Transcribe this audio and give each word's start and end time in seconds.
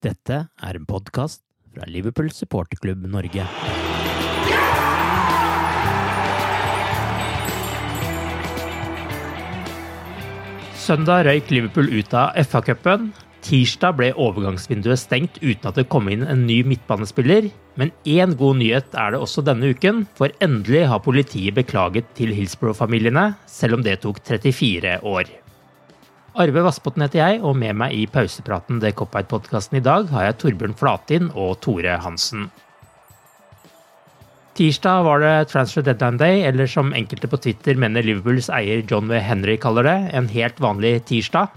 Dette 0.00 0.36
er 0.48 0.76
en 0.78 0.86
podkast 0.88 1.42
fra 1.74 1.84
Liverpool 1.84 2.30
supporterklubb 2.32 3.02
Norge. 3.12 3.44
Søndag 10.80 11.26
røyk 11.28 11.52
Liverpool 11.52 11.92
ut 11.92 12.16
av 12.16 12.32
FA-cupen. 12.48 13.10
Tirsdag 13.44 13.98
ble 14.00 14.08
overgangsvinduet 14.16 15.02
stengt 15.02 15.36
uten 15.44 15.68
at 15.68 15.76
det 15.76 15.84
kom 15.92 16.08
inn 16.08 16.24
en 16.24 16.46
ny 16.48 16.62
midtbanespiller. 16.64 17.50
Men 17.76 17.92
én 18.08 18.32
god 18.40 18.56
nyhet 18.62 18.96
er 18.96 19.12
det 19.12 19.20
også 19.20 19.44
denne 19.44 19.74
uken, 19.76 20.06
for 20.16 20.32
endelig 20.40 20.86
har 20.88 21.04
politiet 21.04 21.60
beklaget 21.60 22.08
til 22.16 22.32
Hillsborough-familiene, 22.32 23.34
selv 23.44 23.76
om 23.76 23.84
det 23.84 24.00
tok 24.00 24.24
34 24.24 24.96
år. 25.04 25.28
Arve 26.40 26.62
Vassbotn 26.64 27.02
heter 27.04 27.20
jeg, 27.20 27.40
og 27.44 27.56
med 27.60 27.76
meg 27.76 27.92
i 27.92 28.06
pausepraten 28.08 28.78
til 28.80 28.94
Cop-Out-podkasten 28.96 29.76
i 29.76 29.84
dag 29.84 30.06
har 30.08 30.24
jeg 30.24 30.36
Torbjørn 30.40 30.76
Flatin 30.78 31.28
og 31.36 31.58
Tore 31.60 31.98
Hansen. 32.00 32.46
Tirsdag 34.56 35.04
var 35.04 35.20
det 35.20 35.34
Transfer 35.50 35.84
Deadline 35.84 36.20
Day, 36.20 36.40
eller 36.48 36.68
som 36.68 36.94
enkelte 36.96 37.28
på 37.30 37.40
Twitter 37.44 37.76
mener 37.80 38.04
Liverpools 38.04 38.48
eier 38.56 38.80
John 38.80 39.10
W. 39.10 39.20
Henry 39.20 39.58
kaller 39.60 39.84
det, 39.88 39.96
en 40.16 40.30
helt 40.32 40.62
vanlig 40.64 40.94
tirsdag. 41.10 41.52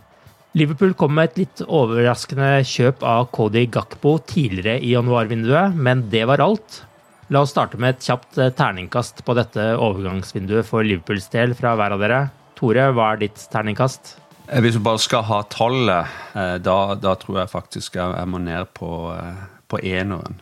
Liverpool 0.54 0.92
kom 1.00 1.16
med 1.16 1.32
et 1.32 1.40
litt 1.46 1.64
overraskende 1.64 2.60
kjøp 2.68 3.06
av 3.08 3.30
Cody 3.34 3.66
Gakpo 3.72 4.18
tidligere 4.30 4.82
i 4.84 4.92
januarvinduet, 4.94 5.78
men 5.80 6.06
det 6.12 6.26
var 6.30 6.44
alt. 6.44 6.84
La 7.32 7.42
oss 7.42 7.56
starte 7.56 7.80
med 7.80 7.96
et 7.96 8.04
kjapt 8.04 8.38
eh, 8.38 8.52
terningkast 8.54 9.24
på 9.26 9.36
dette 9.40 9.72
overgangsvinduet 9.80 10.68
for 10.68 10.84
Liverpools 10.86 11.32
del 11.34 11.56
fra 11.58 11.74
hver 11.80 11.96
av 11.96 12.04
dere. 12.04 12.20
Tore, 12.60 12.92
hva 12.94 13.14
er 13.14 13.24
ditt 13.24 13.48
terningkast? 13.52 14.18
Eh, 14.54 14.62
Hvis 14.62 14.78
du 14.78 14.84
bare 14.86 15.02
skal 15.02 15.26
ha 15.26 15.42
tallet, 15.50 16.10
eh, 16.38 16.58
da, 16.62 16.78
da 17.00 17.16
tror 17.18 17.42
jeg 17.42 17.50
faktisk 17.54 17.96
jeg, 17.98 18.06
jeg 18.20 18.30
må 18.30 18.42
ned 18.44 18.70
på, 18.78 18.90
eh, 19.16 19.46
på 19.72 19.80
eneren. 19.82 20.38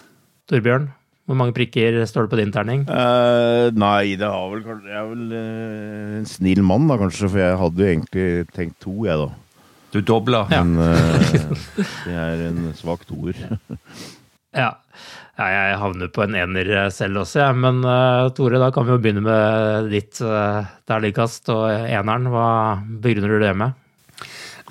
Torbjørn, 0.51 0.89
hvor 1.29 1.37
mange 1.39 1.55
prikker 1.55 2.01
står 2.09 2.27
det 2.27 2.33
på 2.33 2.39
din 2.41 2.51
terning? 2.51 2.81
Uh, 2.89 3.71
nei, 3.71 4.17
det 4.19 4.27
har 4.27 4.49
vel 4.51 4.65
Jeg 4.67 4.97
er 4.99 5.05
vel 5.07 5.29
uh, 5.31 6.17
en 6.17 6.27
snill 6.27 6.59
mann, 6.65 6.89
da, 6.91 6.97
kanskje, 6.99 7.29
for 7.29 7.39
jeg 7.39 7.59
hadde 7.61 7.85
jo 7.85 7.91
egentlig 7.93 8.25
tenkt 8.51 8.81
to, 8.83 8.97
jeg, 9.07 9.15
da. 9.21 9.29
Du 9.95 10.01
dobler. 10.03 10.51
Men 10.51 10.75
uh, 10.75 11.85
det 12.03 12.17
er 12.17 12.43
en 12.49 12.73
svak 12.75 13.07
toer. 13.07 13.37
Ja. 14.51 14.73
ja, 15.39 15.45
jeg 15.47 15.75
havner 15.79 16.09
på 16.11 16.25
en 16.25 16.33
ener 16.35 16.89
selv 16.91 17.21
også, 17.21 17.37
jeg. 17.39 17.55
Men 17.63 17.77
eh, 17.87 18.25
Tore, 18.35 18.59
da 18.59 18.67
kan 18.75 18.83
vi 18.83 18.91
jo 18.91 18.99
begynne 18.99 19.23
med 19.23 19.87
ditt 19.87 20.19
uh, 20.19 20.67
terningkast 20.91 21.47
og 21.55 21.69
eneren. 21.71 22.27
Hva 22.33 22.49
begrunner 22.83 23.39
du 23.39 23.45
det 23.45 23.53
med? 23.61 23.80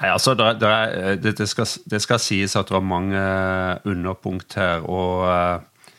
Nei, 0.00 0.08
altså, 0.08 0.32
det, 0.34 0.64
er, 0.64 1.18
det, 1.20 1.34
det, 1.38 1.48
skal, 1.48 1.68
det 1.92 2.00
skal 2.00 2.22
sies 2.22 2.56
at 2.56 2.70
det 2.70 2.76
var 2.78 2.86
mange 2.86 3.24
underpunkt 3.84 4.56
her, 4.56 4.86
og 4.88 5.26
eh, 5.28 5.92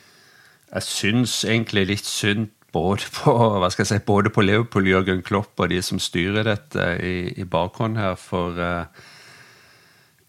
jeg 0.71 0.87
syns 0.87 1.35
egentlig 1.45 1.85
litt 1.91 2.09
synd 2.09 2.49
både 2.73 3.05
på, 3.13 3.35
hva 3.61 3.69
skal 3.69 3.85
jeg 3.85 3.91
si, 3.93 4.05
både 4.07 4.33
på 4.33 4.45
Leopold, 4.45 4.89
Jørgen 4.89 5.21
Klopp 5.27 5.59
og 5.61 5.69
de 5.69 5.81
som 5.85 6.01
styrer 6.01 6.47
dette 6.49 6.87
i, 7.03 7.15
i 7.37 7.45
bakhånd 7.45 7.99
her, 8.01 8.17
for 8.19 8.57
eh, 8.57 9.05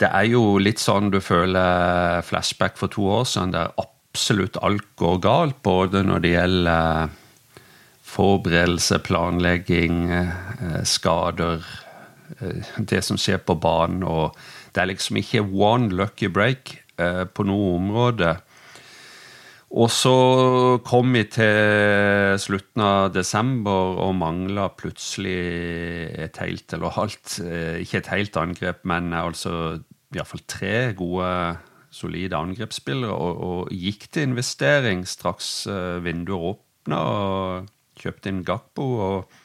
det 0.02 0.10
er 0.10 0.28
jo 0.32 0.58
litt 0.60 0.82
sånn 0.82 1.12
du 1.14 1.20
føler 1.22 2.20
flashback 2.26 2.76
for 2.80 2.92
to 2.92 3.06
år 3.20 3.26
siden, 3.30 3.54
der 3.54 3.72
absolutt 3.80 4.58
alt 4.60 4.88
går 5.00 5.20
galt, 5.24 5.62
både 5.64 6.02
når 6.04 6.24
det 6.24 6.34
gjelder 6.34 7.18
forberedelse, 8.12 8.98
planlegging, 9.06 10.10
eh, 10.12 10.82
skader, 10.84 11.62
eh, 11.62 11.81
det 12.78 13.02
som 13.06 13.18
skjer 13.20 13.42
på 13.44 13.56
banen. 13.60 14.04
og 14.04 14.36
Det 14.72 14.82
er 14.82 14.90
liksom 14.92 15.20
ikke 15.20 15.44
one 15.44 15.92
lucky 15.92 16.30
break 16.32 16.78
eh, 16.98 17.24
på 17.24 17.46
noe 17.48 17.76
område. 17.76 18.36
Og 19.72 19.88
så 19.88 20.16
kom 20.84 21.14
vi 21.16 21.22
til 21.32 22.36
slutten 22.42 22.82
av 22.84 23.12
desember 23.14 23.96
og 24.04 24.18
mangla 24.18 24.66
plutselig 24.76 25.38
et 26.26 26.36
helt, 26.42 26.74
eller 26.76 26.92
halvt 26.92 27.38
Ikke 27.80 28.02
et 28.02 28.10
helt 28.12 28.36
angrep, 28.36 28.82
men 28.84 29.14
altså 29.16 29.80
iallfall 30.12 30.44
tre 30.44 30.92
gode, 30.92 31.56
solide 31.88 32.36
angrepsspillere. 32.36 33.16
Og, 33.16 33.40
og 33.48 33.72
gikk 33.72 34.10
til 34.12 34.28
investering 34.28 35.06
straks 35.08 35.64
vinduet 36.04 36.52
åpna, 36.52 37.00
og 37.00 37.72
kjøpte 38.02 38.28
inn 38.28 38.44
Gakpo. 38.44 38.88
og 39.08 39.41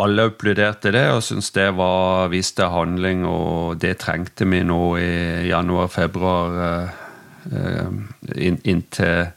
alle 0.00 0.24
applauderte 0.30 0.92
det 0.94 1.04
og 1.12 1.20
syntes 1.24 1.50
det 1.52 1.68
var 1.76 2.30
viste 2.32 2.68
handling, 2.72 3.26
og 3.28 3.80
det 3.82 3.98
trengte 4.00 4.46
vi 4.48 4.62
nå 4.64 4.82
i 4.96 5.12
januar-februar. 5.50 6.94
Inn, 7.42 8.60
inntil 8.64 9.32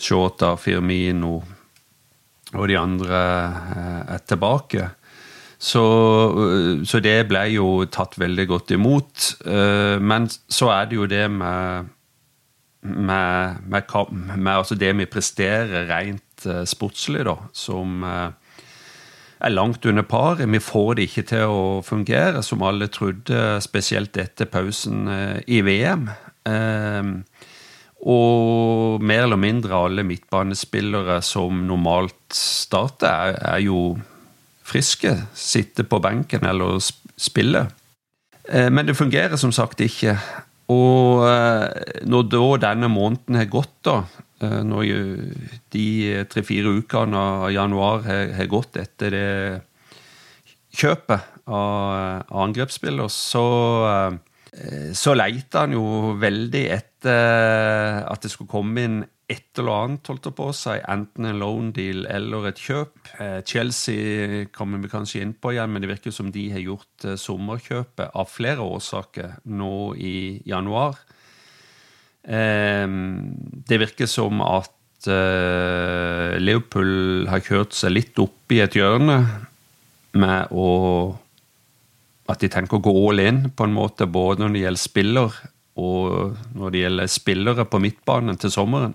Shota, 0.00 0.54
Firmino 0.56 1.40
og 2.54 2.66
de 2.70 2.78
andre 2.78 3.20
er 4.16 4.24
tilbake. 4.26 4.88
Så, 5.60 5.82
så, 6.88 7.00
det 7.04 7.28
ble 7.28 7.42
jo 7.52 7.68
tatt 7.92 8.16
veldig 8.18 8.46
godt 8.48 8.72
imot. 8.78 9.26
Men 10.00 10.28
så 10.30 10.70
er 10.72 10.88
det 10.88 10.96
jo 10.96 11.08
det 11.10 11.26
med, 11.34 11.90
med, 12.80 13.60
med, 13.66 13.92
med 14.32 14.52
altså 14.54 14.78
det 14.80 14.94
vi 15.02 15.10
presterer 15.10 15.84
rent 15.90 16.48
sportslig, 16.70 17.26
da, 17.28 17.36
som 17.52 18.00
er 19.40 19.54
langt 19.54 19.86
under 19.88 20.04
par. 20.06 20.40
Vi 20.40 20.60
får 20.60 20.94
det 20.96 21.08
ikke 21.08 21.26
til 21.32 21.52
å 21.52 21.64
fungere, 21.84 22.42
som 22.46 22.62
alle 22.66 22.90
trodde, 22.92 23.60
spesielt 23.64 24.16
etter 24.20 24.48
pausen 24.50 25.08
i 25.46 25.60
VM. 25.66 26.08
Og 28.00 29.02
mer 29.04 29.26
eller 29.26 29.40
mindre 29.40 29.76
alle 29.76 30.04
midtbanespillere 30.08 31.20
som 31.24 31.64
normalt 31.68 32.32
starter, 32.36 33.36
er, 33.40 33.58
jo 33.64 33.98
friske. 34.64 35.16
Sitter 35.36 35.88
på 35.88 36.00
benken 36.00 36.46
eller 36.48 36.80
spiller. 37.20 37.68
Men 38.50 38.86
det 38.88 38.96
fungerer 38.96 39.36
som 39.40 39.52
sagt 39.52 39.82
ikke. 39.84 40.16
Og 40.72 41.26
når 42.08 42.28
da 42.32 42.44
denne 42.70 42.88
måneden 42.92 43.36
har 43.40 43.50
gått, 43.52 43.76
da, 43.84 44.02
når 44.40 44.84
de 45.74 45.86
tre-fire 46.32 46.72
ukene 46.80 47.18
av 47.44 47.50
januar 47.52 48.06
har 48.06 48.48
gått 48.50 48.78
etter 48.80 49.12
det 49.14 49.28
kjøpet 50.70 51.40
av, 51.50 52.24
av 52.24 52.42
angrepsspiller, 52.46 53.10
så, 53.12 53.44
så 54.96 55.14
leita 55.16 55.66
han 55.66 55.74
jo 55.76 56.14
veldig 56.20 56.66
etter 56.72 58.04
at 58.06 58.22
det 58.22 58.30
skulle 58.32 58.52
komme 58.52 58.86
inn 58.86 59.00
et 59.30 59.60
eller 59.60 59.84
annet, 59.84 60.08
holdt 60.10 60.26
det 60.26 60.32
på 60.34 60.48
seg. 60.56 60.80
Enten 60.90 61.28
en 61.28 61.38
loan 61.38 61.70
deal 61.74 62.02
eller 62.10 62.48
et 62.50 62.58
kjøp. 62.60 63.12
Chelsea 63.46 64.46
kommer 64.54 64.82
vi 64.82 64.90
kanskje 64.90 65.22
inn 65.22 65.36
på 65.38 65.54
igjen, 65.54 65.70
men 65.70 65.84
det 65.84 65.92
virker 65.92 66.14
som 66.14 66.32
de 66.34 66.48
har 66.50 66.64
gjort 66.64 67.06
sommerkjøpet 67.22 68.10
av 68.18 68.30
flere 68.30 68.66
årsaker 68.66 69.38
nå 69.54 69.74
i 69.94 70.14
januar. 70.50 70.98
Det 72.22 73.78
virker 73.80 74.06
som 74.10 74.42
at 74.44 75.08
Leopold 76.44 77.30
har 77.32 77.40
kjørt 77.40 77.72
seg 77.72 77.94
litt 77.94 78.20
opp 78.20 78.52
i 78.52 78.60
et 78.60 78.76
hjørne 78.76 79.16
med 80.12 80.52
å 80.52 80.66
At 82.30 82.44
de 82.44 82.50
tenker 82.52 82.76
å 82.78 82.84
gå 82.84 82.92
all 83.08 83.18
in, 83.24 83.38
på 83.50 83.64
en 83.66 83.72
måte, 83.74 84.06
både 84.06 84.44
når 84.44 84.52
det 84.54 84.60
gjelder 84.62 84.82
spiller, 84.84 85.38
og 85.80 86.36
når 86.54 86.70
det 86.70 86.82
gjelder 86.84 87.08
spillere 87.10 87.64
på 87.66 87.80
midtbanen 87.82 88.38
til 88.38 88.52
sommeren. 88.54 88.94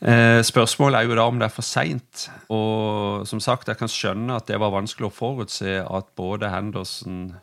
Spørsmålet 0.00 0.96
er 0.96 1.10
jo 1.10 1.18
da 1.18 1.26
om 1.28 1.36
det 1.36 1.50
er 1.50 1.52
for 1.52 1.66
seint. 1.66 2.30
Og 2.48 3.26
som 3.28 3.42
sagt, 3.44 3.68
jeg 3.68 3.76
kan 3.76 3.92
skjønne 3.92 4.38
at 4.38 4.48
det 4.48 4.56
var 4.62 4.72
vanskelig 4.72 5.10
å 5.10 5.12
forutse 5.12 5.82
at 5.84 6.08
både 6.16 6.48
Henderson, 6.54 7.34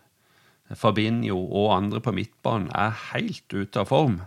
Fabinho 0.73 1.37
og 1.37 1.69
andre 1.75 2.01
på 2.01 2.15
midtbanen 2.17 2.71
er 2.73 2.97
helt 3.11 3.53
ute 3.53 3.83
av 3.83 3.91
form 3.91 4.17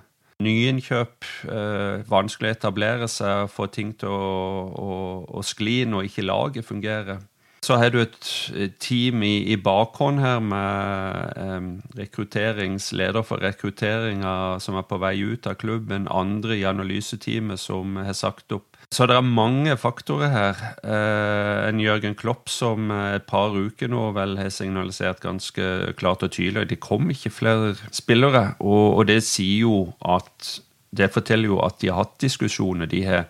nyinnkjøp, 0.40 1.26
eh, 1.52 2.06
vanskelig 2.10 2.50
å 2.50 2.56
etablere 2.56 3.08
seg, 3.10 3.50
få 3.52 3.68
ting 3.72 3.92
til 4.00 4.12
å, 4.12 4.30
å, 4.70 4.94
å 5.28 5.44
skli 5.44 5.82
når 5.88 6.08
ikke 6.08 6.26
laget 6.26 6.68
fungerer. 6.68 7.20
Så 7.60 7.76
har 7.76 7.92
du 7.92 7.98
et 8.00 8.76
team 8.80 9.20
i, 9.22 9.52
i 9.52 9.56
bakhånd 9.60 10.22
her 10.22 10.40
med 10.40 11.36
eh, 11.36 11.66
rekrutteringsleder 12.00 13.26
for 13.26 13.44
rekrutteringa 13.44 14.58
som 14.64 14.78
er 14.80 14.86
på 14.88 14.96
vei 15.02 15.18
ut 15.20 15.46
av 15.50 15.58
klubben, 15.60 16.08
andre 16.08 16.56
i 16.56 16.64
analyseteamet 16.64 17.60
som 17.60 18.00
har 18.00 18.16
sagt 18.16 18.56
opp. 18.56 18.69
Så 18.90 19.06
det 19.06 19.14
er 19.14 19.22
mange 19.22 19.76
faktorer 19.78 20.32
her. 20.34 20.62
Eh, 20.82 21.68
en 21.68 21.78
Jørgen 21.78 22.16
Klopp 22.18 22.50
som 22.50 22.90
et 22.90 23.22
par 23.22 23.54
uker 23.54 23.86
nå 23.86 24.08
vel 24.16 24.34
har 24.40 24.50
signalisert 24.50 25.22
ganske 25.22 25.94
klart 26.00 26.24
og 26.26 26.32
tydelig 26.34 26.64
at 26.64 26.72
det 26.72 26.80
kom 26.82 27.06
ikke 27.14 27.30
flere 27.30 27.76
spillere. 27.94 28.56
Og, 28.58 28.98
og 28.98 29.06
det 29.06 29.22
sier 29.22 29.62
jo 29.68 29.76
at 30.02 30.58
Det 30.90 31.06
forteller 31.14 31.46
jo 31.46 31.60
at 31.62 31.76
de 31.78 31.86
har 31.86 32.00
hatt 32.02 32.16
diskusjoner. 32.18 32.88
De 32.90 33.04
har 33.06 33.28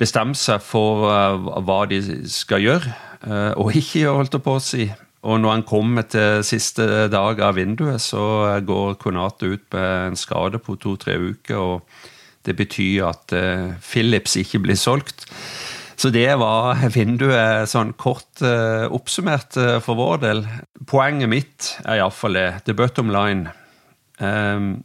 bestemt 0.00 0.38
seg 0.40 0.62
for 0.64 1.04
uh, 1.04 1.60
hva 1.60 1.82
de 1.90 1.98
skal 2.24 2.62
gjøre, 2.64 2.94
uh, 3.26 3.52
og 3.60 3.76
ikke 3.76 4.00
gjøre, 4.00 4.14
holdt 4.16 4.38
jeg 4.38 4.44
på 4.46 4.54
å 4.56 4.62
si. 4.64 4.86
Og 5.28 5.42
når 5.42 5.52
han 5.52 5.66
kommer 5.68 6.08
til 6.08 6.40
siste 6.40 6.86
dag 7.12 7.42
av 7.44 7.60
vinduet, 7.60 8.00
så 8.00 8.24
går 8.64 8.96
Konate 8.96 9.52
ut 9.52 9.68
med 9.76 10.08
en 10.08 10.16
skade 10.16 10.56
på 10.56 10.78
to-tre 10.80 11.18
uker. 11.20 11.60
og 11.60 12.11
Det 12.46 12.54
betyr 12.58 13.06
at 13.10 13.34
uh, 13.36 13.74
Philips 13.82 14.36
ikke 14.40 14.62
blir 14.64 14.78
solgt. 14.78 15.26
Så 15.96 16.10
det 16.10 16.30
var 16.40 16.80
vinduet 16.94 17.70
sånn 17.70 17.92
kort 18.00 18.42
uh, 18.42 18.88
oppsummert 18.90 19.58
uh, 19.60 19.76
for 19.84 19.98
vår 19.98 20.22
del. 20.24 20.44
Poenget 20.88 21.30
mitt 21.30 21.68
er 21.84 22.00
iallfall 22.00 22.38
det. 22.38 22.48
The 22.66 22.74
bottom 22.76 23.12
line. 23.14 23.52
Um, 24.18 24.82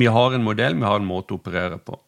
vi 0.00 0.08
har 0.08 0.34
en 0.34 0.46
modell, 0.46 0.78
vi 0.78 0.86
har 0.86 1.00
en 1.00 1.08
måte 1.08 1.34
å 1.34 1.40
operere 1.40 1.80
på. 1.82 1.98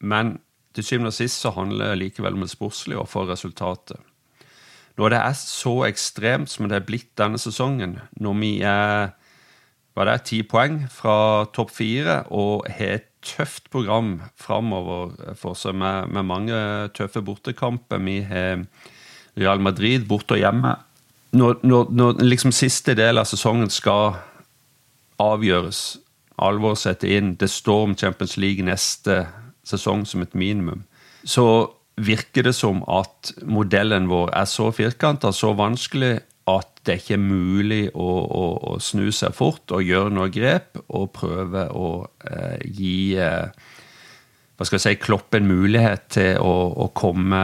Men 0.00 0.38
til 0.74 0.86
syvende 0.86 1.12
og 1.12 1.18
sist 1.18 1.42
så 1.42 1.52
handler 1.54 1.92
det 1.92 2.02
likevel 2.02 2.38
om 2.38 2.44
det 2.44 2.52
sportslige 2.52 3.02
og 3.02 3.10
for 3.10 3.28
resultatet. 3.30 4.00
Når 4.98 5.14
det 5.14 5.20
er 5.22 5.36
så 5.38 5.74
ekstremt 5.86 6.50
som 6.50 6.66
det 6.66 6.80
er 6.80 6.86
blitt 6.86 7.12
denne 7.18 7.38
sesongen, 7.38 7.98
når 8.18 8.40
vi 8.40 8.52
er 8.66 9.12
hva 9.94 10.06
det 10.06 10.14
er, 10.14 10.24
ti 10.26 10.40
poeng 10.46 10.80
fra 10.90 11.46
topp 11.54 11.72
fire 11.74 12.20
og 12.34 12.66
har 12.70 13.04
tøft 13.24 13.70
program 13.72 14.18
framover 14.38 15.34
for 15.38 15.58
seg 15.58 15.76
med, 15.78 16.10
med, 16.14 16.26
mange 16.28 16.58
tøffe 16.96 17.22
bortekamper. 17.24 18.02
Vi 18.02 18.20
har 18.28 18.64
Real 19.38 19.62
Madrid 19.62 20.06
borte 20.08 20.36
og 20.36 20.42
hjemme. 20.42 20.74
Når, 21.36 21.58
når, 21.62 21.90
når 21.92 22.22
liksom 22.24 22.54
siste 22.56 22.94
del 22.96 23.20
av 23.20 23.28
sesongen 23.28 23.70
skal 23.72 24.16
avgjøres, 25.20 25.98
alvor 26.38 26.78
setter 26.78 27.18
inn, 27.18 27.34
det 27.36 27.50
står 27.50 27.88
om 27.88 27.96
Champions 27.98 28.36
League 28.38 28.64
neste 28.64 29.24
sesong 29.66 30.06
som 30.06 30.22
et 30.24 30.36
minimum, 30.38 30.84
så 31.26 31.68
virker 31.98 32.46
det 32.46 32.54
som 32.54 32.80
at 32.86 33.32
modellen 33.42 34.06
vår 34.10 34.30
er 34.38 34.46
så 34.48 34.70
firkanta, 34.74 35.32
så 35.34 35.52
vanskelig, 35.58 36.20
det 36.88 37.00
ikke 37.00 37.16
er 37.18 37.22
mulig 37.22 37.82
å, 37.94 38.08
å, 38.08 38.44
å, 38.72 38.76
snu 38.82 39.10
seg 39.14 39.36
fort 39.36 39.74
og 39.74 39.84
gjøre 39.84 40.14
noe 40.14 40.32
grep 40.32 40.80
og 40.88 41.10
prøve 41.16 41.68
å 41.74 41.90
eh, 42.28 42.58
gi 42.64 42.98
eh, 43.20 43.68
hva 44.58 44.66
skal 44.66 44.80
jeg 44.80 44.84
si, 44.88 45.00
Klopp 45.04 45.36
en 45.38 45.46
mulighet 45.46 46.08
til 46.16 46.40
å, 46.42 46.54
å 46.82 46.88
komme 46.98 47.40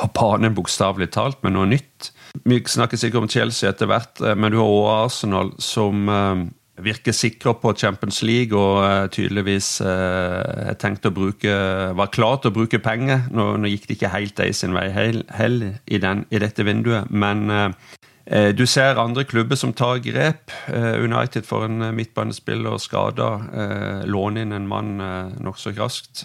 på 0.00 0.08
banen, 0.16 0.54
bokstavelig 0.56 1.10
talt, 1.12 1.42
med 1.44 1.52
noe 1.58 1.68
nytt. 1.68 2.08
Vi 2.48 2.62
snakker 2.64 2.98
sikkert 2.98 3.26
om 3.26 3.30
Chelsea 3.30 3.68
etter 3.68 3.90
hvert, 3.90 4.16
eh, 4.24 4.36
men 4.38 4.54
du 4.54 4.62
har 4.62 4.70
også 4.70 4.94
Arsenal 4.94 5.52
som 5.62 6.08
eh, 6.08 6.46
virker 6.82 7.14
sikre 7.14 7.52
på 7.60 7.74
Champions 7.78 8.22
League 8.26 8.58
og 8.58 8.80
uh, 8.82 9.04
tydeligvis 9.12 9.76
uh, 9.86 10.72
tenkt 10.80 11.06
å 11.06 11.12
bruke, 11.14 11.52
var 11.94 12.10
klar 12.10 12.40
til 12.42 12.50
å 12.50 12.56
bruke 12.56 12.80
penger. 12.82 13.28
Nå, 13.30 13.52
nå 13.62 13.70
gikk 13.70 13.86
det 13.86 13.98
ikke 13.98 14.10
helt 14.10 14.34
de 14.40 14.48
sin 14.56 14.74
vei 14.74 14.88
heller 14.90 15.76
i, 15.86 16.00
i, 16.00 16.42
dette 16.42 16.66
vinduet, 16.66 17.12
men 17.14 17.46
du 18.24 18.62
ser 18.64 18.96
andre 18.96 19.24
klubber 19.28 19.58
som 19.60 19.74
tar 19.76 19.98
grep. 20.00 20.52
United 20.72 21.44
får 21.44 21.66
en 21.66 21.90
midtbanespiller 21.92 22.78
skada. 22.80 23.26
Låne 24.08 24.46
inn 24.46 24.54
en 24.56 24.68
mann 24.70 24.94
nokså 25.44 25.74
raskt. 25.76 26.24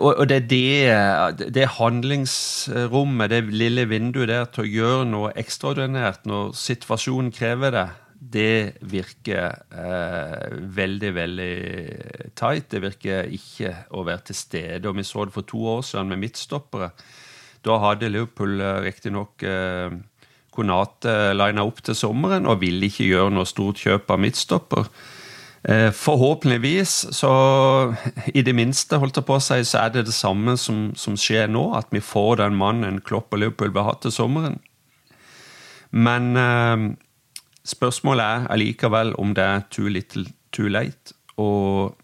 Og 0.00 0.22
det 0.30 0.38
er 0.38 0.46
det, 0.48 1.50
det 1.52 1.66
handlingsrommet, 1.76 3.34
det 3.34 3.42
lille 3.52 3.84
vinduet 3.90 4.32
der 4.32 4.48
til 4.48 4.64
å 4.64 4.70
gjøre 4.78 5.10
noe 5.12 5.34
ekstraordinært 5.36 6.24
når 6.30 6.54
situasjonen 6.56 7.28
krever 7.36 7.76
det 7.76 7.88
det 8.20 8.76
virker 8.84 9.54
eh, 9.72 10.50
veldig, 10.76 11.10
veldig 11.16 11.54
tight. 12.36 12.68
Det 12.70 12.82
virker 12.84 13.32
ikke 13.32 13.72
å 13.96 14.04
være 14.06 14.28
til 14.30 14.36
stede. 14.36 14.88
Og 14.90 14.98
vi 14.98 15.06
så 15.08 15.24
det 15.24 15.34
for 15.34 15.48
to 15.48 15.62
år 15.76 15.82
siden 15.88 16.12
med 16.12 16.20
midtstoppere. 16.26 16.90
Da 17.64 17.78
hadde 17.80 18.10
Liverpool 18.12 18.60
eh, 18.60 18.82
riktignok 18.84 19.42
eh, 19.42 19.96
Konate 20.60 21.32
lina 21.36 21.64
opp 21.66 21.82
til 21.86 21.98
sommeren 21.98 22.46
og 22.46 22.60
ville 22.62 22.86
ikke 22.86 23.08
gjøre 23.08 23.34
noe 23.34 23.48
stort 23.48 23.80
kjøp 23.82 24.12
av 24.12 24.22
midtstopper. 24.22 24.88
Eh, 25.60 25.90
forhåpentligvis, 25.92 26.94
så 27.16 27.32
i 28.32 28.44
det 28.46 28.54
minste, 28.56 29.00
holdt 29.00 29.18
jeg 29.20 29.28
på 29.28 29.36
å 29.36 29.44
si, 29.44 29.60
så 29.68 29.82
er 29.82 29.92
det 29.96 30.06
det 30.08 30.16
samme 30.16 30.56
som, 30.60 30.90
som 30.96 31.18
skjer 31.20 31.50
nå. 31.52 31.70
At 31.76 31.92
vi 31.92 32.04
får 32.04 32.40
den 32.44 32.56
mannen 32.60 33.02
Klopp 33.04 33.34
og 33.34 33.42
Liverpool 33.42 33.74
vil 33.74 33.88
ha 33.88 33.96
til 34.00 34.14
sommeren. 34.14 34.60
Men 35.90 36.36
eh, 36.38 36.90
Spørsmålet 37.70 38.24
er 38.24 38.46
allikevel 38.54 39.12
om 39.20 39.34
det 39.36 39.44
er 39.44 39.66
too 39.70 39.90
little 39.92 40.24
too 40.52 40.68
late. 40.68 41.14
Og 41.36 41.96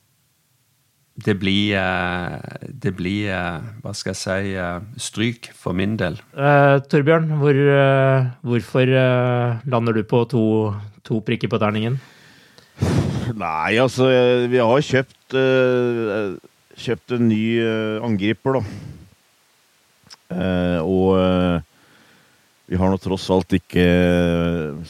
det 1.16 1.38
blir, 1.40 1.76
eh, 1.76 2.38
det 2.68 2.92
blir 2.96 3.30
eh, 3.32 3.60
hva 3.82 3.94
skal 3.96 4.12
jeg 4.12 4.20
si, 4.20 4.52
eh, 4.60 4.80
stryk 5.00 5.48
for 5.56 5.76
min 5.76 5.96
del. 5.96 6.18
Uh, 6.36 6.76
Torbjørn, 6.84 7.30
hvor, 7.40 7.56
uh, 7.56 8.28
hvorfor 8.44 8.84
uh, 8.92 9.56
lander 9.64 9.96
du 9.96 10.02
på 10.04 10.24
to, 10.28 10.74
to, 11.06 11.20
prikker 11.24 11.48
på 11.48 11.60
terningen? 11.62 11.96
Nei, 13.34 13.78
altså 13.80 14.06
Vi 14.46 14.58
har 14.60 14.82
kjøpt, 14.84 15.34
kjøpt 16.78 17.14
en 17.16 17.24
ny 17.26 17.40
angriper, 18.04 18.60
da. 18.60 20.36
og 20.84 21.64
vi 22.66 22.78
har 22.78 22.92
nå 22.92 23.00
tross 23.02 23.24
alt 23.34 23.56
ikke 23.56 23.86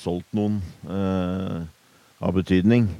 solgt 0.00 0.28
noen 0.37 0.59
uh, 0.88 1.64
av 2.21 2.37
betydning. 2.37 2.90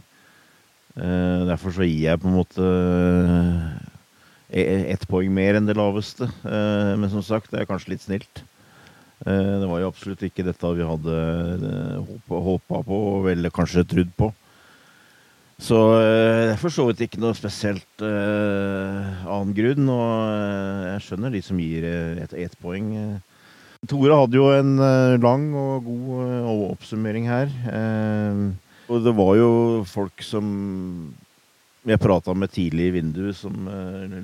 Uh, 0.97 1.45
derfor 1.49 1.75
så 1.77 1.85
gir 1.85 2.07
jeg 2.07 2.21
på 2.23 2.31
en 2.31 2.39
måte 2.39 2.67
ett 4.57 5.03
poeng 5.11 5.33
mer 5.35 5.59
enn 5.59 5.67
det 5.67 5.75
laveste. 5.77 6.29
men 6.47 7.11
som 7.11 7.23
sagt, 7.27 7.51
det 7.51 7.61
er 7.61 7.67
kanskje 7.69 7.91
litt 7.91 8.05
snilt. 8.05 8.45
det 9.27 9.67
var 9.67 9.81
jo 9.83 9.89
absolutt 9.91 10.23
ikke 10.23 10.45
dette 10.47 10.71
vi 10.79 10.87
hadde 10.87 11.17
håpa, 12.31 12.79
på, 12.87 13.01
og 13.11 13.27
vel 13.27 13.51
kanskje 13.51 13.85
trudd 13.91 14.13
på. 14.17 14.31
Så 15.59 15.81
det 15.99 16.55
er 16.55 16.63
for 16.63 16.71
så 16.71 16.87
vidt 16.87 17.03
ikke 17.09 17.21
noe 17.21 17.35
spesielt 17.35 18.07
annen 18.07 19.53
grunn. 19.59 19.91
Og 19.91 20.15
jeg 20.93 21.05
skjønner 21.09 21.35
de 21.35 21.43
som 21.43 21.61
gir 21.61 21.91
ett 22.23 22.39
et 22.47 22.57
poeng. 22.63 22.95
Tore 23.85 24.17
hadde 24.19 24.39
jo 24.39 24.47
en 24.51 24.79
eh, 24.83 25.17
lang 25.23 25.51
og 25.55 25.85
god 25.87 26.23
eh, 26.25 26.53
oppsummering 26.73 27.29
her. 27.29 27.51
Eh, 27.71 28.41
og 28.87 29.05
det 29.05 29.15
var 29.19 29.37
jo 29.39 29.51
folk 29.89 30.25
som 30.25 30.47
jeg 31.87 32.03
prata 32.03 32.35
med 32.35 32.51
tidlig 32.51 32.89
i 32.89 32.95
vinduet, 32.97 33.37
som 33.39 33.55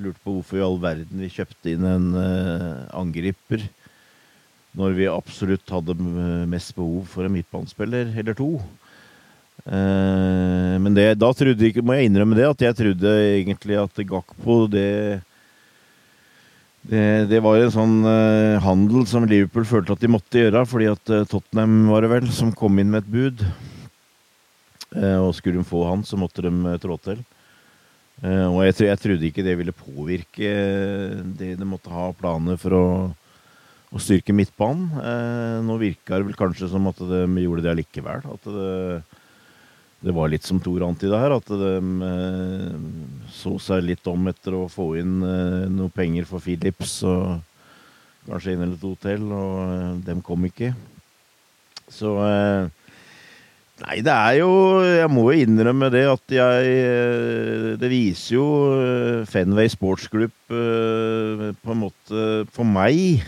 lurte 0.03 0.19
på 0.25 0.35
hvorfor 0.35 0.59
i 0.59 0.65
all 0.67 0.81
verden 0.83 1.23
vi 1.23 1.31
kjøpte 1.31 1.75
inn 1.77 1.87
en 1.87 2.09
angriper 2.91 3.69
når 4.79 4.95
vi 4.97 5.09
absolutt 5.11 5.71
hadde 5.71 5.95
mest 6.51 6.75
behov 6.75 7.05
for 7.13 7.27
en 7.27 7.35
midtbanespiller 7.37 8.15
eller 8.19 8.35
to. 8.39 8.55
Uh, 9.63 10.75
men 10.83 10.95
det, 10.97 11.13
da 11.21 11.29
trodde 11.37 11.69
ikke, 11.69 11.85
må 11.87 11.95
jeg 11.95 12.09
innrømme 12.09 12.35
det, 12.35 12.49
at 12.49 12.65
jeg 12.67 12.79
trodde 12.81 13.13
egentlig 13.37 13.77
at 13.79 14.01
Gakpo 14.09 14.65
det 14.71 15.23
det, 16.83 17.29
det 17.31 17.39
var 17.45 17.61
en 17.61 17.71
sånn 17.71 18.01
uh, 18.03 18.59
handel 18.65 19.05
som 19.07 19.23
Liverpool 19.29 19.63
følte 19.69 19.95
at 19.95 20.03
de 20.03 20.11
måtte 20.11 20.41
gjøre, 20.41 20.65
fordi 20.67 20.89
at 20.91 21.13
uh, 21.15 21.23
Tottenham 21.31 21.93
var 21.93 22.03
det 22.03 22.11
vel, 22.11 22.27
som 22.35 22.51
kom 22.59 22.81
inn 22.83 22.91
med 22.91 23.05
et 23.05 23.13
bud. 23.13 23.45
Uh, 24.93 25.29
og 25.29 25.33
skulle 25.37 25.61
de 25.61 25.69
få 25.69 25.87
han, 25.89 26.05
så 26.05 26.19
måtte 26.21 26.45
de 26.45 26.77
trå 26.83 26.99
til. 27.01 27.23
og 28.23 28.59
jeg, 28.63 28.75
jeg, 28.87 28.99
trodde 29.03 29.27
ikke 29.27 29.43
det 29.43 29.57
ville 29.59 29.73
påvirke 29.75 30.51
det 31.39 31.57
de 31.59 31.67
måtte 31.67 31.91
ha 31.91 32.13
planer 32.15 32.59
for 32.61 32.77
å, 32.77 32.85
å 33.91 34.03
styrke 34.03 34.37
midtbanen. 34.37 35.65
nå 35.67 35.79
virka 35.81 36.21
det 36.21 36.29
vel 36.29 36.39
kanskje 36.39 36.69
som 36.71 36.87
at 36.87 37.01
de 37.01 37.25
gjorde 37.43 37.65
det 37.65 37.73
allikevel. 37.73 38.23
At 38.37 38.47
det, 38.47 39.03
det 40.03 40.11
var 40.15 40.31
litt 40.33 40.43
som 40.43 40.59
Tor 40.63 40.83
antyda 40.83 41.19
her, 41.23 41.37
at 41.37 41.47
de 41.47 41.75
eh, 42.09 42.79
så 43.31 43.55
seg 43.63 43.85
litt 43.87 44.07
om 44.11 44.27
etter 44.31 44.57
å 44.59 44.67
få 44.71 44.89
inn 44.99 45.21
eh, 45.23 45.69
noe 45.71 45.93
penger 45.95 46.27
for 46.27 46.43
Philips 46.43 46.97
og 47.07 47.39
kanskje 48.27 48.57
en 48.57 48.65
eller 48.67 48.81
to 48.83 48.97
til, 49.03 49.29
og 49.31 49.61
eh, 49.63 50.01
dem 50.09 50.25
kom 50.27 50.49
ikke. 50.49 50.73
Så 51.87 52.17
eh, 52.27 52.82
Nei, 53.83 53.99
det 54.05 54.13
er 54.15 54.37
jo 54.39 54.51
Jeg 54.87 55.11
må 55.11 55.27
jo 55.29 55.45
innrømme 55.45 55.89
det 55.91 56.05
at 56.07 56.35
jeg 56.37 56.75
eh, 56.87 57.71
Det 57.81 57.91
viser 57.91 58.37
jo 58.37 58.47
eh, 58.77 59.23
Fenway 59.31 59.73
Sports 59.73 60.07
Group 60.13 60.35
på 60.53 61.73
en 61.73 61.81
måte 61.81 62.27
For 62.53 62.69
meg 62.69 63.25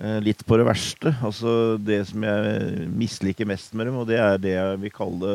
Eh, 0.00 0.20
litt 0.24 0.40
på 0.48 0.56
det 0.56 0.64
verste. 0.68 1.12
Altså 1.20 1.76
det 1.76 2.02
som 2.08 2.24
jeg 2.24 2.86
misliker 2.88 3.48
mest 3.48 3.74
med 3.76 3.90
dem, 3.90 3.98
og 4.00 4.08
det 4.08 4.16
er 4.20 4.40
det 4.40 4.54
jeg 4.54 4.78
vil 4.86 4.94
kalle 4.94 5.34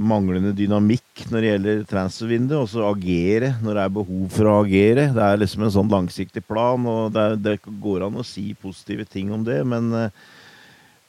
manglende 0.00 0.54
dynamikk 0.56 1.26
når 1.30 1.40
det 1.40 1.50
gjelder 1.50 1.82
transfervinduet. 1.88 2.66
Også 2.66 2.84
agere 2.84 3.54
når 3.64 3.78
det 3.78 3.84
er 3.84 3.96
behov 3.96 4.26
for 4.34 4.50
å 4.50 4.58
agere. 4.64 5.08
Det 5.16 5.24
er 5.24 5.40
liksom 5.40 5.64
en 5.64 5.74
sånn 5.78 5.92
langsiktig 5.92 6.44
plan, 6.44 6.84
og 6.84 7.14
det, 7.16 7.24
er, 7.24 7.40
det 7.40 7.56
går 7.64 8.08
an 8.08 8.20
å 8.20 8.26
si 8.28 8.50
positive 8.60 9.08
ting 9.08 9.32
om 9.32 9.46
det, 9.46 9.62
men 9.72 9.88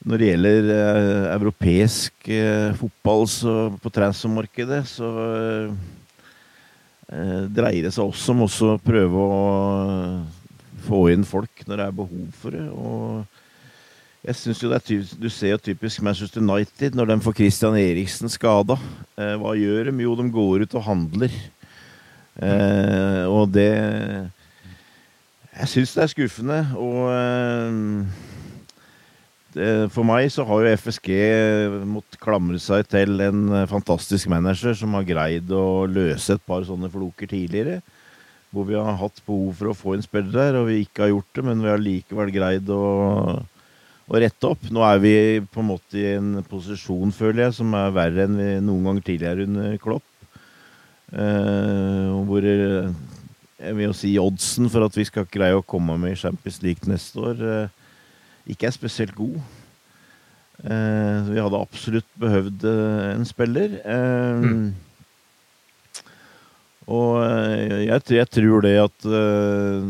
når 0.04 0.20
det 0.20 0.30
gjelder 0.30 0.70
uh, 0.70 1.28
europeisk 1.36 2.28
uh, 2.28 2.74
fotball 2.78 3.24
så, 3.30 3.54
på 3.82 3.92
transfermarkedet, 3.94 4.82
så 4.90 5.12
dreier 7.06 7.84
det 7.86 7.92
seg 7.94 8.02
også 8.02 8.32
om 8.34 8.40
å 8.42 8.70
prøve 8.82 9.20
å 9.22 9.42
få 10.88 11.04
inn 11.12 11.22
folk 11.22 11.62
når 11.68 11.78
det 11.78 11.84
er 11.84 11.98
behov 12.00 12.40
for 12.40 12.56
det. 12.56 12.64
og 12.66 13.36
jeg 14.26 14.34
synes 14.34 14.58
jo 14.62 14.70
det 14.70 14.78
er 14.80 15.18
Du 15.22 15.28
ser 15.30 15.52
jo 15.52 15.58
typisk 15.62 16.02
Manchester 16.02 16.42
United 16.42 16.96
når 16.98 17.12
de 17.12 17.20
får 17.22 17.36
Christian 17.38 17.76
Eriksen 17.78 18.28
skada. 18.28 18.74
Eh, 19.14 19.36
hva 19.38 19.54
gjør 19.54 19.90
de? 19.90 20.02
Jo, 20.02 20.16
de 20.18 20.26
går 20.34 20.64
ut 20.66 20.74
og 20.74 20.82
handler. 20.82 21.30
Eh, 22.42 23.22
og 23.30 23.52
det 23.54 23.70
Jeg 25.56 25.68
syns 25.68 25.94
det 25.94 26.02
er 26.02 26.10
skuffende. 26.10 26.58
Og 26.74 27.06
eh, 27.14 27.70
for 29.94 30.04
meg 30.04 30.26
så 30.32 30.44
har 30.44 30.62
jo 30.62 30.72
FSG 30.76 31.10
måttet 31.88 32.18
klamre 32.20 32.58
seg 32.60 32.84
til 32.92 33.22
en 33.24 33.46
fantastisk 33.70 34.28
manager 34.28 34.76
som 34.76 34.92
har 34.98 35.06
greid 35.08 35.48
å 35.54 35.86
løse 35.88 36.36
et 36.36 36.44
par 36.44 36.66
sånne 36.68 36.90
floker 36.92 37.30
tidligere 37.30 37.78
hvor 38.56 38.66
vi 38.68 38.78
har 38.78 38.96
hatt 39.00 39.20
behov 39.26 39.52
for 39.58 39.70
å 39.70 39.76
få 39.76 39.94
en 39.96 40.04
spiller 40.04 40.32
der, 40.32 40.56
og 40.56 40.70
vi 40.70 40.80
ikke 40.84 41.04
har 41.04 41.12
gjort 41.12 41.36
det, 41.36 41.44
men 41.44 41.62
vi 41.62 41.70
har 41.70 41.82
likevel 41.82 42.32
greid 42.32 42.70
å, 42.72 42.84
å 44.06 44.20
rette 44.22 44.48
opp. 44.48 44.68
Nå 44.72 44.84
er 44.86 45.02
vi 45.02 45.14
på 45.52 45.62
en 45.62 45.70
måte 45.74 46.00
i 46.00 46.06
en 46.14 46.30
posisjon, 46.48 47.12
føler 47.14 47.46
jeg, 47.46 47.58
som 47.58 47.74
er 47.76 47.96
verre 47.96 48.24
enn 48.24 48.38
vi 48.38 48.50
noen 48.64 48.90
gang 48.90 49.02
tidligere 49.04 49.48
under 49.48 49.76
Klopp. 49.82 50.06
Eh, 51.12 52.14
hvor 52.26 52.42
jeg 52.46 53.74
vil 53.76 53.86
jo 53.86 53.96
si 53.96 54.16
oddsen 54.18 54.70
for 54.72 54.86
at 54.86 54.96
vi 54.96 55.04
skal 55.06 55.28
greie 55.30 55.58
å 55.58 55.66
komme 55.66 55.98
med 56.00 56.16
i 56.16 56.20
Champions 56.20 56.62
League 56.64 56.90
neste 56.90 57.20
år, 57.22 57.44
eh, 57.44 57.84
ikke 58.46 58.68
er 58.68 58.74
spesielt 58.74 59.14
god. 59.16 59.38
Eh, 60.64 61.30
vi 61.30 61.40
hadde 61.42 61.60
absolutt 61.60 62.08
behøvd 62.20 62.64
eh, 62.70 63.08
en 63.14 63.26
spiller. 63.28 63.78
Eh, 63.84 64.44
mm. 64.44 64.68
Og 66.86 67.18
eh, 67.24 67.82
jeg, 67.88 68.04
jeg 68.14 68.30
tror 68.30 68.62
det 68.62 68.76
at 68.78 69.06
uh, 69.10 69.82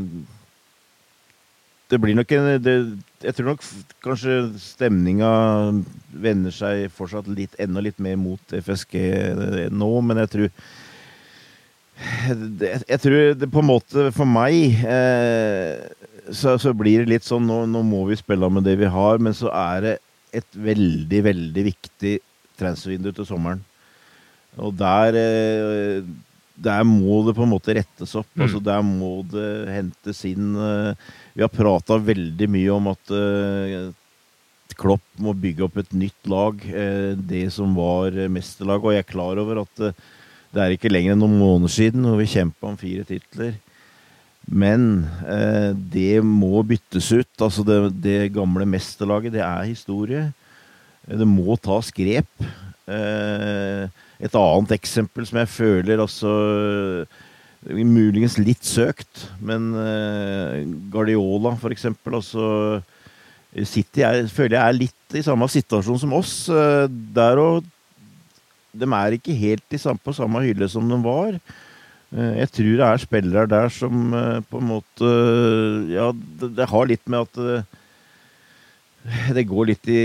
Det 1.91 1.99
blir 2.01 2.17
nok 2.17 2.33
en 2.33 2.49
det, 2.65 2.77
Jeg 3.21 3.37
tror 3.37 3.51
nok 3.53 3.67
kanskje 4.05 4.39
stemninga 4.61 5.29
vender 6.09 6.55
seg 6.55 6.89
fortsatt 6.97 7.29
litt, 7.29 7.53
enda 7.61 7.85
litt 7.85 8.01
mer 8.01 8.17
mot 8.17 8.41
FSG 8.57 8.97
eh, 8.97 9.69
nå, 9.69 9.91
men 10.01 10.23
jeg 10.25 10.33
tror 10.33 10.51
det, 12.61 12.71
jeg 12.89 13.01
tror 13.01 13.35
det 13.41 13.49
på 13.53 13.61
en 13.63 13.69
måte 13.69 14.09
for 14.17 14.29
meg 14.29 14.81
eh, 14.85 16.06
så, 16.33 16.57
så, 16.59 16.73
blir 16.77 17.03
det 17.03 17.13
litt 17.13 17.27
sånn 17.27 17.47
nå, 17.47 17.63
nå, 17.71 17.83
må 17.87 18.05
vi 18.09 18.19
spille 18.19 18.49
med 18.51 18.67
det 18.67 18.77
vi 18.81 18.91
har, 18.91 19.23
men 19.23 19.35
så 19.37 19.51
er 19.53 19.85
det 19.85 19.95
et 20.37 20.59
veldig, 20.59 21.23
veldig 21.31 21.65
viktig 21.71 22.15
transfervindu 22.59 23.13
til 23.15 23.29
sommeren. 23.29 23.63
Og 24.57 24.73
der 24.77 25.19
eh, 25.21 26.07
der 26.57 26.87
må 26.89 27.21
det 27.27 27.35
på 27.37 27.45
en 27.45 27.53
måte 27.53 27.75
rettes 27.77 28.15
opp. 28.17 28.29
Mm. 28.35 28.47
altså 28.47 28.61
Der 28.65 28.83
må 28.85 29.13
det 29.29 29.49
hentes 29.69 30.23
inn 30.29 30.55
uh, 30.57 30.97
Vi 31.37 31.45
har 31.45 31.53
prata 31.53 31.99
veldig 32.01 32.49
mye 32.49 32.73
om 32.73 32.89
at 32.95 33.13
uh, 33.13 33.93
Klopp 34.77 35.05
må 35.23 35.35
bygge 35.37 35.65
opp 35.65 35.77
et 35.81 35.93
nytt 35.97 36.29
lag. 36.29 36.59
Det 37.17 37.45
som 37.55 37.71
var 37.77 38.13
mesterlaget. 38.29 38.85
Og 38.85 38.93
jeg 38.93 39.05
er 39.05 39.09
klar 39.09 39.39
over 39.41 39.63
at 39.63 39.79
det 40.53 40.61
er 40.61 40.75
ikke 40.75 40.91
lenger 40.91 41.15
enn 41.15 41.23
noen 41.23 41.39
måneder 41.39 41.73
siden 41.73 42.05
hvor 42.05 42.19
vi 42.21 42.27
kjempa 42.29 42.69
om 42.69 42.77
fire 42.77 43.07
titler. 43.09 43.55
Men 44.47 45.05
det 45.93 46.21
må 46.23 46.63
byttes 46.63 47.09
ut. 47.11 47.33
Altså 47.43 47.65
det, 47.67 47.79
det, 48.05 48.33
gamle 48.35 48.67
mesterlaget, 48.69 49.35
det 49.35 49.43
er 49.43 49.67
historie. 49.67 50.29
Det 51.07 51.27
må 51.27 51.57
tas 51.63 51.91
grep. 51.95 52.47
Eh, 52.87 53.87
et 54.23 54.37
annet 54.39 54.75
eksempel 54.77 55.27
som 55.27 55.41
jeg 55.41 55.51
føler 55.51 55.99
altså 55.99 56.31
Muligens 57.67 58.37
litt 58.39 58.63
søkt, 58.63 59.25
men 59.43 59.73
eh, 59.75 60.61
Guardiola, 60.93 61.57
for 61.59 61.75
eksempel. 61.75 62.15
Altså, 62.21 62.45
City 63.67 64.05
er, 64.07 64.27
føler 64.31 64.59
jeg 64.59 64.63
er 64.63 64.77
litt 64.77 65.17
i 65.17 65.25
samme 65.25 65.49
situasjon 65.51 65.99
som 66.03 66.15
oss. 66.15 66.35
Uh, 66.53 66.85
der 66.87 67.41
og 67.41 67.65
De 68.77 68.85
er 68.85 69.17
ikke 69.17 69.35
helt 69.35 69.79
på 70.05 70.15
samme 70.15 70.43
hylle 70.45 70.69
som 70.69 70.87
de 70.91 70.99
var. 71.01 71.39
Uh, 72.17 72.33
jeg 72.41 72.53
tror 72.57 72.71
det 72.81 72.87
er 72.87 73.03
spillere 73.03 73.51
der 73.51 73.73
som 73.73 74.15
på 74.49 74.61
en 74.63 74.71
måte 74.71 75.11
Ja, 75.93 76.11
det, 76.13 76.71
har 76.71 76.89
litt 76.89 77.05
med 77.13 77.27
at 77.27 77.67
det 79.37 79.45
går 79.47 79.69
litt 79.71 79.89
i 79.91 80.01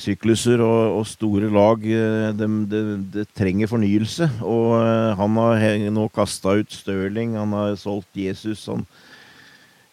sykluser, 0.00 0.60
og, 0.64 0.98
og 0.98 1.06
store 1.08 1.48
lag 1.52 1.80
det 1.82 2.48
de, 2.70 2.82
de, 3.14 3.24
trenger 3.36 3.70
fornyelse. 3.70 4.28
Og 4.44 4.74
eh, 4.80 5.12
han 5.18 5.40
har 5.40 5.88
nå 5.94 6.08
kasta 6.14 6.58
ut 6.60 6.74
Stirling, 6.74 7.36
han 7.40 7.54
har 7.56 7.78
solgt 7.80 8.18
Jesus. 8.18 8.66
Han, 8.70 8.84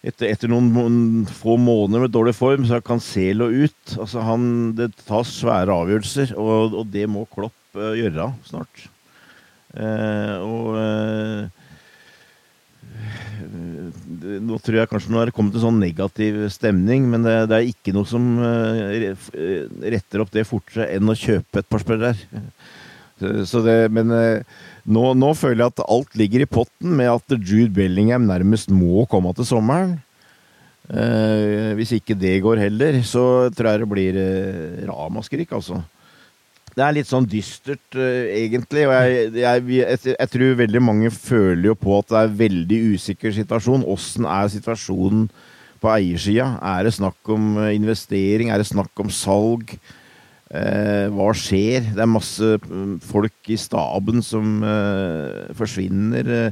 etter, 0.03 0.29
etter, 0.33 0.51
noen 0.51 1.25
få 1.31 1.57
måneder 1.59 2.05
med 2.05 2.15
dårlig 2.15 2.35
form, 2.37 2.67
så 2.67 2.79
er 2.79 2.85
Cancelo 2.85 3.49
ut. 3.51 3.95
Altså 3.95 4.25
han, 4.25 4.45
det 4.79 4.91
tas 5.05 5.35
svære 5.39 5.75
avgjørelser, 5.83 6.35
og, 6.39 6.79
og 6.81 6.93
det 6.93 7.07
må 7.11 7.27
Klopp 7.31 7.55
gjøre 7.75 8.31
snart. 8.49 8.89
Uh, 9.69 10.35
og 10.41 10.67
uh, 10.79 11.59
nå 14.19 14.57
tror 14.61 14.79
jeg 14.79 14.89
kanskje 14.91 15.13
nå 15.13 15.21
er 15.21 15.29
det 15.29 15.35
kommet 15.35 15.55
en 15.55 15.63
sånn 15.63 15.79
negativ 15.81 16.41
stemning, 16.53 17.07
men 17.11 17.23
det, 17.25 17.35
det, 17.49 17.57
er 17.59 17.69
ikke 17.71 17.93
noe 17.95 18.07
som 18.09 18.25
eh, 18.43 19.07
retter 19.93 20.23
opp 20.23 20.33
det 20.33 20.45
fortere 20.47 20.89
enn 20.95 21.09
å 21.09 21.17
kjøpe 21.17 21.61
et 21.61 21.69
par 21.69 21.83
spillere. 21.83 22.15
Så 23.19 23.63
det, 23.65 23.77
men 23.95 24.11
eh, 24.15 24.59
nå, 24.87 25.11
nå, 25.19 25.31
føler 25.37 25.63
jeg 25.63 25.73
at 25.73 25.85
alt 25.87 26.19
ligger 26.19 26.45
i 26.45 26.49
potten 26.49 26.93
med 26.99 27.11
at 27.11 27.35
Jude 27.39 27.71
Bellingham 27.75 28.27
nærmest 28.29 28.71
må 28.71 29.05
komme 29.11 29.33
til 29.37 29.47
sommeren. 29.47 29.97
Eh, 30.89 31.75
hvis 31.77 31.93
ikke 31.99 32.17
det 32.17 32.39
går 32.45 32.63
heller, 32.63 33.01
så 33.05 33.23
tror 33.53 33.73
jeg 33.73 33.83
det 33.83 33.89
blir 33.91 34.19
eh, 34.23 34.85
ramaskrik, 34.89 35.51
altså 35.53 35.83
det 36.75 36.83
er 36.85 36.95
litt 36.95 37.09
sånn 37.09 37.27
dystert, 37.29 37.85
uh, 37.97 38.25
egentlig. 38.33 38.85
Og 38.87 38.95
jeg, 38.95 39.29
jeg, 39.41 39.63
jeg, 39.75 40.01
jeg, 40.13 40.31
tror 40.33 40.59
veldig 40.63 40.81
mange 40.83 41.11
føler 41.13 41.71
jo 41.71 41.77
på 41.79 41.99
at 41.99 42.09
det 42.11 42.19
er 42.19 42.29
en 42.29 42.41
veldig 42.41 42.81
usikker 42.95 43.35
situasjon. 43.35 43.87
Åssen 43.89 44.27
er 44.29 44.51
situasjonen 44.53 45.29
på 45.79 45.93
eiersida? 45.93 46.51
Er 46.75 46.85
det 46.87 46.97
snakk 46.97 47.31
om 47.31 47.53
eh, 47.61 47.71
investering? 47.77 48.51
Er 48.51 48.59
det 48.59 48.67
snakk 48.67 48.91
om 48.99 49.11
salg? 49.13 49.77
Uh, 50.49 51.05
hva 51.13 51.29
skjer? 51.37 51.91
Det 51.93 52.01
er 52.01 52.09
masse 52.09 52.55
mm, 52.63 52.95
folk 53.05 53.51
i 53.53 53.57
staben 53.61 54.23
som 54.25 54.63
uh, 54.65 55.45
forsvinner. 55.57 56.51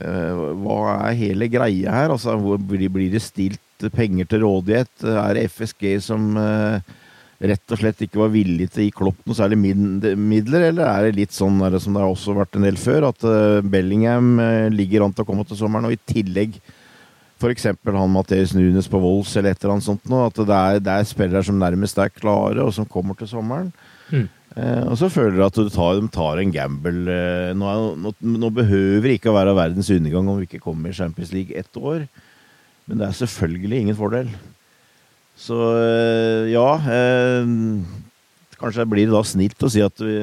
hva 0.00 0.76
er 0.94 1.16
hele 1.18 1.48
greia 1.50 1.92
her? 1.92 2.12
Altså, 2.14 2.36
blir, 2.38 3.10
det 3.10 3.20
stilt 3.20 3.60
penger 3.88 4.28
til 4.30 4.44
rådighet? 4.44 4.92
Er 5.02 5.34
det 5.34 5.48
FSG 5.50 6.00
som 6.04 6.36
eh, 6.36 6.80
rett 7.40 7.72
og 7.72 7.80
slett 7.80 8.02
ikke 8.04 8.20
var 8.20 8.32
villig 8.34 8.66
til 8.68 8.82
å 8.82 8.84
gi 8.84 8.96
Klopp 8.96 9.22
noe 9.24 9.36
særlig 9.38 9.56
midler, 9.60 10.66
eller 10.68 10.84
er 10.84 11.06
det 11.06 11.16
litt 11.16 11.32
sånn 11.32 11.62
det 11.72 11.80
som 11.80 11.96
det 11.96 12.02
har 12.02 12.12
også 12.12 12.34
vært 12.36 12.58
en 12.58 12.66
del 12.66 12.76
før, 12.80 13.08
at 13.08 13.24
eh, 13.24 13.62
Bellingham 13.64 14.34
eh, 14.44 14.66
ligger 14.74 15.06
an 15.06 15.14
til 15.16 15.24
å 15.24 15.30
komme 15.30 15.46
til 15.48 15.58
sommeren, 15.60 15.88
og 15.88 15.96
i 15.96 16.02
tillegg 16.12 16.58
f.eks. 17.40 17.70
han 17.72 18.12
Matheus 18.12 18.52
Nunes 18.52 18.90
på 18.92 19.00
Wolls 19.00 19.32
eller 19.38 19.54
et 19.54 19.62
eller 19.62 19.78
annet 19.78 19.86
sånt 19.86 20.10
noe, 20.12 20.28
at 20.28 20.36
det 20.36 20.58
er, 20.58 20.82
det 20.84 20.92
er 20.92 21.08
spillere 21.08 21.44
som 21.46 21.56
nærmest 21.60 22.00
er 22.02 22.12
klare, 22.12 22.60
og 22.60 22.74
som 22.76 22.88
kommer 22.88 23.16
til 23.16 23.30
sommeren. 23.30 23.72
Mm. 24.10 24.28
Eh, 24.58 24.84
og 24.90 24.96
så 25.00 25.08
føler 25.12 25.38
du 25.38 25.44
at 25.46 25.56
du 25.56 25.70
tar, 25.72 25.96
de 25.96 26.12
tar 26.12 26.42
en 26.42 26.52
gamble. 26.52 27.04
Eh, 27.08 27.52
nå, 27.56 27.74
nå, 28.02 28.14
nå, 28.20 28.52
behøver 28.54 29.08
det 29.08 29.18
ikke 29.20 29.32
å 29.32 29.38
være 29.38 29.56
verdens 29.56 29.92
undergang 29.94 30.28
om 30.28 30.40
vi 30.40 30.48
ikke 30.50 30.64
kommer 30.64 30.92
i 30.92 30.96
Champions 30.96 31.32
League 31.32 31.56
ett 31.56 31.80
år, 31.80 32.04
men 32.84 33.00
det 33.00 33.08
er 33.08 33.20
selvfølgelig 33.22 33.84
ingen 33.86 33.98
fordel. 33.98 34.32
Så 35.40 35.56
eh, 35.80 36.50
ja 36.52 36.68
eh, 36.84 37.50
Kanskje 38.60 38.88
blir 38.88 39.08
det 39.08 39.16
da 39.16 39.22
snilt 39.24 39.62
å 39.64 39.70
si 39.72 39.80
at 39.80 40.02
vi 40.04 40.16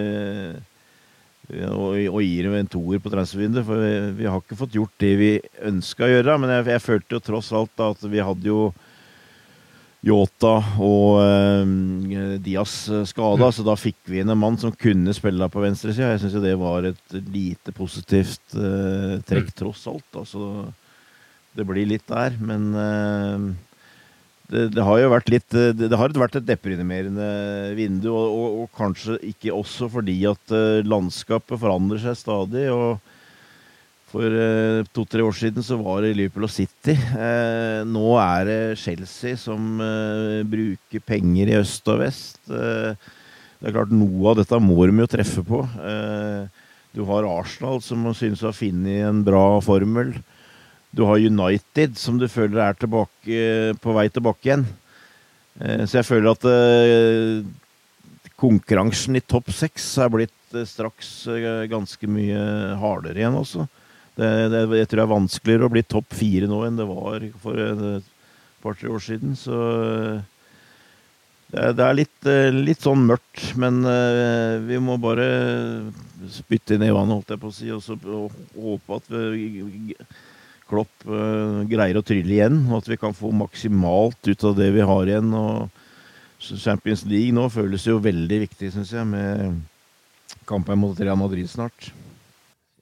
og, 1.47 2.19
gir 2.19 2.43
dem 2.43 2.57
en 2.57 2.67
toer 2.67 3.00
på 3.00 3.12
transfervinduet, 3.12 3.63
for 3.65 3.79
vi, 3.79 3.91
vi, 4.19 4.25
har 4.27 4.41
ikke 4.41 4.57
fått 4.59 4.75
gjort 4.75 4.91
det 5.00 5.13
vi 5.15 5.29
ønska 5.63 6.03
å 6.03 6.09
gjøre. 6.12 6.36
Men 6.43 6.51
jeg, 6.51 6.65
jeg, 6.74 6.83
følte 6.83 7.15
jo 7.15 7.24
tross 7.24 7.53
alt 7.55 7.71
da 7.79 7.88
at 7.93 8.03
vi 8.03 8.19
hadde 8.19 8.50
jo 8.50 8.65
Yota 10.07 10.53
og 10.83 11.21
eh, 11.24 12.36
Diaz 12.43 12.75
skada, 13.09 13.50
så 13.51 13.63
da 13.65 13.74
fikk 13.79 14.12
vi 14.12 14.21
inn 14.21 14.29
en 14.29 14.39
mann 14.39 14.59
som 14.62 14.75
kunne 14.75 15.15
spille 15.15 15.47
på 15.51 15.63
venstresida. 15.63 16.12
Jeg 16.13 16.25
syns 16.25 16.36
jo 16.38 16.43
det 16.43 16.57
var 16.59 16.86
et 16.91 17.15
lite 17.33 17.74
positivt 17.75 18.53
eh, 18.53 19.17
trekk, 19.27 19.50
mm. 19.50 19.55
tross 19.63 19.88
alt. 19.89 20.19
Altså, 20.19 20.67
det 21.57 21.65
blir 21.67 21.89
litt 21.89 22.05
der, 22.12 22.38
men 22.43 22.69
eh, 22.77 23.47
det, 24.48 24.70
det, 24.77 24.84
har 24.84 25.01
jo 25.01 25.12
vært 25.12 25.30
litt 25.32 25.56
eh, 25.58 25.74
det, 25.75 25.89
det, 25.92 25.98
har 26.00 26.13
vært 26.16 26.39
et 26.39 26.48
deprimerende 26.48 27.27
vindu, 27.75 28.10
og, 28.13 28.27
og, 28.32 28.62
og, 28.62 28.70
kanskje 28.77 29.18
ikke 29.34 29.56
også 29.56 29.89
fordi 29.92 30.22
at 30.30 30.56
uh, 30.56 30.80
landskapet 30.88 31.60
forandrer 31.60 32.00
seg 32.06 32.16
stadig. 32.20 32.68
og 32.72 33.01
For 34.08 34.24
eh, 34.32 34.88
to-tre 34.96 35.25
år 35.27 35.36
siden 35.36 35.66
så 35.66 35.75
var 35.82 36.06
det 36.06 36.13
Liverpool 36.16 36.48
og 36.48 36.54
City. 36.54 36.96
Eh, 36.96 37.82
nå 37.84 38.13
er 38.24 38.48
det 38.48 38.62
Chelsea 38.80 39.36
som 39.39 39.82
bruker 40.48 41.04
penger 41.04 41.51
i 41.51 41.60
øst 41.60 41.92
og 41.92 42.00
vest. 42.06 42.39
det 42.48 43.68
er 43.68 43.75
klart 43.75 43.92
Noe 43.92 44.32
av 44.32 44.39
dette 44.39 44.63
må 44.63 44.80
de 44.88 44.96
jo 45.04 45.12
treffe 45.12 45.44
på. 45.44 45.60
du 46.96 47.04
har 47.12 47.27
Arsenal 47.27 47.84
som 47.84 48.08
synes 48.16 48.46
å 48.46 48.54
ha 48.54 48.56
funnet 48.56 49.04
en 49.10 49.24
bra 49.27 49.60
formel. 49.60 50.16
Du 50.96 51.03
har 51.06 51.20
United, 51.20 51.98
som 52.00 52.17
du 52.20 52.27
føler 52.32 52.62
er 52.63 52.77
tilbake, 52.79 53.39
på 53.84 53.96
vei 53.96 54.08
tilbake 54.13 54.48
igjen. 54.48 54.67
Eh, 55.60 55.84
så 55.86 56.00
jeg 56.00 56.08
føler 56.08 56.34
at 56.34 56.46
eh, 56.51 58.29
konkurransen 58.38 59.17
i 59.17 59.24
topp 59.25 59.50
seks 59.56 59.89
er 60.03 60.13
blitt 60.13 60.56
eh, 60.56 60.67
straks 60.70 61.12
ganske 61.72 62.10
mye 62.12 62.39
hardere 62.82 63.24
igjen 63.24 63.39
også. 63.39 63.67
Det, 64.17 64.29
det, 64.53 64.63
jeg 64.79 64.89
tror 64.89 65.00
det 65.00 65.03
er 65.06 65.13
vanskeligere 65.13 65.67
å 65.67 65.74
bli 65.75 65.84
topp 65.86 66.15
fire 66.17 66.50
nå 66.50 66.63
enn 66.65 66.79
det 66.79 66.88
var 66.89 67.25
for 67.44 67.62
et 67.62 68.08
par-tre 68.63 68.89
år 68.89 69.03
siden. 69.06 69.36
Så 69.38 69.58
det, 71.53 71.84
er 71.86 71.94
litt, 72.00 72.29
litt, 72.56 72.82
sånn 72.82 73.06
mørkt. 73.06 73.44
Men 73.62 73.77
vi 74.65 74.79
må 74.82 74.98
bare 74.98 75.27
spytte 76.34 76.75
inn 76.75 76.88
i 76.88 76.89
vannet, 76.89 77.20
holdt 77.20 77.36
jeg 77.36 77.44
på 77.44 77.51
å 77.51 77.56
si, 77.60 77.70
og, 77.75 77.84
så, 77.86 77.94
og 77.94 78.34
håpe 78.58 78.98
at 78.98 79.13
vi 79.13 79.94
Klopp 80.67 81.07
uh, 81.07 81.63
greier 81.69 82.00
å 82.00 82.05
trylle 82.05 82.33
igjen, 82.38 82.59
og 82.67 82.81
at 82.81 82.89
vi 82.91 83.00
kan 83.00 83.15
få 83.15 83.31
maksimalt 83.36 84.19
ut 84.27 84.47
av 84.50 84.57
det 84.57 84.69
vi 84.75 84.86
har 84.86 85.12
igjen. 85.12 85.33
og 85.33 85.69
Champions 86.39 87.05
League 87.09 87.33
nå 87.33 87.47
føles 87.50 87.88
jo 87.88 87.97
veldig 88.03 88.41
viktig, 88.45 88.71
syns 88.74 88.93
jeg, 88.93 89.07
med 89.09 89.57
kampen 90.47 90.79
mot 90.79 91.00
Real 91.00 91.17
Madrid 91.19 91.50
snart. 91.50 91.89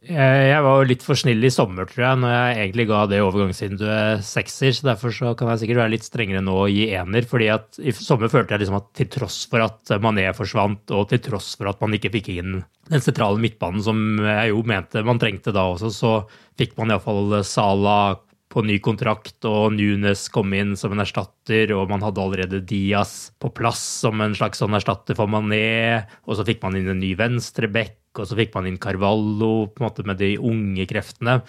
Jeg 0.05 0.61
var 0.61 0.79
jo 0.79 0.85
litt 0.85 1.01
for 1.01 1.17
snill 1.17 1.41
i 1.47 1.49
sommer, 1.53 1.87
tror 1.89 2.03
jeg, 2.03 2.19
når 2.21 2.33
jeg 2.33 2.57
egentlig 2.59 2.85
ga 2.91 2.99
det 3.09 3.21
overgangsvinduet 3.25 4.25
sekser. 4.25 4.75
så 4.77 4.89
Derfor 4.91 5.15
så 5.15 5.31
kan 5.37 5.49
jeg 5.49 5.63
sikkert 5.63 5.81
være 5.81 5.93
litt 5.95 6.05
strengere 6.05 6.43
nå 6.45 6.57
og 6.67 6.69
gi 6.69 6.91
ener. 6.93 7.25
fordi 7.25 7.49
at 7.53 7.79
i 7.81 7.93
sommer 7.95 8.29
følte 8.29 8.53
jeg 8.53 8.65
liksom 8.65 8.77
at 8.77 8.91
til 8.99 9.09
tross 9.17 9.39
for 9.49 9.65
at 9.65 9.95
Mané 10.03 10.27
forsvant, 10.37 10.93
og 10.93 11.09
til 11.09 11.23
tross 11.25 11.55
for 11.57 11.71
at 11.71 11.81
man 11.81 11.97
ikke 11.97 12.13
fikk 12.13 12.29
inn 12.37 12.59
den 12.85 13.01
sentrale 13.01 13.41
midtbanen 13.41 13.81
som 13.81 13.97
jeg 14.21 14.51
jo 14.51 14.61
mente 14.67 15.01
man 15.05 15.17
trengte 15.21 15.53
da 15.55 15.63
også, 15.71 15.89
så 15.89 16.11
fikk 16.59 16.75
man 16.77 16.93
iallfall 16.93 17.39
Salah 17.47 18.19
på 18.55 18.63
ny 18.63 18.79
kontrakt, 18.79 19.37
og 19.49 19.75
Nunes 19.75 20.29
kom 20.31 20.55
inn 20.55 20.77
som 20.79 20.95
en 20.95 21.03
erstatter, 21.03 21.75
og 21.75 21.91
man 21.91 22.05
hadde 22.05 22.23
allerede 22.23 22.63
Diaz 22.63 23.33
på 23.43 23.51
plass 23.51 23.83
som 24.05 24.23
en 24.23 24.35
slags 24.37 24.63
sånn 24.63 24.77
erstatter 24.77 25.17
for 25.19 25.27
Mané, 25.27 26.05
og 26.23 26.39
så 26.39 26.47
fikk 26.47 26.63
man 26.63 26.79
inn 26.79 26.87
en 26.93 27.03
ny 27.03 27.11
venstreback 27.19 27.99
og 28.15 28.29
så 28.29 28.37
fikk 28.37 28.53
man 28.55 28.69
inn 28.69 28.81
Carvalho 28.81 29.67
på 29.71 29.81
en 29.81 29.89
måte 29.89 30.05
med 30.07 30.21
de 30.21 30.35
unge 30.39 30.87
kreftene. 30.89 31.41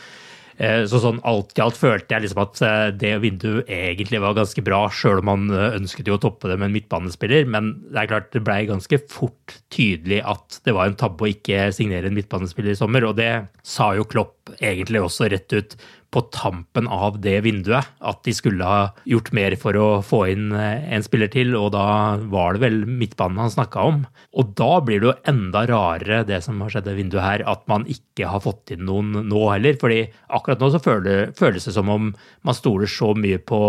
Eh, 0.57 0.87
så 0.88 0.97
sånn 1.03 1.19
alt 1.29 1.53
i 1.59 1.61
alt 1.61 1.77
følte 1.77 2.14
jeg 2.14 2.25
liksom 2.25 2.38
at 2.40 2.61
eh, 2.64 2.87
det 2.97 3.11
vinduet 3.21 3.69
egentlig 3.69 4.23
var 4.25 4.38
ganske 4.38 4.62
bra, 4.64 4.87
sjøl 4.88 5.21
om 5.21 5.29
man 5.29 5.51
eh, 5.53 5.77
ønsket 5.77 6.09
jo 6.09 6.16
å 6.16 6.23
toppe 6.23 6.49
det 6.49 6.57
med 6.57 6.71
en 6.71 6.77
midtbanespiller. 6.79 7.45
Men 7.53 7.75
det 7.90 8.01
er 8.03 8.11
klart 8.14 8.31
det 8.33 8.45
blei 8.47 8.62
ganske 8.71 9.01
fort 9.12 9.59
tydelig 9.75 10.23
at 10.25 10.61
det 10.64 10.77
var 10.77 10.88
en 10.88 10.97
tabbe 10.99 11.27
å 11.27 11.31
ikke 11.35 11.69
signere 11.77 12.09
en 12.09 12.16
midtbanespiller 12.16 12.73
i 12.73 12.81
sommer. 12.81 13.05
Og 13.05 13.19
det 13.21 13.31
sa 13.66 13.92
jo 13.99 14.09
Klopp 14.09 14.55
egentlig 14.57 15.05
også 15.05 15.29
rett 15.33 15.53
ut 15.53 15.77
på 16.16 16.22
tampen 16.33 16.87
av 16.88 17.18
det 17.20 17.42
vinduet 17.44 17.90
at 18.00 18.22
de 18.24 18.33
skulle 18.33 18.64
ha 18.64 18.92
gjort 19.05 19.29
mer 19.37 19.57
for 19.61 19.76
å 19.76 19.88
få 20.05 20.22
inn 20.33 20.48
eh, 20.57 20.87
en 20.96 21.05
spiller 21.05 21.29
til, 21.33 21.52
og 21.59 21.74
da 21.74 22.16
var 22.33 22.57
det 22.57 22.62
vel 22.62 22.79
midtbanen 22.88 23.42
han 23.42 23.52
snakka 23.52 23.85
om. 23.90 23.98
Og 24.33 24.55
da 24.57 24.70
blir 24.81 25.02
det 25.02 25.11
jo 25.11 25.16
enda 25.29 25.66
rarere, 25.68 26.22
det 26.24 26.40
som 26.46 26.62
har 26.64 26.72
skjedd 26.72 26.88
i 26.88 26.96
vinduet 27.02 27.24
her, 27.26 27.44
at 27.44 27.66
man 27.68 27.85
ikke 27.92 28.31
har 28.33 28.40
fått 28.44 28.72
inn 28.72 28.87
noen 28.88 29.12
nå 29.29 29.42
heller. 29.50 29.76
fordi 29.81 30.07
akkurat 30.33 30.62
nå 30.62 30.72
så 30.72 30.81
føles 30.81 31.68
det 31.68 31.74
som 31.76 31.92
om 31.92 32.09
man 32.46 32.57
stoler 32.57 32.88
så 32.88 33.12
mye 33.18 33.42
på 33.42 33.61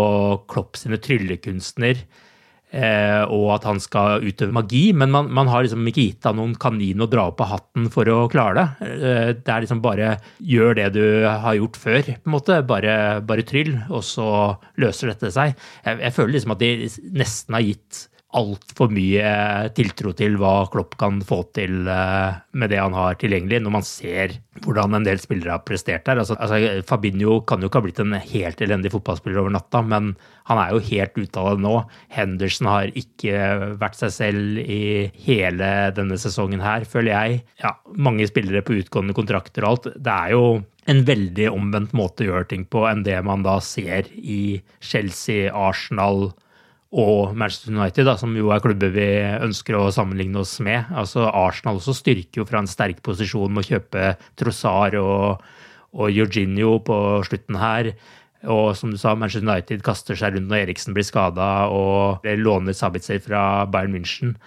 Klopp 0.48 0.80
sine 0.80 0.96
tryllekunstner 1.04 2.00
og 3.32 3.46
at 3.54 3.64
han 3.68 3.80
skal 3.80 4.24
utøve 4.26 4.52
magi, 4.52 4.90
men 4.92 5.12
man, 5.14 5.30
man 5.32 5.48
har 5.48 5.64
liksom 5.64 5.86
ikke 5.88 6.04
gitt 6.04 6.28
han 6.28 6.36
noen 6.36 6.52
kanin 6.60 7.00
å 7.00 7.08
dra 7.10 7.28
opp 7.30 7.40
av 7.44 7.52
hatten 7.54 7.88
for 7.92 8.08
å 8.12 8.26
klare 8.32 8.58
det. 8.58 8.90
Eh, 8.98 9.30
det 9.38 9.54
er 9.54 9.64
liksom 9.64 9.80
bare 9.84 10.10
gjør 10.38 10.76
det 10.76 10.90
du 10.98 11.04
har 11.24 11.56
gjort 11.56 11.80
før, 11.80 12.02
på 12.12 12.28
en 12.28 12.36
måte. 12.36 12.60
Bare, 12.68 12.94
bare 13.24 13.46
tryll, 13.48 13.74
og 13.88 14.04
så 14.04 14.28
løser 14.80 15.14
dette 15.14 15.32
seg. 15.34 15.56
Jeg, 15.86 16.00
jeg 16.04 16.16
føler 16.18 16.36
liksom 16.36 16.56
at 16.56 16.62
de 16.64 16.72
nesten 17.16 17.56
har 17.56 17.64
gitt 17.64 18.04
altfor 18.36 18.90
mye 18.92 19.28
tiltro 19.76 20.12
til 20.16 20.34
hva 20.40 20.66
Klopp 20.68 20.98
kan 21.00 21.22
få 21.24 21.40
til 21.56 21.88
eh, 21.88 22.36
med 22.60 22.68
det 22.68 22.80
han 22.82 22.96
har 22.96 23.16
tilgjengelig, 23.20 23.62
når 23.64 23.74
man 23.78 23.86
ser 23.86 24.34
hvordan 24.64 24.98
en 24.98 25.06
del 25.06 25.20
spillere 25.22 25.54
har 25.54 25.64
prestert 25.64 26.04
der. 26.04 26.20
Altså, 26.20 26.36
altså, 26.36 26.82
Fabinho 26.88 27.38
kan 27.48 27.62
jo 27.62 27.70
ikke 27.70 27.80
ha 27.80 27.86
blitt 27.86 28.02
en 28.02 28.16
helt 28.20 28.60
elendig 28.64 28.92
fotballspiller 28.92 29.40
over 29.40 29.54
natta, 29.54 29.80
men 29.80 30.12
han 30.50 30.60
er 30.60 30.74
jo 30.74 30.84
helt 30.90 31.16
ute 31.16 31.40
av 31.40 31.54
det 31.54 31.64
nå. 31.64 31.74
Henderson 32.12 32.68
har 32.68 32.92
ikke 32.98 33.44
vært 33.80 33.96
seg 34.00 34.12
selv 34.12 34.60
i 34.60 35.08
hele 35.24 35.70
denne 35.96 36.18
sesongen 36.20 36.64
her, 36.64 36.84
føler 36.88 37.14
jeg. 37.14 37.38
Ja, 37.62 37.78
mange 37.96 38.28
spillere 38.28 38.64
på 38.66 38.76
utgående 38.82 39.16
kontrakter 39.16 39.64
og 39.64 39.70
alt. 39.70 39.88
Det 39.96 40.18
er 40.18 40.34
jo 40.36 40.44
en 40.88 41.02
veldig 41.08 41.48
omvendt 41.52 41.96
måte 41.96 42.24
å 42.24 42.30
gjøre 42.30 42.50
ting 42.52 42.68
på 42.68 42.84
enn 42.88 43.04
det 43.06 43.16
man 43.24 43.44
da 43.44 43.58
ser 43.64 44.08
i 44.16 44.58
Chelsea, 44.84 45.48
Arsenal, 45.52 46.30
og 46.88 47.34
Manchester 47.36 47.74
United, 47.74 48.06
da, 48.08 48.14
som 48.16 48.32
jo 48.36 48.48
er 48.54 48.62
klubber 48.64 48.92
vi 48.94 49.08
ønsker 49.44 49.76
å 49.76 49.90
sammenligne 49.92 50.40
oss 50.40 50.54
med. 50.64 50.88
Altså 50.96 51.26
Arsenal 51.28 51.82
også 51.82 51.92
styrker 51.98 52.40
jo 52.40 52.46
fra 52.48 52.62
en 52.62 52.70
sterk 52.70 53.02
posisjon 53.04 53.52
med 53.52 53.66
å 53.66 53.68
kjøpe 53.74 54.14
Trossard 54.40 54.96
og, 55.00 55.42
og 55.92 56.08
Eugenio 56.08 56.78
på 56.84 56.96
slutten 57.28 57.60
her. 57.60 57.92
Og 58.48 58.72
som 58.78 58.94
du 58.94 58.96
sa, 58.96 59.12
Manchester 59.18 59.44
United 59.44 59.84
kaster 59.84 60.16
seg 60.16 60.36
rundt 60.36 60.48
når 60.48 60.64
Eriksen 60.64 60.96
blir 60.96 61.04
skada 61.04 61.68
og 61.74 62.24
låner 62.24 62.76
Sabitzer 62.76 63.20
fra 63.20 63.66
Bayern 63.68 63.92
München. 63.92 64.38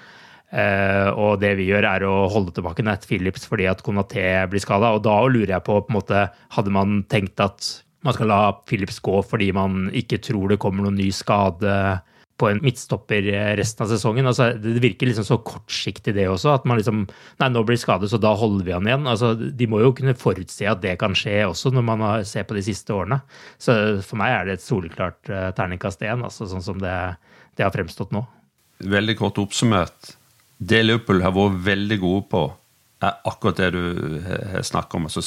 Eh, 0.51 1.07
og 1.13 1.39
det 1.43 1.53
vi 1.59 1.69
gjør, 1.69 1.85
er 1.87 2.09
å 2.09 2.25
holde 2.31 2.55
tilbake 2.57 2.83
Nat 2.83 3.05
Phillips 3.07 3.45
fordi 3.47 3.69
at 3.69 3.83
Konaté 3.85 4.25
blir 4.49 4.63
skada. 4.63 4.95
Og 4.95 5.05
da 5.05 5.19
lurer 5.29 5.59
jeg 5.59 5.67
på, 5.67 5.77
på 5.77 5.93
en 5.93 6.01
måte, 6.01 6.25
hadde 6.57 6.73
man 6.73 7.03
tenkt 7.11 7.37
at 7.43 7.75
man 8.01 8.17
skal 8.17 8.31
la 8.33 8.41
Phillips 8.65 8.97
gå 9.05 9.19
fordi 9.21 9.51
man 9.53 9.91
ikke 9.93 10.17
tror 10.25 10.49
det 10.49 10.63
kommer 10.63 10.87
noen 10.87 10.97
ny 10.97 11.11
skade 11.13 12.01
på 12.41 12.49
en 12.49 12.61
midtstopper 12.63 13.27
eh, 13.29 13.51
resten 13.59 13.85
av 13.85 13.91
sesongen. 13.91 14.27
Altså, 14.29 14.49
det 14.57 14.81
virker 14.81 15.09
liksom 15.09 15.27
så 15.27 15.37
kortsiktig, 15.45 16.15
det 16.17 16.25
også. 16.31 16.55
At 16.55 16.65
man 16.69 16.79
liksom 16.81 17.03
Nei, 17.41 17.49
nå 17.53 17.63
blir 17.65 17.79
skadet, 17.79 18.09
så 18.11 18.19
da 18.21 18.33
holder 18.37 18.65
vi 18.67 18.73
han 18.75 18.87
igjen. 18.89 19.09
Altså, 19.09 19.33
de 19.35 19.67
må 19.69 19.81
jo 19.83 19.93
kunne 19.97 20.17
forutse 20.17 20.67
at 20.69 20.81
det 20.83 20.97
kan 21.01 21.15
skje 21.17 21.43
også, 21.47 21.73
når 21.75 21.85
man 21.87 22.05
ser 22.27 22.47
på 22.49 22.57
de 22.57 22.63
siste 22.65 22.93
årene. 22.95 23.21
Så 23.61 23.75
for 24.05 24.19
meg 24.21 24.35
er 24.35 24.47
det 24.47 24.57
et 24.57 24.65
soleklart 24.65 25.31
uh, 25.31 25.49
terningkast 25.57 26.03
én, 26.05 26.21
altså, 26.25 26.47
sånn 26.49 26.65
som 26.65 26.81
det, 26.81 26.95
det 27.57 27.65
har 27.65 27.73
fremstått 27.73 28.13
nå. 28.15 28.23
Veldig 28.91 29.17
kort 29.19 29.41
oppsummert. 29.41 30.13
Det 30.57 30.81
Liverpool 30.83 31.23
har 31.25 31.33
vært 31.33 31.61
veldig 31.65 31.99
gode 32.01 32.25
på, 32.29 32.43
er 33.01 33.21
akkurat 33.29 33.61
det 33.63 33.71
du 33.73 34.61
snakker 34.65 35.01
om. 35.01 35.09
altså 35.09 35.25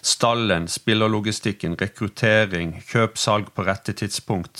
Stallen, 0.00 0.68
spillerlogistikken, 0.68 1.76
rekruttering, 1.80 2.78
kjøp, 2.88 3.18
salg 3.20 3.52
på 3.56 3.64
rette 3.66 3.92
tidspunkt. 3.96 4.59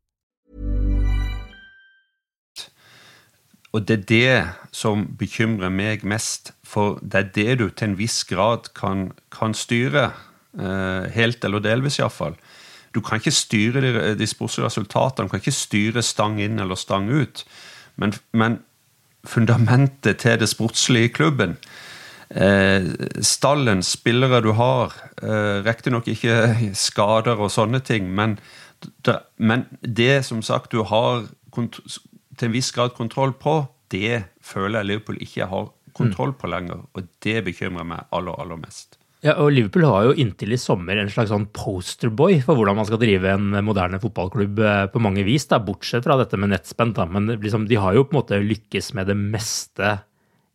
Og 3.71 3.87
det 3.87 3.95
er 3.95 4.07
det 4.09 4.75
som 4.75 5.05
bekymrer 5.19 5.71
meg 5.71 6.03
mest, 6.03 6.51
for 6.67 6.99
det 7.01 7.19
er 7.19 7.29
det 7.35 7.59
du 7.61 7.69
til 7.69 7.91
en 7.91 7.99
viss 7.99 8.23
grad 8.27 8.73
kan, 8.75 9.11
kan 9.31 9.55
styre, 9.55 10.09
eh, 10.59 11.07
helt 11.15 11.45
eller 11.47 11.63
delvis 11.63 12.01
iallfall. 12.01 12.35
Du 12.91 12.99
kan 12.99 13.21
ikke 13.21 13.31
styre 13.31 13.83
de, 13.83 13.93
de 14.19 14.27
sportslige 14.27 14.67
resultatene, 14.67 15.27
du 15.27 15.31
kan 15.31 15.43
ikke 15.43 15.55
styre 15.55 16.03
stang 16.03 16.41
inn 16.43 16.59
eller 16.59 16.75
stang 16.75 17.07
ut, 17.07 17.45
men, 17.95 18.13
men 18.35 18.59
fundamentet 19.23 20.19
til 20.19 20.39
det 20.41 20.49
sportslige 20.49 21.07
i 21.07 21.13
klubben 21.13 21.55
eh, 22.35 22.87
Stallen, 23.23 23.83
spillere 23.83 24.41
du 24.43 24.51
har, 24.57 24.95
eh, 25.21 25.63
riktignok 25.63 26.07
ikke 26.11 26.73
skader 26.75 27.39
og 27.39 27.51
sånne 27.53 27.79
ting, 27.79 28.11
men, 28.11 28.37
men 29.37 29.67
det 29.81 30.25
som 30.25 30.41
sagt 30.43 30.71
du 30.75 30.83
har 30.83 31.29
til 32.37 32.49
en 32.49 32.55
viss 32.55 32.71
grad 32.75 32.95
kontroll 32.97 33.35
på, 33.37 33.59
det 33.91 34.23
føler 34.45 34.79
jeg 34.79 34.89
Liverpool 34.89 35.21
ikke 35.23 35.49
har 35.51 35.69
kontroll 35.97 36.33
på 36.37 36.49
lenger. 36.51 36.85
Og 36.95 37.07
det 37.23 37.41
bekymrer 37.47 37.87
meg 37.87 38.07
aller, 38.15 38.35
aller 38.39 38.59
mest. 38.61 38.97
Ja, 39.21 39.35
og 39.37 39.51
Liverpool 39.53 39.85
har 39.85 40.07
jo 40.07 40.15
inntil 40.17 40.55
i 40.55 40.57
sommer 40.57 40.97
en 40.97 41.11
slags 41.13 41.29
sånn 41.29 41.45
posterboy 41.53 42.39
for 42.41 42.57
hvordan 42.57 42.79
man 42.79 42.87
skal 42.89 43.01
drive 43.03 43.35
en 43.35 43.51
moderne 43.67 43.99
fotballklubb 44.01 44.61
eh, 44.65 44.85
på 44.89 45.01
mange 45.03 45.25
vis, 45.27 45.45
da, 45.51 45.59
bortsett 45.61 46.07
fra 46.07 46.17
dette 46.17 46.39
med 46.41 46.49
nettspent. 46.55 46.97
Men 47.13 47.29
liksom, 47.35 47.67
de 47.69 47.77
har 47.77 47.93
jo 47.93 48.07
på 48.07 48.15
en 48.15 48.21
måte 48.23 48.41
lykkes 48.41 48.95
med 48.97 49.11
det 49.11 49.17
meste 49.19 49.99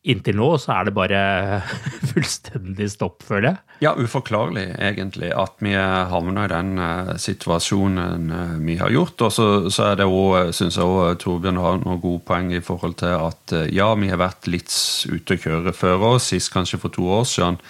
inntil 0.07 0.39
nå, 0.39 0.49
så 0.63 0.73
er 0.77 0.89
det 0.89 0.95
bare 0.97 1.21
fullstendig 2.13 2.89
stopp, 2.93 3.25
føler 3.27 3.49
jeg. 3.51 3.63
Ja, 3.85 3.93
uforklarlig 3.99 4.69
egentlig 4.79 5.33
at 5.37 5.59
vi 5.65 5.75
havna 5.77 6.47
i 6.47 6.53
den 6.53 6.79
uh, 6.81 7.13
situasjonen 7.21 8.31
uh, 8.33 8.55
vi 8.63 8.79
har 8.81 8.95
gjort. 8.95 9.27
Og 9.27 9.35
så, 9.35 9.49
så 9.73 9.91
er 9.91 10.01
det 10.01 10.09
òg, 10.09 10.53
syns 10.57 10.79
jeg 10.79 10.87
òg 10.87 11.19
Torbjørn 11.23 11.61
har 11.63 11.83
noen 11.83 12.01
gode 12.03 12.25
poeng 12.29 12.53
i 12.55 12.63
forhold 12.65 12.97
til 13.03 13.17
at 13.17 13.57
ja, 13.75 13.91
vi 13.99 14.13
har 14.13 14.23
vært 14.23 14.49
litt 14.51 14.73
ute 15.11 15.37
å 15.37 15.43
kjøre 15.43 15.75
før 15.77 16.11
oss, 16.15 16.31
sist 16.33 16.53
kanskje 16.55 16.81
for 16.83 16.95
to 16.95 17.11
år 17.19 17.29
siden. 17.29 17.61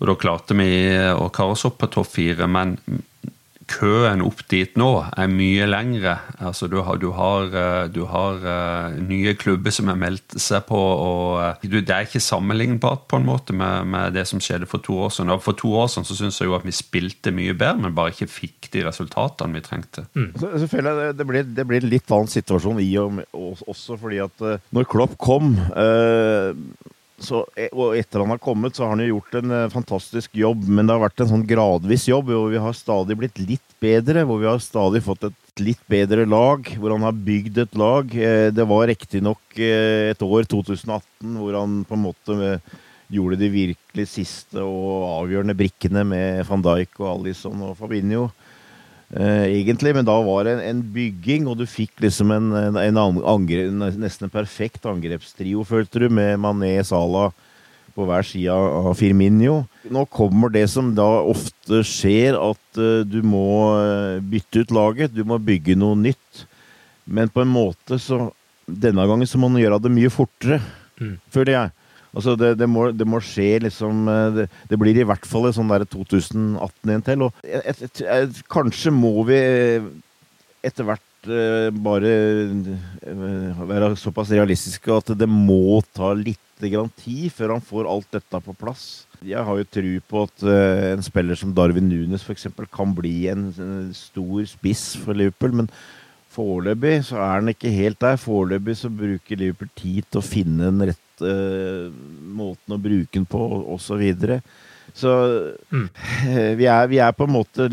Og 0.00 0.08
da 0.10 0.18
klarte 0.18 0.56
vi 0.58 0.70
å 1.14 1.28
kare 1.32 1.54
oss 1.54 1.64
opp 1.68 1.78
på 1.80 1.90
topp 1.94 2.10
fire, 2.16 2.48
men 2.50 2.76
køen 3.70 4.22
opp 4.24 4.42
dit 4.50 4.76
nå 4.78 4.88
er 5.16 5.30
mye 5.30 5.66
lengre. 5.68 6.14
Altså, 6.38 6.68
du 6.70 6.78
har, 6.84 6.98
du 7.00 7.10
har, 7.16 7.50
eh, 7.54 7.86
du 7.92 8.02
har 8.10 8.40
uh, 8.44 8.96
nye 8.98 9.34
klubber 9.38 9.74
som 9.74 9.90
har 9.90 9.98
meldt 10.00 10.36
seg 10.40 10.66
på. 10.68 10.78
og 10.78 11.62
du, 11.62 11.80
Det 11.80 11.94
er 11.94 12.08
ikke 12.08 12.22
sammenlignbart 12.22 13.06
på 13.10 13.20
en 13.20 13.28
måte 13.28 13.56
med, 13.56 13.88
med, 13.90 14.14
det 14.16 14.26
som 14.30 14.42
skjedde 14.42 14.68
for 14.70 14.84
to 14.84 14.98
år 15.06 15.14
siden. 15.14 15.32
Og 15.34 15.42
for 15.44 15.58
to 15.58 15.72
år 15.76 15.90
siden 15.92 16.08
så 16.08 16.18
syns 16.18 16.40
jeg 16.40 16.50
jo 16.50 16.58
at 16.58 16.66
vi 16.66 16.74
spilte 16.74 17.34
mye 17.34 17.54
bedre, 17.54 17.84
men 17.84 17.96
bare 17.96 18.14
ikke 18.14 18.30
fikk 18.30 18.70
de 18.74 18.86
resultatene 18.88 19.58
vi 19.58 19.64
trengte. 19.64 20.06
Mm. 20.14 20.32
Så, 20.40 20.52
så 20.62 20.70
føler 20.70 21.02
jeg 21.06 21.18
det 21.20 21.28
blir, 21.28 21.48
det 21.56 21.68
blir 21.68 21.84
en 21.84 21.92
litt 21.92 22.14
annen 22.14 22.32
situasjon 22.32 22.82
i 22.84 22.90
og 23.02 23.18
med, 23.20 23.30
også 23.34 23.98
fordi 24.00 24.20
at 24.24 24.48
når 24.74 24.90
Klopp 24.90 25.16
kom 25.22 25.54
så, 27.24 27.42
og 27.72 27.96
etter 27.98 28.22
han 28.22 28.32
har 28.34 28.42
kommet, 28.42 28.76
så 28.76 28.84
har 28.84 28.94
han 28.94 29.02
jo 29.04 29.14
gjort 29.14 29.38
en 29.40 29.54
uh, 29.54 29.72
fantastisk 29.72 30.36
jobb, 30.38 30.66
men 30.68 30.86
det 30.86 30.96
har 30.96 31.02
vært 31.02 31.24
en 31.24 31.32
sånn 31.32 31.46
gradvis 31.48 32.06
jobb 32.10 32.30
hvor 32.32 32.52
vi 32.52 32.60
har 32.62 32.76
stadig 32.76 33.16
blitt 33.20 33.40
litt 33.42 33.76
bedre, 33.82 34.26
hvor 34.28 34.42
vi 34.42 34.50
har 34.50 34.62
stadig 34.62 35.02
fått 35.06 35.28
et 35.30 35.62
litt 35.62 35.82
bedre 35.90 36.26
lag, 36.26 36.66
hvor 36.78 36.96
han 36.96 37.06
har 37.06 37.24
bygd 37.26 37.60
et 37.64 37.76
lag. 37.78 38.14
Uh, 38.14 38.48
det 38.54 38.68
var 38.70 38.88
riktignok 38.90 39.58
et 39.58 40.24
år, 40.26 40.48
2018, 40.50 41.36
hvor 41.38 41.60
han 41.60 41.82
på 41.88 41.98
en 41.98 42.04
måte 42.04 42.56
gjorde 43.12 43.38
de 43.38 43.50
virkelig 43.52 44.08
siste 44.10 44.62
og 44.64 45.04
avgjørende 45.22 45.56
brikkene 45.56 46.02
med 46.08 46.42
van 46.48 46.64
Dijk 46.64 46.98
og 47.02 47.10
Alison 47.12 47.68
og 47.68 47.76
Fabinho. 47.78 48.28
Eh, 49.12 49.60
egentlig, 49.60 49.92
men 49.94 50.06
da 50.06 50.16
var 50.24 50.46
det 50.46 50.56
en, 50.56 50.62
en, 50.70 50.82
bygging, 50.94 51.48
og 51.50 51.58
du 51.60 51.66
fikk 51.68 52.00
liksom 52.02 52.32
en, 52.34 52.52
en, 52.58 52.78
en 52.80 53.00
angre, 53.02 53.68
nesten 53.70 54.26
en 54.26 54.32
perfekt 54.32 54.86
angrepstrio, 54.88 55.62
følte 55.68 56.02
du, 56.02 56.08
med 56.12 56.40
Mané, 56.42 56.76
Salah 56.86 57.30
på 57.94 58.06
hver 58.08 58.26
side 58.26 58.50
av 58.50 58.90
Firminio. 58.98 59.60
Nå 59.92 60.04
kommer 60.10 60.50
det 60.52 60.66
som 60.72 60.90
da 60.96 61.06
ofte 61.22 61.82
skjer, 61.86 62.34
at 62.34 62.80
uh, 62.80 63.04
du 63.06 63.20
må 63.26 63.46
uh, 63.78 64.18
bytte 64.18 64.64
ut 64.64 64.74
laget. 64.74 65.14
Du 65.14 65.22
må 65.26 65.38
bygge 65.38 65.76
noe 65.78 65.94
nytt. 65.98 66.44
Men 67.04 67.30
på 67.30 67.44
en 67.44 67.52
måte 67.52 68.00
så 68.00 68.30
Denne 68.64 69.04
gangen 69.04 69.28
så 69.28 69.36
må 69.36 69.50
man 69.52 69.60
gjøre 69.60 69.76
det 69.84 69.90
mye 69.92 70.08
fortere, 70.08 70.56
mm. 70.96 71.16
føler 71.28 71.52
jeg. 71.52 71.72
Altså 72.14 72.36
det, 72.38 72.52
det, 72.60 72.68
må, 72.70 72.88
det, 72.94 73.06
må, 73.08 73.20
skje 73.22 73.58
liksom 73.66 74.06
eh, 74.10 74.28
det, 74.36 74.46
det, 74.70 74.78
blir 74.80 75.00
i 75.00 75.06
hvert 75.06 75.26
fall 75.26 75.48
et 75.48 75.56
sånn 75.56 75.72
der 75.72 75.86
2018 75.90 76.92
igjen 76.92 77.06
til. 77.06 77.24
Og 77.26 77.46
et, 77.46 77.82
et, 77.88 78.04
et, 78.18 78.44
kanskje 78.50 78.94
må 78.94 79.16
vi 79.28 79.40
etter 80.64 80.86
hvert 80.88 81.28
uh, 81.28 81.68
bare 81.84 82.12
være 83.68 83.90
såpass 84.00 84.30
realistiske 84.32 84.94
at 84.94 85.12
det 85.18 85.28
må 85.28 85.82
ta 85.92 86.14
litt 86.16 86.40
grann 86.64 86.88
tid 87.02 87.26
før 87.34 87.56
han 87.56 87.64
får 87.64 87.90
alt 87.90 88.08
dette 88.14 88.40
på 88.46 88.54
plass. 88.56 88.86
Jeg 89.24 89.44
har 89.44 89.58
jo 89.58 89.66
tro 89.76 89.92
på 90.08 90.22
at 90.28 90.44
en 90.94 91.04
spiller 91.04 91.36
som 91.36 91.52
Darwin 91.56 91.88
Nunes 91.88 92.24
f.eks. 92.24 92.46
kan 92.72 92.92
bli 92.96 93.26
en 93.32 93.46
stor 93.96 94.48
spiss 94.48 94.94
for 95.00 95.16
Liverpool. 95.16 95.56
men 95.60 95.70
Foreløpig 96.34 96.98
så 97.06 97.20
er 97.20 97.38
han 97.38 97.50
ikke 97.52 97.72
helt 97.74 98.00
der. 98.02 98.18
Foreløpig 98.18 98.76
så 98.80 98.90
bruker 98.90 99.38
Liverpool 99.38 99.70
tid 99.78 100.02
til 100.08 100.20
å 100.20 100.26
finne 100.26 100.70
den 100.70 100.88
rette 100.90 101.03
uh, 101.22 101.90
måten 102.34 102.76
å 102.76 102.80
bruke 102.80 103.12
den 103.14 103.26
på, 103.28 103.42
osv. 103.74 103.84
Så, 103.84 103.98
videre. 104.00 104.40
så 104.96 105.12
mm. 105.70 105.88
vi, 106.60 106.66
er, 106.66 106.88
vi, 106.90 107.02
er, 107.02 107.12
på 107.14 107.28
en 107.28 107.36
måte 107.36 107.68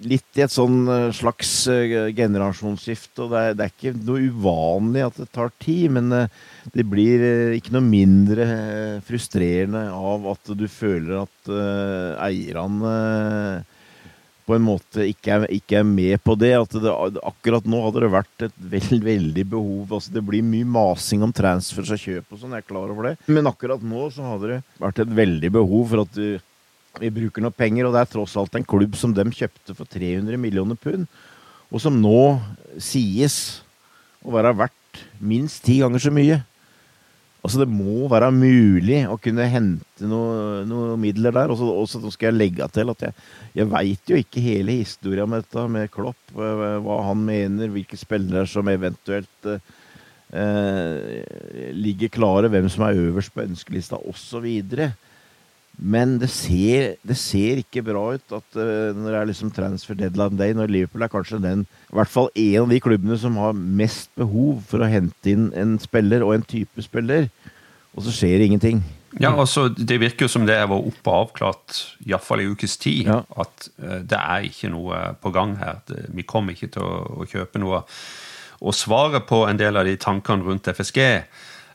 litt 0.00 0.38
i 0.38 0.44
et 0.46 0.52
sånn 0.52 0.86
eh, 0.88 1.08
slags 1.12 1.50
uh, 1.68 2.08
generasjonsskifte. 2.16 3.26
Og 3.26 3.34
det 3.34 3.40
er, 3.40 3.58
det 3.58 3.66
er, 3.66 3.74
ikke 3.74 3.96
noe 3.98 4.30
uvanlig 4.30 5.04
at 5.08 5.18
det 5.20 5.28
tar 5.34 5.52
tid, 5.60 5.90
men 5.98 6.14
det 6.72 6.86
blir 6.88 7.56
ikke 7.58 7.74
noe 7.74 7.84
mindre 7.84 8.46
frustrerende 9.08 9.88
av 9.92 10.30
at 10.32 10.54
du 10.56 10.64
føler 10.70 11.20
at 11.24 11.52
eierne 12.30 12.94
på 14.50 14.56
en 14.56 14.66
måte 14.66 15.06
ikke 15.06 15.36
er, 15.36 15.46
ikke 15.54 15.78
er 15.78 15.86
med 15.86 16.18
på 16.26 16.34
det. 16.38 16.50
At 16.58 16.74
det, 16.82 16.90
akkurat 17.22 17.66
nå 17.70 17.82
hadde 17.84 18.02
det 18.02 18.10
vært 18.10 18.46
et 18.48 18.56
veld, 18.72 18.98
veldig 19.06 19.46
behov. 19.54 19.94
Altså 19.94 20.14
Det 20.16 20.24
blir 20.26 20.46
mye 20.46 20.66
masing 20.66 21.22
om 21.26 21.34
transfers 21.34 21.92
og 21.94 22.02
kjøp 22.02 22.34
og 22.34 22.42
sånn, 22.42 22.56
jeg 22.56 22.64
er 22.64 22.68
klar 22.68 22.90
over 22.90 23.10
det. 23.10 23.16
Men 23.30 23.50
akkurat 23.50 23.82
nå 23.86 24.08
så 24.14 24.26
hadde 24.32 24.54
det 24.56 24.60
vært 24.82 25.02
et 25.04 25.16
veldig 25.22 25.52
behov 25.60 25.86
for 25.92 26.04
at 26.04 26.18
du, 26.18 26.40
vi 27.00 27.12
bruker 27.20 27.46
noe 27.46 27.54
penger. 27.54 27.86
Og 27.86 27.94
det 27.94 28.02
er 28.02 28.12
tross 28.16 28.36
alt 28.40 28.58
en 28.58 28.66
klubb 28.74 28.98
som 28.98 29.14
de 29.14 29.26
kjøpte 29.30 29.76
for 29.78 29.88
300 29.90 30.40
millioner 30.40 30.78
pund, 30.80 31.06
og 31.70 31.82
som 31.82 31.94
nå 32.02 32.40
sies 32.82 33.60
å 34.26 34.34
være 34.34 34.56
verdt 34.58 35.04
minst 35.22 35.62
ti 35.64 35.78
ganger 35.84 36.02
så 36.02 36.10
mye. 36.14 36.40
Altså 37.40 37.62
Det 37.62 37.70
må 37.72 38.04
være 38.12 38.28
mulig 38.36 39.00
å 39.08 39.16
kunne 39.20 39.48
hente 39.48 40.08
noen 40.08 40.68
noe 40.68 40.96
midler 41.00 41.32
der. 41.34 41.52
Og 41.52 41.88
så 41.88 42.00
skal 42.12 42.30
jeg 42.30 42.38
legge 42.38 42.68
til 42.74 42.92
at 42.92 43.06
jeg, 43.06 43.16
jeg 43.56 43.70
veit 43.72 44.12
jo 44.12 44.20
ikke 44.20 44.44
hele 44.44 44.80
historia 44.82 45.26
med 45.28 45.46
dette 45.46 45.66
med 45.72 45.92
Klopp. 45.94 46.20
Eh, 46.36 46.64
hva 46.84 46.98
han 47.08 47.22
mener, 47.24 47.72
hvilke 47.72 47.98
spillere 48.00 48.44
som 48.50 48.68
eventuelt 48.68 49.48
eh, 49.50 51.16
ligger 51.76 52.12
klare, 52.12 52.52
hvem 52.52 52.68
som 52.72 52.84
er 52.86 53.00
øverst 53.08 53.32
på 53.34 53.46
ønskelista 53.46 54.00
osv. 54.10 54.50
Men 55.80 56.18
det 56.20 56.28
ser, 56.28 56.96
det 57.06 57.16
ser, 57.16 57.62
ikke 57.62 57.82
bra 57.86 58.02
ut 58.12 58.34
at 58.36 58.58
uh, 58.58 58.90
når 58.92 59.06
det 59.06 59.18
er 59.20 59.28
liksom 59.30 59.52
transfer 59.56 59.96
deadline 59.96 60.36
day, 60.36 60.52
når 60.56 60.72
Liverpool 60.72 61.06
er 61.06 61.12
kanskje 61.12 61.40
den, 61.40 61.64
i 61.88 61.96
hvert 61.96 62.12
fall 62.12 62.28
en 62.34 62.66
av 62.66 62.74
de 62.74 62.80
klubbene 62.84 63.16
som 63.20 63.38
har 63.40 63.56
mest 63.56 64.10
behov 64.18 64.60
for 64.68 64.84
å 64.84 64.90
hente 64.90 65.32
inn 65.32 65.48
en 65.56 65.78
spiller 65.80 66.26
og 66.26 66.34
en 66.36 66.44
type 66.44 66.84
spiller, 66.84 67.30
og 67.96 68.04
så 68.04 68.12
skjer 68.14 68.44
ingenting. 68.44 68.82
Ja, 69.18 69.32
altså 69.32 69.68
Det 69.68 69.98
virker 69.98 70.28
jo 70.28 70.30
som 70.30 70.44
det 70.46 70.58
var 70.70 70.76
oppe 70.76 71.10
og 71.10 71.24
avklart, 71.24 71.80
iallfall 72.06 72.44
i 72.44 72.50
ukes 72.52 72.76
tid, 72.78 73.08
ja. 73.08 73.22
at 73.40 73.70
uh, 73.80 73.98
det 74.04 74.20
er 74.20 74.46
ikke 74.50 74.70
noe 74.70 75.00
på 75.22 75.32
gang 75.34 75.56
her. 75.62 75.80
Det, 75.88 76.04
vi 76.14 76.28
kommer 76.28 76.54
ikke 76.54 76.70
til 76.76 76.84
å, 76.84 76.94
å, 77.24 77.26
kjøpe 77.30 77.62
noe. 77.62 77.82
Og 78.60 78.76
svaret 78.76 79.24
på 79.26 79.46
en 79.48 79.58
del 79.58 79.80
av 79.80 79.88
de 79.88 79.96
tankene 79.98 80.44
rundt 80.44 80.68
FSG 80.76 81.00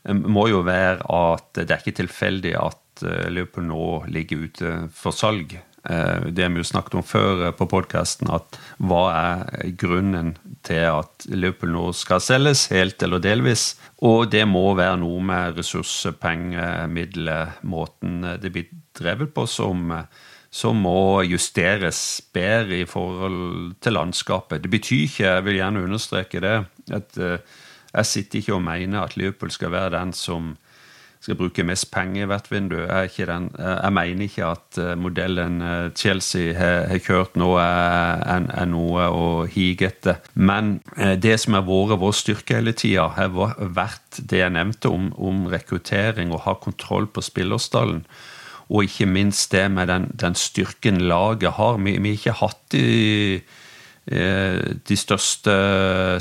um, 0.06 0.24
må 0.30 0.46
jo 0.54 0.62
være 0.62 1.02
at 1.02 1.64
det 1.66 1.72
er 1.72 1.82
ikke 1.82 2.00
tilfeldig 2.04 2.54
at 2.62 2.80
Eh, 3.02 3.30
Liverpool 3.30 3.66
nå 3.68 3.86
ligger 4.08 4.46
ute 4.46 4.74
for 4.94 5.14
salg. 5.14 5.56
Eh, 5.86 6.26
det 6.34 6.48
vi 6.50 6.60
jo 6.60 6.66
snakket 6.66 6.98
om 6.98 7.06
før 7.06 7.46
eh, 7.46 7.54
på 7.56 7.68
podkasten, 7.70 8.30
at 8.32 8.58
hva 8.82 9.02
er 9.14 9.74
grunnen 9.78 10.34
til 10.66 10.82
at 10.90 11.26
Liverpool 11.30 11.74
nå 11.74 11.90
skal 11.96 12.22
selges, 12.24 12.66
helt 12.74 13.02
eller 13.02 13.22
delvis? 13.22 13.74
Og 14.06 14.30
det 14.32 14.44
må 14.48 14.64
være 14.78 15.00
noe 15.02 15.20
med 15.24 15.60
ressurser, 15.60 16.16
penger, 16.20 16.86
midler, 16.90 17.54
måten 17.62 18.24
det 18.42 18.52
blir 18.54 18.72
drevet 18.96 19.34
på, 19.36 19.46
som, 19.50 19.92
som 20.50 20.82
må 20.82 21.22
justeres 21.28 22.00
bedre 22.34 22.82
i 22.82 22.88
forhold 22.88 23.76
til 23.84 23.98
landskapet. 23.98 24.64
Det 24.64 24.72
betyr 24.72 25.06
ikke, 25.06 25.24
jeg 25.28 25.46
vil 25.46 25.60
gjerne 25.60 25.86
understreke 25.86 26.42
det, 26.42 26.58
at 26.96 27.18
jeg 27.96 28.08
sitter 28.08 28.40
ikke 28.40 28.56
og 28.56 28.64
mener 28.64 29.02
at 29.02 29.16
Liverpool 29.16 29.52
skal 29.52 29.72
være 29.72 29.94
den 29.96 30.12
som 30.16 30.54
skal 31.26 31.38
bruke 31.40 31.64
mest 31.66 31.88
penger 31.90 32.22
i 32.22 32.28
hvert 32.30 32.46
vindu. 32.52 32.76
Jeg, 32.84 33.26
den, 33.26 33.48
jeg 33.58 33.94
mener 33.96 34.28
ikke 34.28 34.50
at 34.52 34.78
eh, 34.78 34.92
modellen 34.98 35.58
eh, 35.64 35.88
Chelsea 35.98 36.54
har, 36.54 36.86
har 36.92 37.02
kjørt 37.02 37.34
nå, 37.40 37.50
er, 37.58 38.46
er, 38.46 38.68
noe 38.70 39.08
å 39.10 39.26
hige 39.50 39.90
etter. 39.90 40.22
Men 40.34 40.76
eh, 40.94 41.16
det 41.18 41.34
som 41.42 41.58
har 41.58 41.66
vært 41.66 41.98
vår 42.04 42.16
styrke 42.20 42.60
hele 42.60 42.76
tida, 42.78 43.08
har 43.18 43.34
vært 43.34 44.22
det 44.22 44.44
jeg 44.44 44.54
nevnte 44.54 44.92
om, 44.92 45.10
om 45.18 45.46
rekruttering 45.50 46.30
og 46.30 46.44
ha 46.46 46.56
kontroll 46.62 47.10
på 47.10 47.24
spillerstallen. 47.26 48.04
Og 48.66 48.86
ikke 48.86 49.06
minst 49.10 49.52
det 49.54 49.66
med 49.70 49.90
den, 49.90 50.10
den 50.18 50.34
styrken 50.38 51.02
laget 51.10 51.58
har. 51.58 51.78
Vi 51.82 51.98
har 51.98 52.12
ikke 52.14 52.40
hatt 52.40 52.78
i 52.78 52.86
Eh, 53.40 53.65
de 54.06 54.96
største 54.96 55.54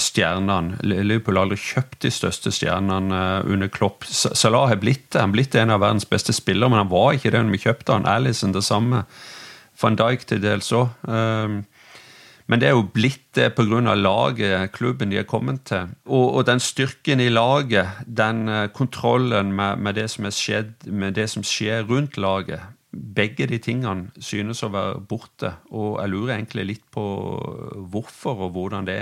stjernene. 0.01 0.79
Liverpool 0.81 1.37
har 1.37 1.45
aldri 1.45 1.59
kjøpt 1.61 1.99
de 2.01 2.11
største 2.13 2.49
stjernene 2.55 3.19
eh, 3.19 3.51
under 3.53 3.69
Klopp. 3.69 4.07
Salah 4.09 4.71
har 4.71 4.81
blitt 4.81 5.11
det. 5.11 5.21
Han 5.21 5.29
er 5.29 5.37
blitt 5.37 5.57
en 5.59 5.73
av 5.75 5.83
verdens 5.83 6.09
beste 6.09 6.33
spillere, 6.33 6.71
men 6.71 6.81
han 6.81 6.89
var 6.89 7.13
ikke 7.13 7.33
det 7.35 7.43
når 7.43 7.53
vi 7.53 7.63
kjøpte 7.67 7.93
han. 7.93 8.09
Alison 8.09 8.55
det 8.55 8.65
samme. 8.65 9.05
Van 9.81 9.97
Dijk 9.99 10.25
til 10.25 10.41
dels 10.41 10.71
òg. 10.73 10.89
Eh, 11.05 11.61
men 12.45 12.61
det 12.61 12.67
er 12.69 12.75
jo 12.75 12.87
blitt 12.93 13.23
det 13.37 13.51
pga. 13.57 13.93
laget, 13.93 14.71
klubben 14.71 15.09
de 15.09 15.17
er 15.17 15.29
kommet 15.29 15.63
til. 15.65 15.89
Og, 16.05 16.35
og, 16.35 16.45
den 16.45 16.59
styrken 16.59 17.19
i 17.19 17.29
laget, 17.29 17.87
den 18.05 18.69
kontrollen 18.73 19.51
med, 19.53 19.77
med, 19.77 19.95
det 19.95 20.09
som 20.11 20.25
er 20.25 20.29
skjedd, 20.29 20.73
med 20.85 21.13
det 21.13 21.29
som 21.29 21.43
skjer 21.43 21.83
rundt 21.89 22.17
laget, 22.17 22.61
begge 22.95 23.47
de 23.49 23.59
tingene 23.61 24.11
synes 24.23 24.63
å 24.65 24.71
være 24.73 25.01
borte. 25.09 25.51
Og 25.71 25.99
jeg 26.01 26.11
lurer 26.13 26.35
egentlig 26.37 26.67
litt 26.69 26.85
på 26.95 27.05
hvorfor 27.93 28.47
og 28.47 28.53
hvordan 28.55 28.87
det 28.89 29.01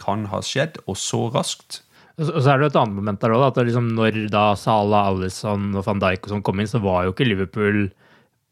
kan 0.00 0.26
ha 0.32 0.40
skjedd, 0.44 0.80
og 0.88 0.98
så 1.00 1.26
raskt. 1.34 1.82
Og 2.20 2.38
så 2.38 2.52
er 2.52 2.62
det 2.62 2.70
et 2.70 2.78
annet 2.78 2.98
moment 3.00 3.20
der 3.20 3.34
òg, 3.34 3.58
liksom 3.66 3.90
når 3.96 4.24
da 4.32 4.52
Salah, 4.58 5.10
Alison 5.10 5.72
og 5.74 5.86
van 5.86 6.02
Dijk 6.02 6.28
og 6.28 6.34
sånn 6.34 6.44
kom 6.46 6.62
inn, 6.62 6.70
så 6.70 6.82
var 6.82 7.04
jo 7.04 7.14
ikke 7.14 7.26
Liverpool 7.26 7.88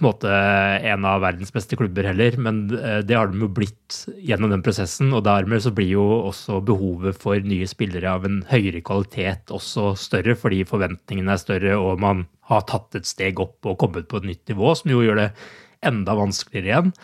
måte 0.05 0.31
en 0.31 1.07
av 1.09 1.23
verdens 1.25 1.53
beste 1.55 1.79
klubber 1.79 2.07
heller, 2.11 2.37
men 2.43 2.65
eh, 2.77 3.01
det 3.07 3.17
har 3.17 3.31
de 3.31 3.41
jo 3.45 3.49
blitt 3.53 4.03
gjennom 4.19 4.53
den 4.53 4.65
prosessen. 4.65 5.12
Og 5.15 5.25
dermed 5.27 5.65
så 5.65 5.73
blir 5.75 5.95
jo 5.95 6.05
også 6.33 6.61
behovet 6.67 7.19
for 7.23 7.41
nye 7.47 7.69
spillere 7.71 8.12
av 8.12 8.27
en 8.29 8.43
høyere 8.51 8.83
kvalitet 8.85 9.53
også 9.55 9.93
større, 10.01 10.37
fordi 10.38 10.62
forventningene 10.69 11.37
er 11.37 11.43
større, 11.43 11.79
og 11.81 12.03
man 12.03 12.27
har 12.51 12.67
tatt 12.69 12.99
et 12.99 13.09
steg 13.09 13.41
opp 13.43 13.65
og 13.69 13.79
kommet 13.81 14.11
på 14.11 14.21
et 14.21 14.31
nytt 14.33 14.53
nivå, 14.53 14.75
som 14.79 14.93
jo 14.93 15.03
gjør 15.07 15.23
det 15.25 15.29
enda 15.87 16.15
vanskeligere 16.19 16.71
igjen. 16.71 16.95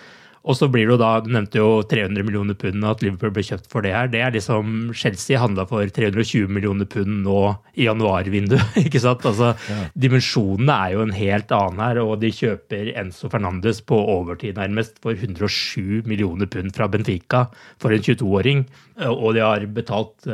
Og 0.46 0.56
så 0.58 0.68
blir 0.70 0.86
det 0.86 0.94
jo 0.94 1.00
da, 1.00 1.10
Du 1.24 1.30
nevnte 1.34 1.60
jo 1.60 1.82
300 1.88 2.24
millioner 2.26 2.56
pund, 2.58 2.84
at 2.86 3.02
Liverpool 3.02 3.32
ble 3.34 3.44
kjøpt 3.46 3.68
for 3.72 3.84
det 3.84 3.94
her. 3.94 4.10
Det 4.12 4.22
er 4.22 4.34
liksom 4.34 4.92
Chelsea 4.96 5.40
handla 5.40 5.66
for 5.68 5.82
320 5.84 6.48
millioner 6.52 6.88
pund 6.88 7.22
nå 7.26 7.40
i 7.74 7.88
januarvinduet. 7.88 8.78
ikke 8.86 9.02
sant? 9.02 9.26
Altså, 9.28 9.52
ja. 9.68 9.80
Dimensjonene 9.98 10.78
er 10.78 10.94
jo 10.94 11.04
en 11.04 11.16
helt 11.16 11.52
annen 11.58 11.84
her, 11.84 12.02
og 12.04 12.16
de 12.22 12.32
kjøper 12.34 12.94
Enzo 12.98 13.30
Fernandes 13.32 13.82
på 13.82 13.98
overtid 13.98 14.58
nærmest 14.58 15.02
for 15.04 15.18
107 15.18 16.08
millioner 16.08 16.50
pund 16.50 16.74
fra 16.76 16.88
Benfica 16.90 17.46
for 17.82 17.94
en 17.94 18.04
22-åring. 18.04 18.66
Og 19.08 19.32
de 19.36 19.44
har 19.44 19.64
betalt 19.74 20.26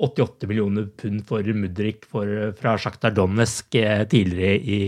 88 0.00 0.48
millioner 0.48 0.86
pund 0.96 1.24
for 1.28 1.44
Mudrik 1.56 2.06
for, 2.08 2.28
fra 2.58 2.76
Sjaktar 2.80 3.12
Donetsk 3.16 3.76
eh, 3.80 4.04
tidligere 4.08 4.56
i, 4.56 4.78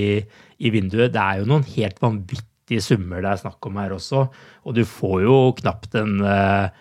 i, 0.59 0.73
vinduet. 0.73 1.13
Det 1.13 1.23
er 1.23 1.43
jo 1.43 1.51
noen 1.51 1.67
helt 1.75 2.01
vanvittige 2.03 2.52
summer 2.81 3.21
det 3.21 3.35
er 3.35 3.43
snakk 3.43 3.69
om 3.69 3.77
her 3.83 3.93
også. 3.97 4.25
Og 4.65 4.79
du 4.79 4.85
får 4.89 5.19
jo 5.27 5.37
knapt 5.59 5.99
en 6.01 6.23
uh, 6.25 6.73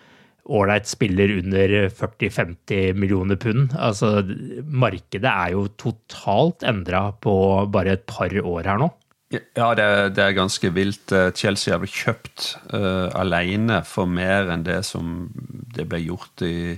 ålreit 0.51 0.87
spiller 0.89 1.33
under 1.39 1.75
40-50 1.89 2.97
millioner 2.97 3.39
pund. 3.41 3.75
Altså, 3.77 4.21
markedet 4.65 5.29
er 5.29 5.53
jo 5.55 5.67
totalt 5.79 6.65
endra 6.67 7.09
på 7.21 7.35
bare 7.71 7.97
et 7.97 8.07
par 8.09 8.33
år 8.41 8.69
her 8.71 8.81
nå. 8.81 8.91
Ja, 9.31 9.69
det, 9.77 9.85
det 10.17 10.23
er 10.25 10.35
ganske 10.35 10.73
vilt. 10.75 11.11
Eh, 11.15 11.29
Chelsea 11.37 11.71
har 11.71 11.79
blitt 11.79 11.95
kjøpt 11.95 12.47
uh, 12.73 13.07
alene 13.15 13.79
for 13.87 14.09
mer 14.09 14.51
enn 14.51 14.65
det 14.67 14.81
som 14.83 15.29
det 15.71 15.85
ble 15.87 16.01
gjort 16.03 16.43
i, 16.43 16.75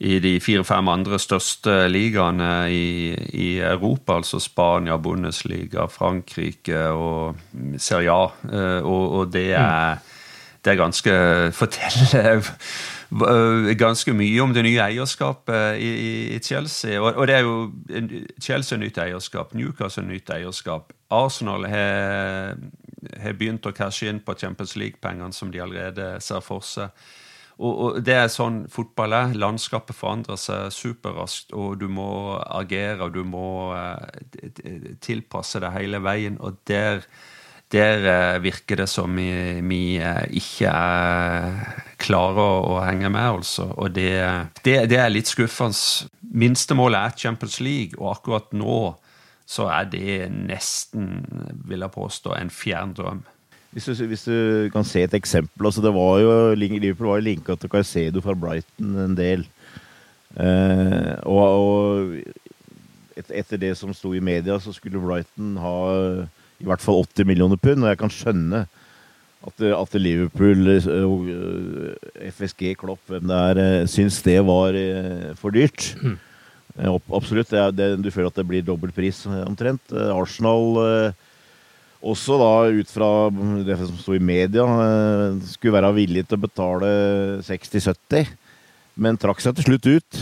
i 0.00 0.18
de 0.22 0.36
fire-fem 0.40 0.88
andre 0.92 1.18
største 1.18 1.88
ligaene 1.90 2.68
i, 2.70 3.14
i, 3.34 3.48
Europa, 3.58 4.20
altså 4.20 4.38
Spania, 4.38 4.96
Bundesliga, 4.96 5.88
Frankrike 5.90 6.84
og 6.94 7.40
Serie 7.82 8.14
A. 8.14 8.28
Uh, 8.44 8.86
og, 8.86 9.10
og 9.18 9.32
det 9.34 9.50
er 9.58 9.98
det 10.64 10.72
er 10.72 10.80
ganske 10.82 11.12
forteller 11.54 12.42
eh, 12.42 13.76
ganske 13.78 14.12
mye 14.12 14.42
om 14.42 14.54
det 14.54 14.64
nye 14.66 14.82
eierskapet 14.82 15.78
i, 15.80 15.90
i 16.34 16.38
Chelsea. 16.44 16.98
Og, 17.00 17.14
og, 17.14 17.26
det 17.26 17.36
er 17.38 17.46
jo 17.46 17.70
Chelsea 18.42 18.78
nytt 18.78 18.98
eierskap, 18.98 19.54
Newcastle 19.54 20.04
nytt 20.06 20.30
eierskap. 20.34 20.92
Arsenal 21.14 21.64
har, 21.70 22.58
har 23.22 23.38
begynt 23.38 23.66
å 23.66 23.72
cashe 23.72 24.10
inn 24.10 24.20
på 24.20 24.36
Champions 24.36 24.76
League-pengene 24.76 25.32
som 25.32 25.52
de 25.54 25.62
allerede 25.62 26.16
ser 26.24 26.44
for 26.44 26.66
seg. 26.66 26.92
Og, 27.58 27.72
og, 27.72 27.96
Det 28.06 28.14
er 28.14 28.28
sånn 28.30 28.62
fotball 28.70 29.16
er. 29.18 29.32
Landskapet 29.38 29.96
forandrer 29.98 30.38
seg 30.38 30.70
superraskt, 30.74 31.52
og 31.52 31.80
du 31.80 31.88
må 31.90 32.38
agere, 32.38 33.08
og 33.08 33.16
du 33.16 33.24
må 33.26 33.74
uh, 33.74 34.94
tilpasse 35.02 35.60
deg 35.64 35.74
hele 35.74 36.02
veien. 36.04 36.38
Og 36.38 36.62
der 36.70 37.02
der 37.68 38.04
eh, 38.08 38.42
virker 38.42 38.76
det 38.80 38.88
som 38.88 39.16
vi, 39.16 39.28
vi 39.60 39.98
eh, 40.00 40.22
ikke 40.40 40.70
klarer 42.00 42.64
å 42.64 42.78
henge 42.80 43.10
med, 43.12 43.40
altså. 43.40 43.68
Og 43.76 43.92
det, 43.92 44.14
det, 44.64 44.78
det 44.88 45.00
er 45.02 45.12
litt 45.12 45.28
skuffende. 45.28 45.76
Minstemålet 46.28 46.98
er 46.98 47.18
Champions 47.26 47.58
League, 47.60 47.98
og 48.00 48.14
akkurat 48.16 48.56
nå 48.56 48.78
så 49.48 49.68
er 49.72 49.88
det 49.88 50.16
nesten, 50.32 51.22
vil 51.68 51.84
jeg 51.84 51.94
påstå, 51.94 52.34
en 52.36 52.52
fjern 52.52 52.92
drøm. 52.96 53.22
Hvis 53.72 53.84
du, 53.84 54.06
hvis 54.08 54.24
du, 54.24 54.34
kan 54.72 54.86
se 54.86 55.02
et 55.04 55.14
eksempel 55.14 55.68
altså 55.68 55.82
det 55.84 55.92
var 55.92 56.20
jo, 56.22 56.30
Liverpool 56.56 57.10
var 57.10 57.20
jo 57.20 57.26
linka 57.26 57.56
til 57.56 57.70
Caicedo 57.70 58.22
fra 58.24 58.34
Brighton 58.34 58.96
en 59.04 59.16
del. 59.16 59.44
Eh, 60.40 61.14
og, 61.28 61.42
og 61.44 62.14
et, 63.18 63.28
etter 63.42 63.60
det 63.60 63.74
som 63.76 63.92
sto 63.92 64.14
i 64.16 64.24
media, 64.24 64.56
så 64.60 64.72
skulle 64.72 65.02
Brighton 65.02 65.56
ha 65.60 65.78
i 66.58 66.66
hvert 66.66 66.82
fall 66.82 67.04
80 67.04 67.28
millioner 67.28 67.60
pund. 67.60 67.84
Og 67.84 67.92
jeg 67.92 68.00
kan 68.00 68.12
skjønne 68.12 68.64
at, 69.46 69.66
at 69.68 70.00
Liverpool, 70.00 70.64
og 71.04 71.28
FSG, 72.38 72.72
Klopp, 72.80 73.04
hvem 73.10 73.28
det 73.28 73.42
er, 73.50 73.62
eh, 73.64 73.86
syns 73.90 74.22
det 74.24 74.40
var 74.48 74.78
eh, 74.78 75.30
for 75.38 75.54
dyrt. 75.54 75.92
Mm. 76.02 76.16
Absolutt. 77.12 77.50
Det 77.50 77.60
er, 77.60 77.72
det, 77.74 77.92
du 78.00 78.10
føler 78.14 78.32
at 78.32 78.38
det 78.38 78.48
blir 78.48 78.64
dobbel 78.64 78.92
pris 78.94 79.24
omtrent. 79.26 79.92
Arsenal 79.92 81.12
også 81.98 82.38
da 82.38 82.52
ut 82.78 82.90
fra 82.92 83.10
det 83.66 83.76
som 83.80 83.96
sto 83.98 84.14
i 84.14 84.22
media, 84.22 84.64
skulle 85.50 85.74
være 85.74 85.94
villig 85.96 86.26
til 86.28 86.38
å 86.38 86.44
betale 86.46 86.90
60-70, 87.46 88.34
men 88.98 89.18
trakk 89.18 89.42
seg 89.42 89.56
til 89.58 89.70
slutt 89.70 89.88
ut. 89.90 90.20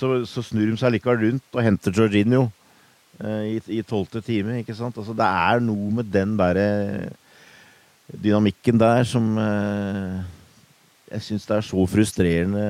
Så, 0.00 0.14
så 0.28 0.44
snur 0.44 0.70
de 0.70 0.80
seg 0.80 0.94
likevel 0.94 1.22
rundt 1.26 1.56
og 1.56 1.64
henter 1.64 1.92
Jorginho 1.92 2.46
Eh, 3.20 3.60
i 3.68 3.82
tolvte 3.84 4.22
time. 4.24 4.60
ikke 4.62 4.74
sant? 4.76 4.96
Altså, 4.96 5.12
det 5.12 5.26
er 5.26 5.60
noe 5.60 5.90
med 5.92 6.08
den 6.08 6.38
derre 6.40 7.10
dynamikken 8.10 8.80
der 8.80 9.04
som 9.04 9.26
eh, 9.38 10.22
jeg 11.10 11.26
syns 11.26 11.44
det 11.46 11.58
er 11.58 11.66
så 11.66 11.84
frustrerende 11.90 12.64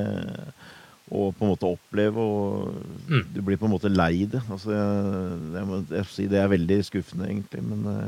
å 1.11 1.31
på 1.35 1.45
en 1.45 1.53
måte 1.53 1.69
oppleve. 1.69 2.23
og 2.23 3.09
mm. 3.11 3.25
Du 3.35 3.41
blir 3.43 3.59
på 3.59 3.67
en 3.67 3.75
måte 3.75 3.91
lei 3.93 4.27
det. 4.31 4.43
Altså, 4.47 4.73
jeg, 4.75 5.41
jeg 5.57 5.69
må 5.69 5.81
jeg 5.91 6.11
si 6.11 6.29
det 6.31 6.39
er 6.43 6.53
veldig 6.53 6.79
skuffende, 6.87 7.27
egentlig. 7.31 7.65
Men 7.67 7.89
eh, 7.95 8.07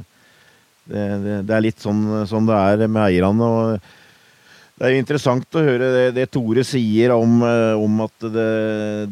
det, 0.92 1.02
det, 1.24 1.40
det 1.48 1.56
er 1.56 1.66
litt 1.66 1.82
sånn, 1.82 2.04
sånn, 2.30 2.46
det 2.48 2.60
er 2.60 2.86
med 2.86 3.02
eierne. 3.08 3.50
og 3.50 3.90
det 4.78 4.88
er 4.88 4.94
jo 4.94 5.02
interessant 5.02 5.58
å 5.58 5.62
høre 5.62 5.90
det, 5.94 6.06
det 6.16 6.30
Tore 6.32 6.64
sier 6.66 7.14
om, 7.14 7.42
eh, 7.46 7.74
om 7.78 8.04
at 8.06 8.28
det, 8.34 8.50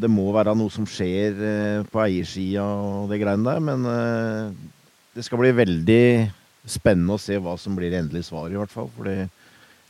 det, 0.01 0.11
må 0.11 0.31
være 0.35 0.55
noe 0.57 0.73
som 0.73 0.87
skjer 0.89 1.43
eh, 1.51 1.89
på 1.91 2.03
eiersida 2.05 2.65
og 2.65 3.11
det 3.11 3.21
greiene 3.21 3.47
der, 3.47 3.63
men 3.63 3.89
det 5.11 5.27
skal 5.27 5.41
bli 5.41 5.51
veldig 5.55 6.03
spennende 6.67 7.15
å 7.17 7.21
se 7.21 7.35
hva 7.41 7.57
som 7.59 7.75
blir 7.75 7.93
endelig 7.97 8.27
svar, 8.29 8.47
i 8.51 8.59
hvert 8.59 8.71
fall. 8.71 8.87
fordi 8.95 9.25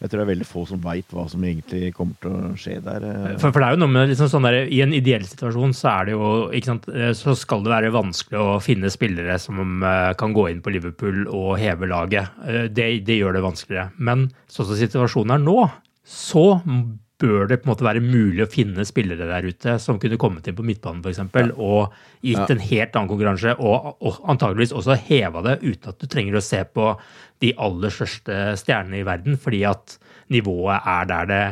jeg 0.02 0.10
tror 0.10 0.22
det 0.22 0.24
er 0.26 0.32
veldig 0.32 0.48
få 0.50 0.64
som 0.66 0.82
veit 0.82 1.14
hva 1.14 1.28
som 1.30 1.44
egentlig 1.46 1.92
kommer 1.94 2.18
til 2.24 2.34
å 2.34 2.54
skje 2.58 2.80
der. 2.82 3.06
For, 3.38 3.52
for 3.52 3.62
det 3.62 3.68
er 3.68 3.76
jo 3.76 3.82
noe 3.84 3.94
med 3.94 4.10
liksom 4.10 4.32
sånn 4.32 4.48
der, 4.48 4.58
I 4.66 4.82
en 4.82 4.96
ideell 4.98 5.28
situasjon 5.30 5.76
så, 5.78 5.92
er 5.92 6.10
det 6.10 6.16
jo, 6.16 6.32
sant, 6.66 6.90
så 7.20 7.36
skal 7.38 7.62
det 7.66 7.74
være 7.76 7.94
vanskelig 7.94 8.42
å 8.42 8.58
finne 8.64 8.90
spillere 8.94 9.38
som 9.42 9.86
kan 10.18 10.34
gå 10.34 10.48
inn 10.50 10.64
på 10.66 10.74
Liverpool 10.74 11.28
og 11.30 11.54
heve 11.62 11.92
laget. 11.92 12.34
Det, 12.74 12.90
det 13.06 13.20
gjør 13.20 13.38
det 13.38 13.46
vanskeligere. 13.46 13.92
Men 14.02 14.28
sånn 14.50 14.72
som 14.72 14.82
situasjonen 14.82 15.38
er 15.38 15.46
nå, 15.46 15.60
så 16.02 16.46
bør 17.22 17.48
det 17.50 17.60
på 17.62 17.68
en 17.68 17.72
måte 17.72 17.86
være 17.86 18.04
mulig 18.04 18.44
å 18.46 18.50
finne 18.52 18.86
spillere 18.88 19.28
der 19.30 19.48
ute 19.48 19.78
som 19.82 20.00
kunne 20.02 20.20
kommet 20.22 20.48
inn 20.50 20.58
på 20.58 20.66
midtbanen 20.66 21.04
f.eks. 21.06 21.22
Ja. 21.22 21.48
og 21.56 21.94
gitt 22.26 22.40
ja. 22.42 22.48
en 22.50 22.64
helt 22.66 22.96
annen 22.98 23.12
konkurranse, 23.12 23.56
og, 23.62 23.96
og 24.02 24.22
antageligvis 24.32 24.76
også 24.78 24.98
heva 25.08 25.44
det 25.46 25.60
uten 25.64 25.94
at 25.94 26.02
du 26.02 26.10
trenger 26.10 26.40
å 26.40 26.46
se 26.46 26.64
på 26.66 26.94
de 27.42 27.54
aller 27.62 27.94
største 27.94 28.38
stjernene 28.62 29.02
i 29.02 29.08
verden, 29.08 29.38
fordi 29.42 29.64
at 29.70 29.98
nivået 30.32 30.88
er 30.88 31.08
der 31.10 31.30
det, 31.30 31.44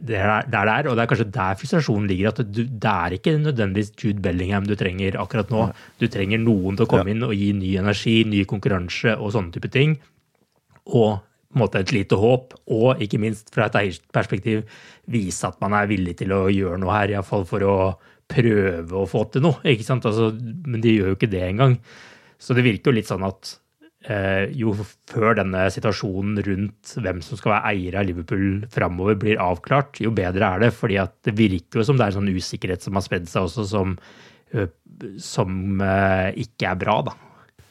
det 0.00 0.18
er, 0.18 0.46
der 0.50 0.68
det 0.68 0.74
er. 0.74 0.90
Og 0.90 0.96
det 0.96 1.04
er 1.04 1.10
kanskje 1.10 1.30
der 1.34 1.58
frustrasjonen 1.58 2.10
ligger. 2.10 2.30
at 2.30 2.42
du, 2.46 2.62
Det 2.64 2.92
er 2.92 3.16
ikke 3.16 3.36
nødvendigvis 3.38 3.92
Jude 3.98 4.22
Bellingham 4.22 4.66
du 4.66 4.76
trenger 4.78 5.18
akkurat 5.20 5.50
nå. 5.50 5.70
Du 6.00 6.06
trenger 6.10 6.42
noen 6.42 6.78
til 6.78 6.86
å 6.86 6.90
komme 6.90 7.10
ja. 7.10 7.16
inn 7.16 7.26
og 7.26 7.34
gi 7.34 7.50
ny 7.56 7.74
energi, 7.82 8.20
ny 8.26 8.44
konkurranse 8.50 9.16
og 9.18 9.34
sånne 9.36 9.54
type 9.56 9.70
ting. 9.72 9.98
Og 10.90 11.20
måte 11.58 11.80
et 11.82 11.92
lite 11.94 12.18
håp, 12.18 12.54
og 12.70 13.00
ikke 13.02 13.18
minst 13.22 13.50
fra 13.54 13.66
et 13.66 13.78
eierperspektiv 13.80 14.62
vise 15.10 15.48
at 15.48 15.58
man 15.62 15.74
er 15.74 15.90
villig 15.90 16.16
til 16.20 16.34
å 16.34 16.44
gjøre 16.52 16.78
noe 16.80 16.94
her, 16.94 17.14
iallfall 17.16 17.46
for 17.48 17.66
å 17.66 17.78
prøve 18.30 19.00
å 19.00 19.08
få 19.10 19.24
til 19.32 19.44
noe. 19.48 19.58
ikke 19.66 19.86
sant? 19.86 20.06
Altså, 20.06 20.30
men 20.36 20.82
de 20.82 20.94
gjør 20.94 21.12
jo 21.12 21.18
ikke 21.18 21.32
det 21.32 21.42
engang. 21.48 21.80
Så 22.40 22.54
det 22.56 22.64
virker 22.64 22.90
jo 22.90 23.00
litt 23.00 23.10
sånn 23.10 23.26
at 23.26 23.56
eh, 24.06 24.46
jo 24.56 24.72
før 25.10 25.34
denne 25.40 25.66
situasjonen 25.74 26.38
rundt 26.46 26.94
hvem 27.02 27.22
som 27.24 27.40
skal 27.40 27.56
være 27.56 27.72
eier 27.74 27.98
av 28.00 28.06
Liverpool 28.08 28.62
framover 28.72 29.18
blir 29.20 29.42
avklart, 29.42 30.00
jo 30.04 30.14
bedre 30.14 30.54
er 30.54 30.66
det. 30.66 30.70
fordi 30.76 31.00
at 31.02 31.16
det 31.26 31.34
virker 31.38 31.82
jo 31.82 31.88
som 31.88 31.98
det 31.98 32.06
er 32.06 32.14
en 32.14 32.20
sånn 32.20 32.36
usikkerhet 32.36 32.86
som 32.86 32.96
har 32.96 33.06
spredd 33.06 33.26
seg 33.30 33.48
også, 33.48 33.66
som, 33.68 33.98
som 35.18 35.82
eh, 35.82 36.30
ikke 36.46 36.70
er 36.70 36.80
bra, 36.80 37.00
da. 37.10 37.18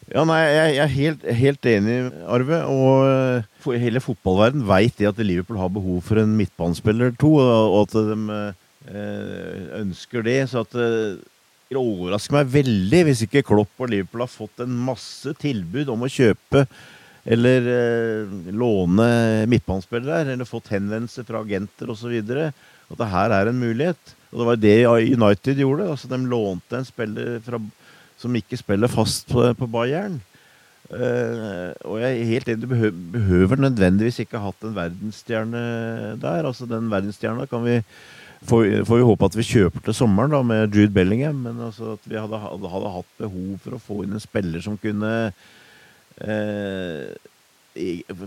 Ja, 0.09 0.23
nei, 0.25 0.39
Jeg 0.41 0.77
er 0.81 0.89
helt, 0.89 1.25
helt 1.37 1.67
enig, 1.69 1.97
Arve. 2.25 2.63
Og 2.65 3.03
eh, 3.05 3.75
hele 3.81 4.01
fotballverden 4.01 4.63
veit 4.65 4.97
det 4.97 5.09
at 5.11 5.19
Liverpool 5.21 5.59
har 5.61 5.69
behov 5.73 5.99
for 6.07 6.21
en 6.21 6.31
midtbanespiller 6.37 7.13
to, 7.21 7.35
og 7.37 7.75
at 7.83 7.93
de 7.93 8.37
eh, 8.89 9.67
ønsker 9.83 10.25
det. 10.25 10.39
Så 10.49 10.63
at 10.65 10.73
eh, 10.73 11.19
det 11.69 11.77
overrasker 11.77 12.39
meg 12.39 12.49
veldig 12.55 13.03
hvis 13.05 13.21
ikke 13.27 13.45
Klopp 13.45 13.85
og 13.85 13.91
Liverpool 13.91 14.25
har 14.25 14.33
fått 14.33 14.63
en 14.65 14.73
masse 14.87 15.35
tilbud 15.37 15.91
om 15.93 16.07
å 16.07 16.09
kjøpe 16.09 16.65
eller 17.29 17.67
låne 18.55 19.05
midtbanespillere, 19.51 20.31
eller 20.33 20.47
fått 20.47 20.71
henvendelser 20.73 21.27
fra 21.27 21.43
agenter 21.43 21.91
osv. 21.93 22.15
At 22.15 22.97
det 22.97 23.09
her 23.11 23.35
er 23.35 23.51
en 23.51 23.59
mulighet. 23.59 24.15
Og 24.31 24.39
det 24.39 24.47
var 24.47 24.61
det 24.63 24.77
United 24.87 25.61
gjorde. 25.61 25.91
altså 25.91 26.09
De 26.09 26.17
lånte 26.31 26.79
en 26.79 26.87
spiller 26.87 27.37
fra 27.45 27.59
som 28.19 28.35
ikke 28.35 28.59
spiller 28.59 28.91
fast 28.91 29.29
på, 29.31 29.45
på 29.55 29.69
Bayern. 29.71 30.19
Uh, 30.89 31.69
og 31.85 31.99
jeg 32.01 32.09
er 32.09 32.29
helt 32.31 32.47
enig, 32.49 32.63
du 32.63 32.71
behøver, 32.71 33.01
behøver 33.13 33.59
nødvendigvis 33.61 34.23
ikke 34.23 34.39
ha 34.41 34.49
hatt 34.49 34.65
en 34.65 34.73
verdensstjerne 34.73 35.61
der. 36.17 36.47
altså 36.49 36.65
Den 36.65 36.89
verdensstjerna 36.89 37.45
kan 37.49 37.61
vi 37.61 37.75
får, 38.41 38.63
får 38.89 38.97
vi 38.97 39.05
håpe 39.05 39.29
at 39.29 39.37
vi 39.37 39.45
kjøper 39.51 39.85
til 39.85 39.97
sommeren 39.99 40.33
da 40.33 40.41
med 40.41 40.73
Jude 40.73 40.93
Bellingham. 40.95 41.43
Men 41.45 41.61
altså 41.67 41.93
at 41.93 42.09
vi 42.09 42.17
hadde, 42.17 42.41
hadde, 42.41 42.73
hadde, 42.73 42.95
hatt 42.97 43.21
behov 43.21 43.51
for 43.65 43.77
å 43.77 43.83
få 43.85 43.99
inn 44.05 44.17
en 44.17 44.23
spiller 44.23 44.65
som 44.65 44.79
kunne 44.81 45.13
uh, 46.25 47.07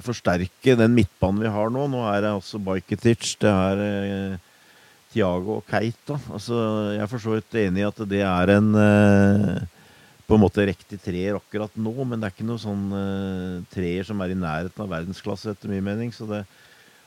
forsterke 0.06 0.78
den 0.78 0.94
midtbanen 0.94 1.42
vi 1.42 1.52
har 1.58 1.74
nå. 1.74 1.90
Nå 1.90 2.06
er 2.12 2.22
det 2.22 2.34
altså 2.38 2.62
Bajketic, 2.62 3.34
det 3.42 3.50
er 3.50 3.82
uh, 3.82 4.40
Tiago 5.10 5.58
og 5.58 5.66
Keita. 5.66 6.22
Altså, 6.30 6.62
jeg 6.94 7.02
er 7.02 7.10
for 7.10 7.26
så 7.26 7.34
vidt 7.34 7.62
enig 7.66 7.82
i 7.82 7.90
at 7.90 8.04
det 8.06 8.22
er 8.22 8.54
en 8.54 8.74
på 10.26 10.36
en 10.36 10.42
måte 10.42 10.64
riktig 10.68 10.98
treer 11.02 11.36
akkurat 11.38 11.74
nå, 11.76 11.92
men 12.04 12.20
det 12.20 12.28
er 12.28 12.34
ikke 12.34 12.46
noen 12.48 12.62
sånn 12.62 12.84
uh, 12.94 13.62
treer 13.72 14.06
som 14.08 14.20
er 14.22 14.34
i 14.34 14.38
nærheten 14.38 14.84
av 14.84 14.92
verdensklasse, 14.92 15.54
etter 15.54 15.72
min 15.72 15.84
mening. 15.84 16.12
Så 16.14 16.28
det 16.30 16.44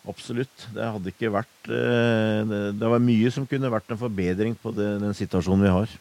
absolutt. 0.06 0.68
Det 0.76 0.90
hadde 0.96 1.14
ikke 1.14 1.34
vært 1.34 1.70
uh, 1.70 2.42
det, 2.46 2.62
det, 2.80 2.90
var 2.92 3.04
mye 3.04 3.32
som 3.34 3.48
kunne 3.50 3.72
vært 3.74 3.94
en 3.94 4.02
forbedring 4.02 4.58
på 4.62 4.74
det, 4.76 4.90
den 5.04 5.18
situasjonen 5.18 5.66
vi 5.66 5.74
har. 5.78 5.96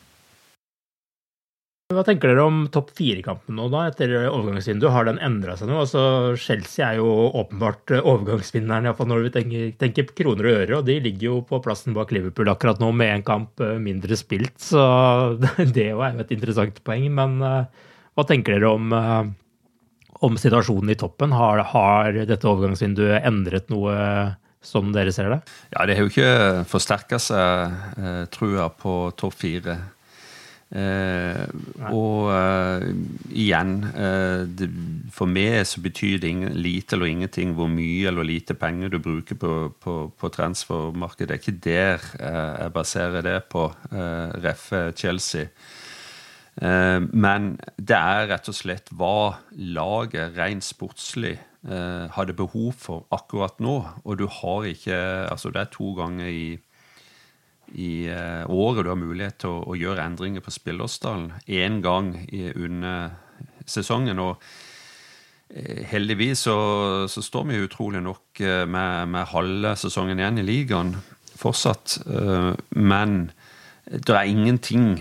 Hva 1.93 2.01
tenker 2.01 2.30
dere 2.30 2.45
om 2.49 2.62
topp 2.72 2.95
fire-kampen 2.97 3.59
nå, 3.59 3.66
da, 3.68 3.82
etter 3.91 4.14
overgangsvinduet? 4.30 4.89
Har 4.95 5.05
den 5.05 5.18
endra 5.20 5.53
seg 5.61 5.68
nå? 5.68 5.82
Altså, 5.82 6.01
Chelsea 6.41 6.87
er 6.87 7.01
jo 7.03 7.11
åpenbart 7.37 7.93
overgangsvinneren, 7.99 8.89
iallfall 8.89 9.11
når 9.11 9.26
vi 9.26 9.32
tenker, 9.35 9.66
tenker 9.82 10.07
kroner 10.16 10.49
og 10.49 10.57
øre. 10.62 10.78
Og 10.78 10.89
de 10.89 10.97
ligger 11.05 11.26
jo 11.28 11.35
på 11.45 11.61
plassen 11.66 11.93
bak 11.93 12.14
Liverpool 12.16 12.49
akkurat 12.49 12.80
nå 12.80 12.89
med 12.97 13.12
én 13.18 13.26
kamp 13.26 13.61
eh, 13.61 13.76
mindre 13.76 14.16
spilt. 14.16 14.57
Så 14.64 14.80
det 15.76 15.91
er 15.91 15.93
jo 15.93 16.01
et 16.09 16.32
interessant 16.32 16.80
poeng. 16.89 17.05
Men 17.20 17.37
uh, 17.45 17.91
hva 18.16 18.24
tenker 18.32 18.57
dere 18.57 18.70
om, 18.72 18.97
om 20.24 20.41
situasjonen 20.41 20.95
i 20.95 20.97
toppen? 21.05 21.37
Har, 21.37 21.61
har 21.68 22.16
dette 22.24 22.49
overgangsvinduet 22.49 23.28
endret 23.28 23.68
noe? 23.74 23.93
Sånn 24.64 24.95
dere 24.95 25.12
ser 25.12 25.28
det? 25.28 25.43
Ja, 25.74 25.85
Det 25.85 25.99
har 25.99 26.07
jo 26.07 26.11
ikke 26.11 26.64
forsterka 26.68 27.18
seg, 27.20 27.74
eh, 28.01 28.22
trua 28.32 28.70
på 28.72 29.12
topp 29.20 29.37
fire. 29.37 29.76
Eh, 30.75 31.45
og 31.95 32.33
eh, 32.35 32.89
igjen 33.31 33.77
eh, 33.95 34.41
det, 34.59 34.66
For 35.14 35.31
meg 35.31 35.61
så 35.70 35.79
betyr 35.85 36.18
det 36.18 36.33
ingen, 36.33 36.57
lite 36.59 36.97
eller 36.97 37.12
ingenting 37.12 37.53
hvor 37.55 37.70
mye 37.70 38.09
eller 38.11 38.27
lite 38.27 38.57
penger 38.59 38.91
du 38.91 38.99
bruker 38.99 39.39
på, 39.39 39.53
på, 39.79 39.95
på 40.18 40.31
transfermarkedet. 40.35 41.29
Det 41.29 41.37
er 41.37 41.43
ikke 41.45 41.62
der 41.68 42.09
uh, 42.18 42.55
jeg 42.64 42.75
baserer 42.75 43.22
det 43.22 43.39
på, 43.53 43.68
ref. 44.43 44.66
Chelsea. 44.97 45.47
men 47.12 47.59
det 47.77 47.97
er 47.97 48.29
rett 48.31 48.49
og 48.49 48.55
slett 48.57 48.91
hva 48.95 49.41
laget 49.53 50.37
rent 50.37 50.64
sportslig 50.64 51.37
hadde 52.14 52.37
behov 52.37 52.72
for 52.79 53.07
akkurat 53.14 53.61
nå. 53.61 53.77
Og 54.05 54.18
du 54.18 54.27
har 54.31 54.66
ikke 54.68 54.97
Altså, 55.31 55.51
det 55.51 55.61
er 55.61 55.72
to 55.72 55.93
ganger 55.99 56.27
i 56.29 56.59
i 57.73 58.09
uh, 58.11 58.45
året 58.51 58.85
du 58.85 58.91
har 58.93 59.01
mulighet 59.01 59.41
til 59.43 59.55
å, 59.55 59.62
å 59.73 59.79
gjøre 59.79 60.05
endringer 60.05 60.45
på 60.45 60.53
Spillersdalen. 60.55 61.33
Én 61.49 61.81
gang 61.85 62.15
i, 62.29 62.47
under 62.53 63.15
sesongen. 63.67 64.21
Og 64.23 64.37
uh, 64.37 65.81
heldigvis 65.91 66.47
så, 66.47 66.59
så, 67.11 67.25
står 67.25 67.49
vi 67.51 67.65
utrolig 67.65 68.05
nok 68.05 68.45
uh, 68.45 68.62
med, 68.69 69.11
med, 69.15 69.31
halve 69.33 69.75
sesongen 69.81 70.23
igjen 70.23 70.41
i 70.43 70.47
ligaen 70.47 70.97
fortsatt. 71.35 71.97
men 72.79 73.33
det 73.91 74.15
er 74.15 74.29
ingenting 74.31 75.01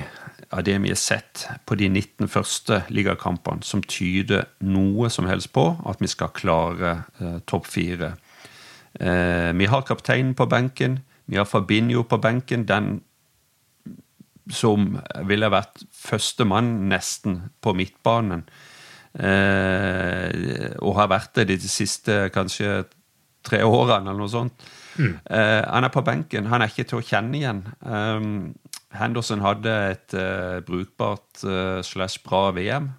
av 0.49 0.63
det 0.65 0.79
vi 0.81 0.89
har 0.89 0.97
sett 0.97 1.43
på 1.69 1.77
de 1.77 1.91
19 1.91 2.25
første 2.25 2.79
ligakampene 2.89 3.61
som 3.61 3.83
tyder 3.85 4.47
noe 4.65 5.11
som 5.13 5.29
helst 5.29 5.51
på 5.53 5.67
at 5.85 6.01
vi 6.01 6.09
skal 6.09 6.33
klare 6.33 6.95
topp 7.45 7.69
fire. 7.69 8.15
vi 8.97 9.69
har 9.69 9.85
kapteinen 9.85 10.33
på 10.33 10.49
benken. 10.49 10.97
Vi 11.25 11.39
har 11.39 11.47
Fabinho 11.49 12.03
på 12.03 12.19
benken, 12.21 12.67
den 12.67 13.01
som 14.51 14.97
ville 15.23 15.47
vært 15.51 15.85
førstemann 15.95 16.89
nesten 16.91 17.39
på 17.63 17.73
midtbanen. 17.77 18.43
Eh, 19.13 20.73
og 20.81 20.97
har 20.97 21.11
vært 21.11 21.37
det 21.39 21.61
de 21.61 21.69
siste 21.69 22.27
kanskje 22.33 22.83
tre 23.43 23.61
årene, 23.63 24.09
eller 24.09 24.23
noe 24.23 24.31
sånt. 24.31 24.65
Mm. 24.97 25.15
Eh, 25.23 25.61
han 25.67 25.87
er 25.87 25.93
på 25.93 26.03
benken. 26.05 26.49
Han 26.51 26.63
er 26.63 26.71
ikke 26.71 26.87
til 26.89 26.99
å 27.01 27.05
kjenne 27.05 27.39
igjen. 27.39 27.63
Um, 27.81 28.53
Henderson 28.93 29.41
hadde 29.41 29.73
et 29.89 30.13
uh, 30.13 30.59
brukbart 30.65 31.41
uh, 31.47 31.81
slash 31.81 32.21
bra 32.25 32.51
VM, 32.53 32.91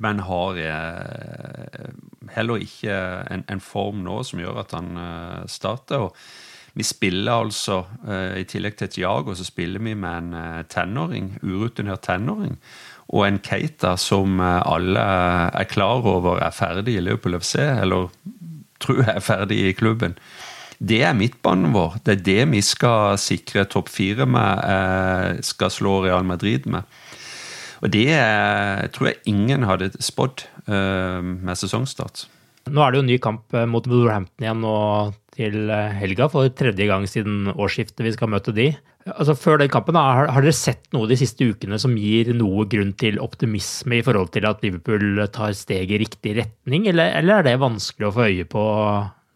men 0.00 0.20
har 0.26 0.60
uh, 0.60 1.88
heller 2.34 2.60
ikke 2.60 2.98
en, 3.32 3.46
en, 3.48 3.62
form 3.64 4.04
nå 4.04 4.18
som 4.28 4.42
gjør 4.42 4.60
at 4.64 4.76
han 4.76 4.92
starter. 5.48 6.10
og 6.10 6.49
vi 6.72 6.86
spiller 6.86 7.46
altså, 7.46 7.82
eh, 8.06 8.40
i 8.42 8.46
tillegg 8.48 8.76
til 8.78 8.88
et 8.88 8.98
Jago, 9.02 9.34
så 9.34 9.46
spiller 9.46 9.82
vi 9.82 9.94
med 9.98 10.10
en 10.10 10.34
eh, 10.38 10.62
tenåring, 10.70 11.32
urutinert 11.42 12.04
tenåring. 12.06 12.56
Og 13.10 13.26
en 13.26 13.40
Keita 13.42 13.96
som 13.98 14.38
eh, 14.40 14.60
alle 14.62 15.02
er 15.02 15.70
klar 15.70 16.06
over 16.06 16.38
er 16.38 16.54
ferdig 16.54 16.96
i 16.96 17.02
Liverpool 17.02 17.40
FC, 17.40 17.58
eller 17.58 18.10
tror 18.80 19.02
jeg 19.02 19.16
er 19.16 19.26
ferdig 19.26 19.60
i 19.66 19.76
klubben. 19.76 20.16
Det 20.78 21.02
er 21.04 21.16
midtbanen 21.16 21.74
vår. 21.74 21.98
Det 22.06 22.14
er 22.14 22.26
det 22.28 22.44
vi 22.54 22.62
skal 22.64 23.18
sikre 23.20 23.66
topp 23.68 23.90
fire 23.92 24.24
med, 24.24 25.42
skal 25.44 25.68
slå 25.68 25.98
Real 26.06 26.24
Madrid 26.24 26.64
med. 26.64 26.88
Og 27.84 27.92
det 27.92 28.16
tror 28.94 29.10
jeg 29.10 29.20
ingen 29.28 29.66
hadde 29.68 29.90
spådd 30.00 30.46
med 30.72 31.60
sesongstart. 31.60 32.24
Nå 32.72 32.80
er 32.80 32.92
det 32.92 32.96
jo 32.96 33.04
en 33.04 33.12
ny 33.12 33.18
kamp 33.20 33.58
mot 33.68 33.84
Wolverhampton 33.92 34.46
igjen 34.46 34.64
nå 34.64 34.78
til 35.40 35.72
eh, 35.72 35.98
helga 36.02 36.28
for 36.32 36.52
tredje 36.52 36.86
gang 36.90 37.08
siden 37.08 37.50
årsskiftet 37.56 38.04
vi 38.06 38.14
skal 38.14 38.32
møte 38.32 38.54
de. 38.56 38.70
Altså 39.10 39.34
Før 39.38 39.62
den 39.62 39.72
kampen, 39.72 39.96
har, 39.96 40.28
har, 40.28 40.44
dere 40.44 40.54
sett 40.56 40.84
noe 40.94 41.08
de 41.08 41.16
siste 41.18 41.46
ukene 41.48 41.80
som 41.80 41.96
gir 41.96 42.34
noe 42.36 42.66
grunn 42.70 42.92
til 43.00 43.20
optimisme 43.22 43.98
i 43.98 44.04
forhold 44.06 44.32
til 44.34 44.46
at 44.48 44.60
Liverpool 44.64 45.24
tar 45.32 45.56
steg 45.56 45.90
i 45.90 46.02
riktig 46.02 46.36
retning, 46.42 46.90
eller, 46.92 47.14
eller 47.18 47.40
er 47.40 47.48
det 47.48 47.60
vanskelig 47.62 48.10
å 48.10 48.16
få 48.18 48.28
øye 48.28 48.50
på, 48.50 48.64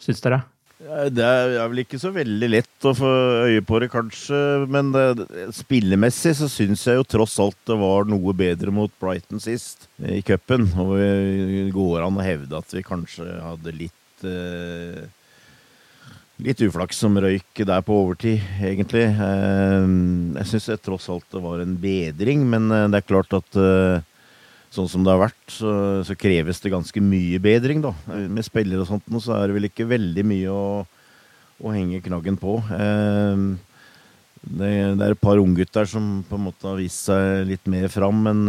syns 0.05 0.23
dere? 0.25 0.45
Det 0.85 1.25
er 1.25 1.69
vel 1.71 1.81
ikke 1.81 1.99
så 2.01 2.11
veldig 2.13 2.49
lett 2.51 2.87
å 2.87 2.93
få 2.97 3.11
øye 3.47 3.63
på 3.65 3.79
det, 3.81 3.89
kanskje. 3.93 4.39
Men 4.69 4.91
det, 4.93 5.27
spillemessig 5.57 6.35
så 6.37 6.49
syns 6.51 6.85
jeg 6.85 6.99
jo 6.99 7.07
tross 7.09 7.39
alt 7.41 7.57
det 7.71 7.77
var 7.81 8.09
noe 8.11 8.35
bedre 8.37 8.75
mot 8.75 8.93
Brighton 9.01 9.41
sist 9.41 9.89
i 10.05 10.21
cupen. 10.27 10.69
Og 10.83 10.97
det 11.01 11.71
går 11.75 12.05
an 12.05 12.21
å 12.21 12.27
hevde 12.27 12.61
at 12.61 12.77
vi 12.77 12.85
kanskje 12.85 13.31
hadde 13.41 13.77
litt 13.79 14.27
eh, 14.29 15.07
Litt 16.43 16.59
uflaks 16.67 16.99
som 16.99 17.15
røyk 17.15 17.61
der 17.63 17.83
på 17.87 17.95
overtid, 17.95 18.43
egentlig. 18.59 19.05
Eh, 19.07 19.85
jeg 20.41 20.49
syns 20.51 20.83
tross 20.83 21.07
alt 21.13 21.29
det 21.31 21.43
var 21.45 21.61
en 21.63 21.77
bedring, 21.79 22.43
men 22.51 22.67
eh, 22.75 22.89
det 22.91 22.99
er 22.99 23.07
klart 23.07 23.37
at 23.39 23.59
eh, 23.61 24.03
sånn 24.75 24.89
som 24.91 25.05
det 25.07 25.13
har 25.15 25.21
vært, 25.23 25.45
så, 25.47 26.03
så 26.03 26.17
kreves 26.19 26.59
det 26.65 26.73
ganske 26.75 27.03
mye 27.05 27.39
bedring, 27.39 27.85
da. 27.85 27.93
Med 28.27 28.43
spillere 28.43 28.83
og 28.83 28.91
sånt, 28.91 29.07
så 29.23 29.37
er 29.37 29.47
det 29.47 29.59
vel 29.61 29.69
ikke 29.69 29.87
veldig 29.87 30.25
mye 30.27 30.51
å, 30.51 30.83
å 31.63 31.77
henge 31.77 32.03
knaggen 32.03 32.41
på. 32.41 32.57
Det, 34.43 34.73
det 34.99 35.07
er 35.07 35.15
et 35.15 35.23
par 35.23 35.39
unggutter 35.39 35.87
som 35.87 36.25
på 36.27 36.35
en 36.35 36.47
måte 36.49 36.67
har 36.67 36.83
vist 36.83 37.07
seg 37.07 37.47
litt 37.47 37.71
mer 37.71 37.87
fram, 37.95 38.27
men 38.27 38.43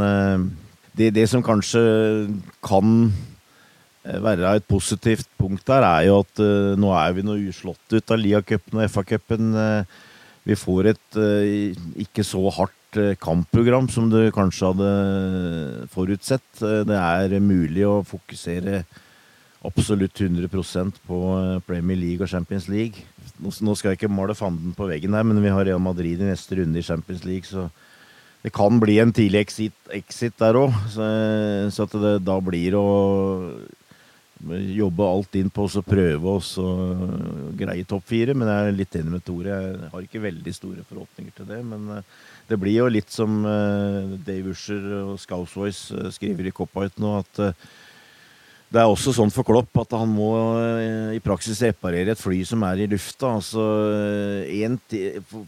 det, 0.98 1.14
det 1.14 1.30
som 1.30 1.46
kanskje 1.46 1.86
kan 2.66 3.14
være 4.06 4.56
et 4.60 4.68
positivt 4.70 5.30
punkt 5.39 5.66
der, 5.68 5.86
er 5.86 6.08
jo 6.10 6.20
at 6.24 6.41
uh, 6.41 6.74
nå 6.80 6.91
er 6.93 7.16
vi 7.16 7.26
noe 7.26 7.47
uslått 7.49 7.95
ut 7.95 8.14
av 8.14 8.22
Lia-cupen 8.22 8.80
og 8.80 8.91
FA-cupen. 8.91 9.56
Uh, 9.56 10.03
vi 10.45 10.58
får 10.60 10.91
et 10.93 11.18
uh, 11.18 11.88
ikke 12.06 12.26
så 12.26 12.43
hardt 12.53 12.74
kampprogram 13.20 13.89
som 13.91 14.08
du 14.08 14.22
kanskje 14.32 14.70
hadde 14.70 14.91
forutsett. 15.91 16.45
det 16.62 16.95
er 16.95 17.34
mulig 17.43 17.84
å 17.84 18.06
fokusere 18.08 18.86
absolutt 19.68 20.22
100% 20.24 21.01
på 21.03 21.18
Premier 21.68 21.99
League 21.99 22.24
og 22.24 22.32
Champions 22.32 22.70
League. 22.72 23.03
Nå, 23.43 23.51
nå 23.51 23.76
skal 23.76 23.91
jeg 23.91 23.99
ikke 23.99 24.16
male 24.16 24.38
fanden 24.38 24.72
på 24.78 24.88
veggen 24.88 25.18
her, 25.18 25.28
men 25.28 25.43
vi 25.43 25.51
har 25.51 25.68
Real 25.68 25.84
Madrid 25.84 26.24
i 26.24 26.30
neste 26.30 26.62
runde 26.62 26.80
i 26.80 26.88
Champions 26.88 27.26
League, 27.28 27.49
så 27.49 27.68
det 28.45 28.53
kan 28.53 28.80
bli 28.80 28.99
en 29.01 29.12
tidlig 29.12 29.41
exit, 29.41 29.76
exit 29.89 30.36
der 30.38 30.56
òg. 30.60 30.76
Så, 30.93 31.06
så, 31.74 31.88
det 31.97 32.20
da 32.28 32.36
blir 32.45 32.78
å 32.78 32.88
jobbe 34.44 35.06
alt 35.08 35.36
inn 35.40 35.50
på 35.50 35.64
oss 35.66 35.78
og 35.80 35.88
prøve 35.88 36.36
oss 36.38 36.56
å 36.62 36.68
greie 37.58 37.86
topp 37.88 38.06
fire. 38.12 38.36
Men 38.36 38.52
jeg 38.52 38.68
er 38.68 38.78
litt 38.78 38.98
enig 39.00 39.16
med 39.16 39.26
Tore. 39.26 39.56
Jeg 39.56 39.90
har 39.94 40.06
ikke 40.06 40.26
veldig 40.26 40.54
store 40.56 40.86
forhåpninger 40.90 41.36
til 41.38 41.48
det. 41.50 41.62
Men 41.66 41.88
eh, 41.98 42.14
det 42.50 42.60
blir 42.62 42.76
jo 42.76 42.92
litt 42.92 43.12
som 43.14 43.40
eh, 43.48 44.14
Dave 44.28 44.54
Usher 44.54 44.86
og 45.02 45.18
Scousewise 45.24 45.98
eh, 45.98 46.14
skriver 46.14 46.50
i 46.50 46.54
Cop-Out 46.56 47.00
nå, 47.02 47.18
at 47.24 47.42
det 48.76 48.82
er 48.82 48.92
også 48.92 49.14
sånn 49.16 49.32
for 49.32 49.48
Klopp 49.48 49.78
at 49.80 49.94
han 49.96 50.10
må 50.10 50.34
i 51.14 51.20
praksis 51.24 51.62
reparere 51.64 52.12
et 52.12 52.20
fly 52.20 52.42
som 52.50 52.64
er 52.68 52.82
i 52.84 52.88
lufta. 52.92 53.30
Altså, 53.38 53.62
en, 54.52 54.76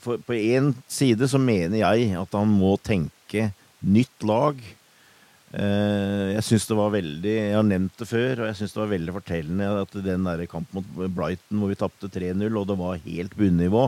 på 0.06 0.38
én 0.38 0.70
side 0.88 1.28
så 1.28 1.42
mener 1.42 1.82
jeg 1.82 2.14
at 2.16 2.38
han 2.38 2.54
må 2.54 2.76
tenke 2.80 3.50
nytt 3.84 4.24
lag 4.24 4.62
jeg 5.48 6.44
syns 6.44 6.66
det 6.68 6.76
var 6.76 6.90
veldig 6.92 7.32
Jeg 7.32 7.54
har 7.56 7.64
nevnt 7.64 8.02
det 8.02 8.08
før, 8.10 8.42
og 8.42 8.50
jeg 8.50 8.58
syns 8.60 8.74
det 8.74 8.82
var 8.82 8.90
veldig 8.92 9.14
fortellende 9.16 9.68
at 9.80 9.94
den 10.04 10.26
der 10.28 10.42
kampen 10.52 10.82
mot 10.82 11.14
Brighton 11.16 11.62
hvor 11.62 11.72
vi 11.72 11.78
tapte 11.80 12.10
3-0, 12.12 12.50
og 12.52 12.66
det 12.68 12.76
var 12.82 13.04
helt 13.06 13.38
bunnivå, 13.40 13.86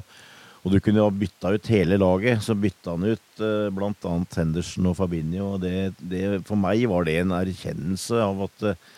og 0.60 0.74
du 0.74 0.80
kunne 0.84 1.04
ha 1.04 1.12
bytta 1.12 1.54
ut 1.56 1.70
hele 1.72 2.00
laget, 2.00 2.42
så 2.44 2.56
bytta 2.58 2.96
han 2.96 3.12
ut 3.14 3.44
eh, 3.44 3.68
bl.a. 3.72 4.16
Henderson 4.36 4.90
og 4.92 4.98
Fabinho. 5.00 5.54
Og 5.56 5.62
det, 5.64 5.94
det, 6.00 6.42
for 6.48 6.60
meg 6.60 6.84
var 6.92 7.08
det 7.08 7.20
en 7.22 7.36
erkjennelse 7.38 8.20
av 8.26 8.44
at 8.50 8.66
eh, 8.72 8.90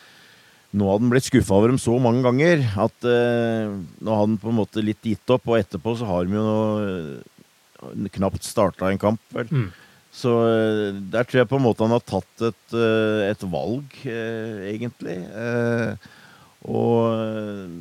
nå 0.72 0.88
hadde 0.88 1.06
han 1.06 1.12
blitt 1.12 1.28
skuffa 1.28 1.58
over 1.58 1.74
dem 1.74 1.82
så 1.82 1.98
mange 2.02 2.24
ganger 2.26 2.64
at 2.80 3.08
eh, 3.08 3.70
nå 3.70 4.18
hadde 4.18 4.30
han 4.32 4.40
på 4.42 4.50
en 4.50 4.60
måte 4.62 4.84
litt 4.86 5.06
gitt 5.06 5.34
opp, 5.34 5.46
og 5.52 5.60
etterpå 5.60 5.94
så 6.00 6.08
har 6.10 6.26
de 6.26 6.38
jo 6.38 6.46
uh, 6.82 8.08
knapt 8.16 8.48
starta 8.48 8.90
en 8.90 9.02
kamp, 9.02 9.22
vel. 9.36 9.52
Mm. 9.52 9.70
Så 10.12 10.32
eh, 10.44 10.92
der 11.12 11.24
tror 11.24 11.42
jeg 11.42 11.50
på 11.50 11.58
en 11.58 11.64
måte 11.64 11.86
han 11.86 11.96
har 11.96 12.04
tatt 12.04 12.46
et, 12.50 12.76
eh, 12.76 13.30
et 13.32 13.44
valg, 13.48 13.96
eh, 14.04 14.68
egentlig. 14.74 15.18
Og 16.68 17.72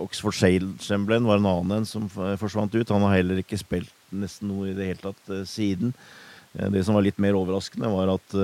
Oxford 0.00 0.38
Chamberlain 0.80 1.26
var 1.28 1.40
en 1.40 1.50
annen 1.50 1.80
en 1.80 1.88
som 1.88 2.06
forsvant 2.08 2.72
ut. 2.72 2.94
Han 2.94 3.04
har 3.04 3.18
heller 3.18 3.42
ikke 3.42 3.60
spilt 3.60 3.92
nesten 4.14 4.48
noe 4.48 4.70
i 4.70 4.76
det 4.76 4.86
hele 4.88 5.10
tatt 5.10 5.48
siden. 5.50 5.92
Det 6.52 6.80
som 6.84 6.96
var 6.96 7.04
litt 7.04 7.20
mer 7.20 7.36
overraskende, 7.36 7.90
var 7.92 8.14
at 8.14 8.34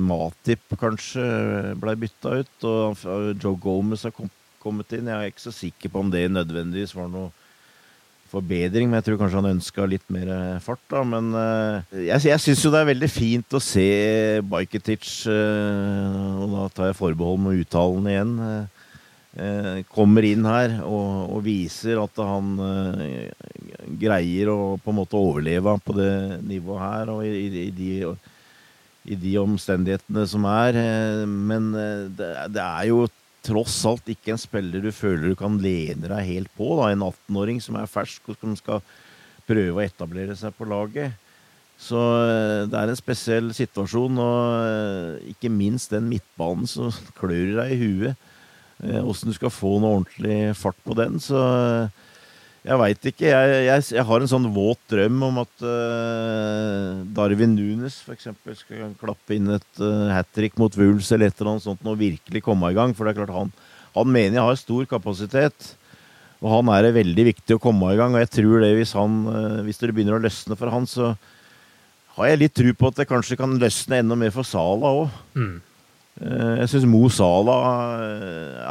Matip 0.00 0.76
kanskje 0.80 1.24
ble 1.80 1.94
bytta 2.04 2.34
ut. 2.42 2.68
Og 2.68 3.06
Joe 3.40 3.56
Gomez 3.60 4.04
har 4.04 4.12
kommet 4.60 4.92
inn. 4.92 5.08
Jeg 5.08 5.16
er 5.16 5.32
ikke 5.32 5.46
så 5.46 5.54
sikker 5.56 5.94
på 5.94 6.04
om 6.04 6.12
det 6.12 6.26
nødvendigvis 6.32 6.96
var 6.96 7.08
noe 7.12 7.32
forbedring, 8.30 8.88
men 8.88 8.98
jeg 8.98 9.08
tror 9.08 9.20
kanskje 9.20 9.40
han 9.40 9.50
ønska 9.54 9.86
litt 9.88 10.04
mer 10.12 10.30
eh, 10.32 10.62
fart. 10.64 10.82
da, 10.90 11.02
Men 11.06 11.30
uh, 11.34 11.82
jeg, 11.94 12.28
jeg 12.30 12.42
syns 12.44 12.64
jo 12.64 12.72
det 12.74 12.82
er 12.82 12.90
veldig 12.92 13.10
fint 13.12 13.56
å 13.56 13.62
se 13.62 13.88
Bajketic, 14.48 15.06
uh, 15.28 16.42
og 16.44 16.56
da 16.56 16.66
tar 16.74 16.90
jeg 16.90 16.98
forbehold 17.00 17.40
med 17.46 17.62
uttalen 17.64 18.10
igjen. 18.12 18.34
Kommer 19.92 20.24
inn 20.26 20.46
her 20.48 20.72
og, 20.82 21.28
og, 21.36 21.42
viser 21.44 22.00
at 22.00 22.16
han 22.26 22.56
greier 24.00 24.48
å 24.50 24.56
på 24.82 24.90
en 24.90 24.96
måte 24.98 25.20
overleve 25.20 25.76
på 25.84 25.94
det 25.94 26.40
nivået 26.48 26.82
her 26.82 27.12
og 27.12 27.20
i, 27.28 27.44
i, 27.44 27.66
i, 27.68 27.68
de, 27.76 27.92
i 29.12 29.18
de, 29.20 29.36
omstendighetene 29.38 30.24
som 30.32 30.48
er. 30.50 30.80
Men 31.28 31.70
det, 32.18 32.64
er 32.64 32.88
jo 32.88 33.04
tross 33.46 33.76
alt 33.88 34.08
ikke 34.10 34.34
en 34.34 34.40
spiller 34.40 34.82
du 34.82 34.90
føler 34.94 35.30
du 35.30 35.38
kan 35.38 35.58
lene 35.62 36.10
deg 36.10 36.28
helt 36.32 36.52
på. 36.58 36.72
Da. 36.80 36.90
En 36.92 37.06
18-åring 37.06 37.62
som 37.64 37.78
er 37.78 37.90
fersk 37.90 38.32
og 38.32 38.38
som 38.40 38.56
skal 38.58 38.82
prøve 39.48 39.78
å 39.78 39.84
etablere 39.84 40.36
seg 40.36 40.54
på 40.56 40.68
laget. 40.68 41.16
Så 41.78 41.98
det 42.66 42.74
er 42.74 42.90
en 42.90 42.98
spesiell 42.98 43.52
situasjon, 43.54 44.18
og 44.18 45.28
ikke 45.30 45.50
minst 45.52 45.94
den 45.94 46.08
midtbanen 46.10 46.66
som 46.68 46.90
klør 47.20 47.54
deg 47.60 47.74
i 47.76 47.78
huet. 47.84 48.26
Åssen 48.78 49.30
du 49.30 49.34
skal 49.34 49.54
få 49.54 49.78
noe 49.78 50.00
ordentlig 50.00 50.56
fart 50.58 50.78
på 50.84 50.94
den. 50.98 51.18
Så 51.22 51.38
jeg 52.66 52.78
veit 52.80 53.08
ikke. 53.10 53.26
Jeg, 53.30 53.58
jeg, 53.68 53.82
jeg, 53.94 54.04
har 54.08 54.22
en 54.22 54.30
sånn 54.30 54.48
våt 54.52 54.80
drøm 54.90 55.22
om 55.28 55.40
at 55.44 55.64
uh, 55.64 57.00
Darwin 57.14 57.54
Nunes 57.54 58.00
f.eks. 58.02 58.28
skal 58.60 58.96
klappe 58.98 59.36
inn 59.36 59.54
et 59.54 59.82
uh, 59.82 60.10
hat 60.10 60.30
trick 60.34 60.58
mot 60.58 60.74
Wools 60.80 61.12
eller 61.14 61.30
et 61.30 61.38
eller 61.38 61.54
annet 61.54 61.68
sånt 61.68 61.86
og 61.86 62.00
virkelig 62.00 62.42
komme 62.44 62.72
i 62.72 62.76
gang. 62.76 62.94
For 62.96 63.06
det 63.06 63.14
er 63.14 63.20
klart 63.22 63.36
han, 63.36 63.54
han 63.94 64.10
mener 64.10 64.40
jeg 64.40 64.48
har 64.50 64.60
stor 64.60 64.90
kapasitet. 64.90 65.72
Og 66.42 66.50
han 66.52 66.70
er 66.74 66.86
det 66.86 66.98
veldig 66.98 67.28
viktig 67.32 67.56
å 67.56 67.62
komme 67.62 67.94
i 67.94 67.98
gang. 67.98 68.14
Og 68.14 68.22
jeg 68.24 68.34
tror 68.40 68.66
det 68.66 68.74
hvis, 68.80 68.96
han, 68.98 69.22
uh, 69.30 69.62
hvis 69.66 69.80
det 69.80 69.94
begynner 69.94 70.18
å 70.18 70.22
løsne 70.26 70.58
for 70.58 70.74
han, 70.74 70.90
så 70.90 71.14
har 72.18 72.32
jeg 72.32 72.42
litt 72.42 72.58
tro 72.58 72.74
på 72.74 72.90
at 72.90 73.00
det 73.00 73.10
kanskje 73.10 73.38
kan 73.38 73.56
løsne 73.62 74.02
enda 74.02 74.18
mer 74.18 74.34
for 74.34 74.46
Sala 74.46 74.94
òg. 75.04 75.18
Mm. 75.38 75.56
Jeg 76.18 76.70
syns 76.72 76.86
Mo 76.90 77.04
Sala 77.14 77.52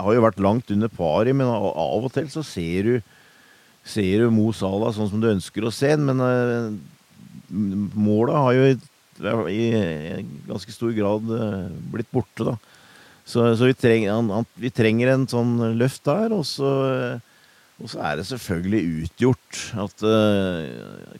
har 0.03 0.09
jo 0.11 0.23
vært 0.25 0.41
langt 0.43 0.67
under 0.73 0.89
pari, 0.91 1.31
men 1.31 1.47
av 1.47 2.03
og 2.03 2.09
til 2.11 2.27
så 2.27 2.41
ser 2.43 2.89
du 2.89 2.97
ser 3.87 4.25
jo 4.25 4.33
Mo 4.33 4.51
Salah 4.55 4.93
sånn 4.95 5.09
som 5.11 5.21
du 5.21 5.29
ønsker 5.31 5.65
å 5.65 5.73
se 5.73 5.93
ham, 5.93 6.07
men 6.09 6.23
uh, 6.23 6.71
målet 7.97 8.35
har 8.37 8.57
jo 8.57 8.65
i, 8.71 8.75
i, 9.53 10.25
ganske 10.49 10.73
stor 10.73 10.93
grad 10.97 11.31
uh, 11.31 11.69
blitt 11.93 12.11
borte, 12.13 12.47
da. 12.47 12.57
Så, 13.27 13.43
så 13.59 13.67
vi, 13.67 13.75
trenger, 13.75 14.13
han, 14.15 14.29
han, 14.31 14.45
vi, 14.55 14.71
trenger, 14.71 15.11
en 15.11 15.25
sånn 15.27 15.57
løft 15.79 16.05
der, 16.07 16.35
og 16.35 16.45
så, 16.47 16.73
uh, 16.87 17.57
og 17.77 17.91
så 17.91 18.01
er 18.09 18.17
det 18.17 18.27
selvfølgelig 18.29 19.03
utgjort 19.03 19.57
at 19.83 20.05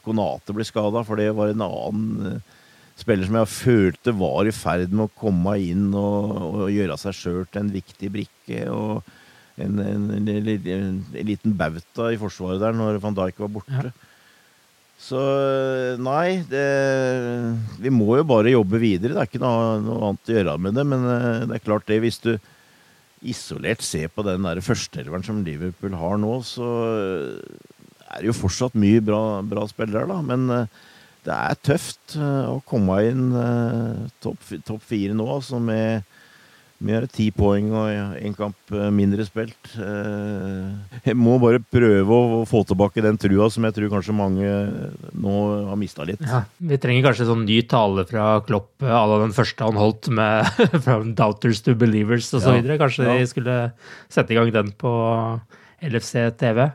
Konate 0.01 0.55
blir 0.57 0.65
skada, 0.65 1.03
for 1.05 1.20
det 1.22 1.28
var 1.38 1.51
en 1.51 1.61
annen 1.61 2.39
spiller 2.97 3.28
som 3.28 3.38
jeg 3.38 3.53
følte 3.53 4.13
var 4.18 4.49
i 4.49 4.53
ferd 4.55 4.89
med 4.89 5.05
å 5.05 5.20
komme 5.22 5.53
inn 5.61 5.91
og, 5.93 6.32
og 6.47 6.72
gjøre 6.74 6.97
seg 6.97 7.13
sjøl 7.13 7.43
til 7.45 7.61
en 7.61 7.70
viktig 7.76 8.09
brikke. 8.15 8.63
og 8.74 9.05
en, 9.58 9.80
en, 9.82 10.10
en, 10.14 10.28
en, 10.38 10.99
liten 11.26 11.55
bauta 11.58 12.12
i 12.14 12.20
forsvaret 12.22 12.62
der 12.62 12.78
når 12.78 13.01
van 13.03 13.18
Dijk 13.18 13.41
var 13.41 13.53
borte. 13.58 13.89
Ja. 13.89 13.95
Så 14.97 15.22
nei, 16.01 16.41
det, 16.49 16.66
vi 17.78 17.93
må 17.93 18.16
jo 18.18 18.26
bare 18.28 18.53
jobbe 18.55 18.80
videre. 18.82 19.14
Det 19.14 19.22
er 19.22 19.30
ikke 19.30 19.43
noe, 19.43 19.78
noe, 19.86 19.99
annet 20.10 20.32
å 20.32 20.38
gjøre 20.39 20.55
med 20.66 20.78
det. 20.78 20.86
Men 20.89 21.05
eh, 21.14 21.43
det 21.45 21.60
er 21.60 21.66
klart 21.66 21.86
det, 21.89 21.99
hvis 22.01 22.18
du 22.24 22.34
isolert 23.30 23.86
ser 23.86 24.10
på 24.14 24.26
den 24.26 24.45
førsteelveren 24.66 25.26
som 25.26 25.43
Liverpool 25.45 25.95
har 25.97 26.18
nå, 26.22 26.34
så 26.45 26.68
er 28.08 28.20
det 28.22 28.30
jo 28.30 28.38
fortsatt 28.38 28.78
mye 28.78 29.01
bra, 29.05 29.39
bra 29.45 29.66
spillere, 29.70 30.10
da. 30.10 30.18
Men 30.26 30.49
eh, 30.53 30.84
det 31.28 31.38
er 31.38 31.62
tøft 31.70 32.18
eh, 32.18 32.49
å 32.49 32.58
komme 32.66 32.97
inn 33.05 33.30
topp 34.24 34.49
top 34.66 34.82
fire 34.86 35.14
nå, 35.18 35.30
altså 35.38 35.62
med 35.62 36.05
vi 36.78 36.93
har 36.93 37.07
ti 37.09 37.25
poeng 37.34 37.71
og 37.73 38.17
én 38.21 38.36
kamp 38.38 38.73
eh, 38.75 38.89
mindre 38.93 39.25
spilt. 39.25 39.71
Eh, 39.82 40.99
jeg 41.09 41.17
må 41.17 41.38
bare 41.41 41.61
prøve 41.61 42.17
å 42.17 42.43
få 42.45 42.61
tilbake 42.69 43.01
den 43.01 43.17
trua 43.17 43.47
som 43.53 43.65
jeg 43.65 43.73
tror 43.73 43.89
kanskje 43.95 44.15
mange 44.17 44.51
nå 45.17 45.38
har 45.71 45.80
mista 45.80 46.05
litt. 46.05 46.21
Ja, 46.21 46.43
vi 46.61 46.78
trenger 46.82 47.07
kanskje 47.09 47.30
sånn 47.32 47.47
ny 47.47 47.63
tale 47.69 48.05
fra 48.09 48.30
Klopp 48.45 48.86
à 48.86 49.01
la 49.09 49.19
den 49.23 49.34
første 49.34 49.65
han 49.65 49.80
holdt 49.82 50.11
med 50.13 50.45
From 50.86 51.15
Doubters 51.17 51.63
to 51.65 51.73
Believers 51.73 52.30
osv. 52.30 52.45
Ja, 52.45 52.57
videre. 52.59 52.80
kanskje 52.84 53.09
ja. 53.09 53.17
de 53.17 53.32
skulle 53.34 53.59
sette 54.13 54.36
i 54.36 54.38
gang 54.38 54.53
den 54.53 54.69
på 54.78 54.93
LFC 55.82 56.30
TV. 56.38 56.67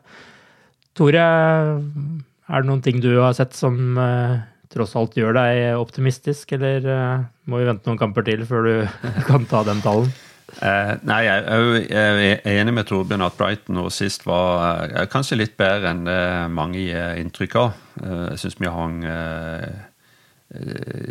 Tore, 0.99 1.23
er 1.23 2.65
det 2.65 2.69
noen 2.69 2.83
ting 2.85 2.99
du 3.01 3.13
har 3.21 3.39
sett 3.39 3.55
som 3.57 3.79
eh, 4.03 4.43
tross 4.73 4.95
alt 4.99 5.17
gjør 5.19 5.37
deg 5.37 5.79
optimistisk, 5.79 6.55
eller 6.57 6.87
uh, 6.89 7.25
må 7.49 7.61
vi 7.61 7.69
vente 7.69 7.89
noen 7.89 8.01
kamper 8.01 8.27
til 8.27 8.45
før 8.49 8.69
du 8.69 8.75
kan 9.29 9.47
ta 9.51 9.63
den 9.69 9.83
tallen? 9.85 10.13
Uh, 10.53 10.99
nei, 11.09 11.23
jeg, 11.25 11.87
jeg, 11.89 12.41
er 12.45 12.59
enig 12.61 12.75
med 12.77 12.89
Torbjørn 12.89 13.25
at 13.25 13.39
Brighton 13.39 13.79
nå 13.79 13.87
sist 13.95 14.27
var 14.29 14.91
uh, 14.93 15.07
kanskje 15.13 15.39
litt 15.41 15.57
bedre 15.61 15.95
enn 15.95 16.05
det 16.09 16.21
mange 16.53 16.83
gir 16.83 17.21
inntrykk 17.23 17.57
av. 17.61 17.79
jeg 18.03 18.43
syns 18.43 18.59
vi 18.61 18.73
hang 18.73 18.99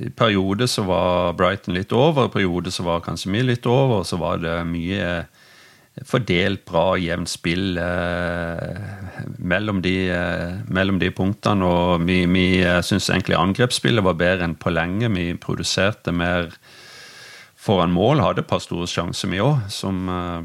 I 0.02 0.12
perioder 0.18 0.70
så 0.70 0.86
var 0.86 1.34
Brighton 1.38 1.74
litt 1.74 1.94
over, 1.94 2.30
i 2.30 2.34
perioder 2.34 2.74
så 2.74 2.86
var 2.86 3.06
kanskje 3.06 3.34
vi 3.34 3.42
litt 3.46 3.66
over, 3.66 4.02
og 4.04 4.10
så 4.10 4.22
var 4.22 4.44
det 4.44 4.60
mye 4.70 5.24
fordelt 6.08 6.64
bra, 6.66 6.96
jevnt 6.98 7.30
spill 7.30 7.78
eh, 7.78 8.78
mellom, 9.38 9.82
de, 9.84 9.96
eh, 10.10 10.54
mellom, 10.72 11.00
de, 11.02 11.12
punktene. 11.16 11.68
Og 11.68 12.06
vi, 12.08 12.24
vi 12.32 12.46
eh, 12.64 12.80
syns 12.86 13.10
egentlig 13.12 13.38
angrepsspillet 13.40 14.06
var 14.06 14.20
bedre 14.20 14.48
enn 14.48 14.56
på 14.60 14.74
lenge. 14.74 15.12
Vi 15.14 15.32
produserte 15.42 16.14
mer 16.16 16.54
foran 17.62 17.94
mål. 17.94 18.24
Hadde 18.24 18.46
et 18.46 18.50
par 18.50 18.64
store 18.64 18.88
sjanser, 18.90 19.32
vi 19.34 19.44
òg, 19.44 19.68
som 19.74 20.08
eh, 20.10 20.40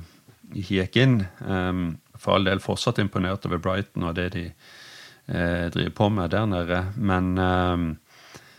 gikk 0.67 0.99
inn. 1.03 1.21
Um, 1.47 1.87
for 2.17 2.37
all 2.37 2.49
del 2.49 2.63
fortsatt 2.65 2.99
imponert 3.03 3.45
over 3.47 3.61
Brighton 3.63 4.07
og 4.09 4.17
det 4.17 4.31
de 4.35 4.45
eh, 4.49 5.67
driver 5.73 5.95
på 5.95 6.11
med 6.11 6.35
der 6.35 6.51
nede. 6.51 6.83
Men 6.97 7.37
um, 7.39 7.89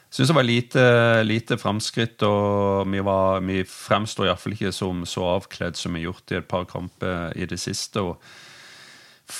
syns 0.09 0.31
det 0.31 0.35
var 0.37 0.47
lite, 0.47 0.83
lite 1.27 1.57
framskritt, 1.59 2.23
og 2.23 2.87
vi, 2.91 3.03
var, 3.03 3.41
vi 3.45 3.61
fremsto 3.67 4.25
iallfall 4.25 4.55
ikke 4.55 4.73
som 4.75 5.05
så 5.09 5.25
avkledd 5.37 5.79
som 5.79 5.95
vi 5.95 6.03
har 6.03 6.11
gjort 6.11 6.33
i 6.33 6.39
et 6.39 6.49
par 6.49 6.67
kamper 6.69 7.33
i 7.35 7.47
det 7.49 7.59
siste. 7.61 8.01
og 8.01 8.21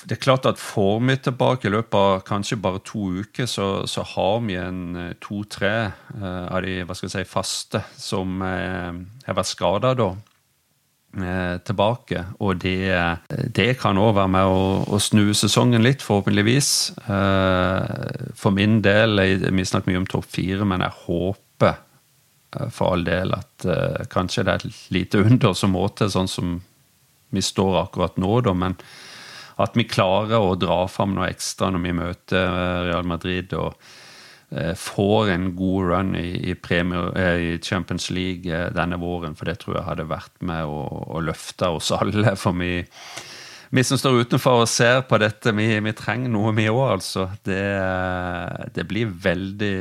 det 0.07 0.17
er 0.17 0.23
klart 0.23 0.45
at 0.45 0.59
Får 0.59 0.99
vi 0.99 1.15
tilbake 1.15 1.67
i 1.67 1.71
løpet 1.71 1.95
av 1.95 2.23
kanskje 2.27 2.59
bare 2.59 2.83
to 2.83 3.05
uker, 3.23 3.47
så, 3.47 3.87
så 3.87 4.03
har 4.03 4.41
vi 4.43 4.57
en 4.59 4.95
eh, 4.99 5.13
to-tre 5.23 5.91
uh, 6.19 6.47
av 6.51 6.61
de 6.65 6.81
hva 6.83 6.95
skal 6.95 7.07
jeg 7.07 7.13
si, 7.15 7.31
faste 7.31 7.81
som 7.95 8.41
uh, 8.43 8.91
har 9.23 9.37
vært 9.37 9.53
skada 9.53 9.93
da. 9.95 10.09
Eh, 11.17 11.57
tilbake. 11.65 12.19
Og 12.45 12.59
det, 12.61 12.93
det 13.57 13.71
kan 13.81 13.97
òg 13.97 14.11
være 14.19 14.29
med 14.35 14.51
å, 14.53 14.59
å, 14.85 14.99
snu 15.01 15.31
sesongen 15.33 15.81
litt, 15.81 16.03
forhåpentligvis. 16.05 16.69
Eh, 17.09 18.33
for 18.37 18.53
min 18.53 18.83
del 18.85 19.17
Vi 19.49 19.65
snakker 19.65 19.89
mye 19.89 20.03
om 20.03 20.05
topp 20.05 20.27
fire, 20.37 20.67
men 20.69 20.85
jeg 20.85 20.93
håper 21.07 21.73
eh, 21.73 22.69
for 22.69 22.93
all 22.93 23.07
del 23.07 23.33
at 23.33 23.65
kanskje 24.13 24.45
det 24.45 24.53
er 24.53 24.67
et 24.67 24.81
lite 24.93 25.23
under 25.25 25.57
som 25.57 25.73
må 25.73 25.87
til, 25.97 26.13
sånn 26.13 26.29
som 26.29 26.59
vi 27.33 27.41
står 27.41 27.81
akkurat 27.81 28.21
nå, 28.21 28.35
da. 28.45 28.53
Men 28.53 28.77
at 29.57 29.73
vi 29.73 29.89
klarer 29.89 30.37
å 30.37 30.53
dra 30.59 30.83
fram 30.85 31.17
noe 31.17 31.31
ekstra 31.31 31.71
når 31.73 31.87
vi 31.87 31.97
møter 31.97 32.59
Real 32.91 33.09
Madrid. 33.09 33.57
og 33.57 33.73
Eh, 33.73 34.06
får 34.75 35.29
en 35.29 35.55
god 35.55 35.89
run 35.89 36.15
i, 36.15 36.51
eh, 36.51 37.59
Champions 37.59 38.09
League 38.09 38.47
eh, 38.47 38.71
denne 38.71 38.95
våren. 38.97 39.35
For 39.35 39.45
det 39.45 39.59
tror 39.59 39.75
jeg 39.75 39.87
hadde 39.87 40.07
vært 40.07 40.39
med 40.39 40.63
å, 40.63 40.85
å 41.17 41.19
løfte 41.19 41.67
oss 41.67 41.91
alle. 41.91 42.35
For 42.39 42.55
vi, 42.55 42.85
vi, 43.69 43.83
som 43.83 43.99
står 43.99 44.23
utenfor 44.23 44.63
og 44.63 44.69
ser 44.71 45.01
på 45.09 45.19
dette, 45.19 45.51
vi, 45.51 45.67
vi 45.83 45.93
trenger 45.93 46.31
noe, 46.31 46.55
vi 46.55 46.69
òg, 46.71 46.85
altså. 46.95 47.27
Det, 47.43 47.59
det, 48.73 48.87
blir 48.87 49.11
veldig 49.11 49.75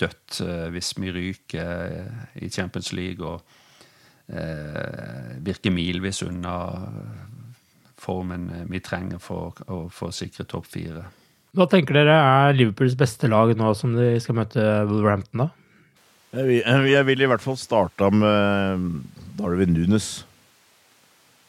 dødt 0.00 0.40
hvis 0.72 0.94
vi 0.96 1.12
ryker 1.12 2.40
i 2.40 2.48
Champions 2.48 2.94
League 2.96 3.20
og 3.20 3.44
eh, 4.32 5.36
virker 5.44 5.74
milvis 5.74 6.24
unna 6.24 6.56
formen 7.98 8.48
vi 8.70 8.80
trenger 8.80 9.20
for 9.20 9.58
å 9.68 10.12
sikre 10.14 10.48
topp 10.48 10.72
fire. 10.72 11.10
Hva 11.56 11.64
tenker 11.70 11.96
dere 11.96 12.16
er 12.18 12.56
Liverpools 12.58 12.96
beste 12.98 13.30
lag 13.30 13.54
nå 13.56 13.72
som 13.76 13.94
de 13.96 14.12
skal 14.20 14.36
møte 14.36 14.64
Wolverhampton, 14.88 15.46
da? 15.46 15.48
Jeg 16.36 16.44
vil, 16.44 16.90
jeg 16.92 17.06
vil 17.08 17.24
i 17.24 17.28
hvert 17.30 17.44
fall 17.44 17.56
starte 17.56 18.10
med 18.12 18.88
Darwin 19.38 19.72
Nunes. 19.72 20.26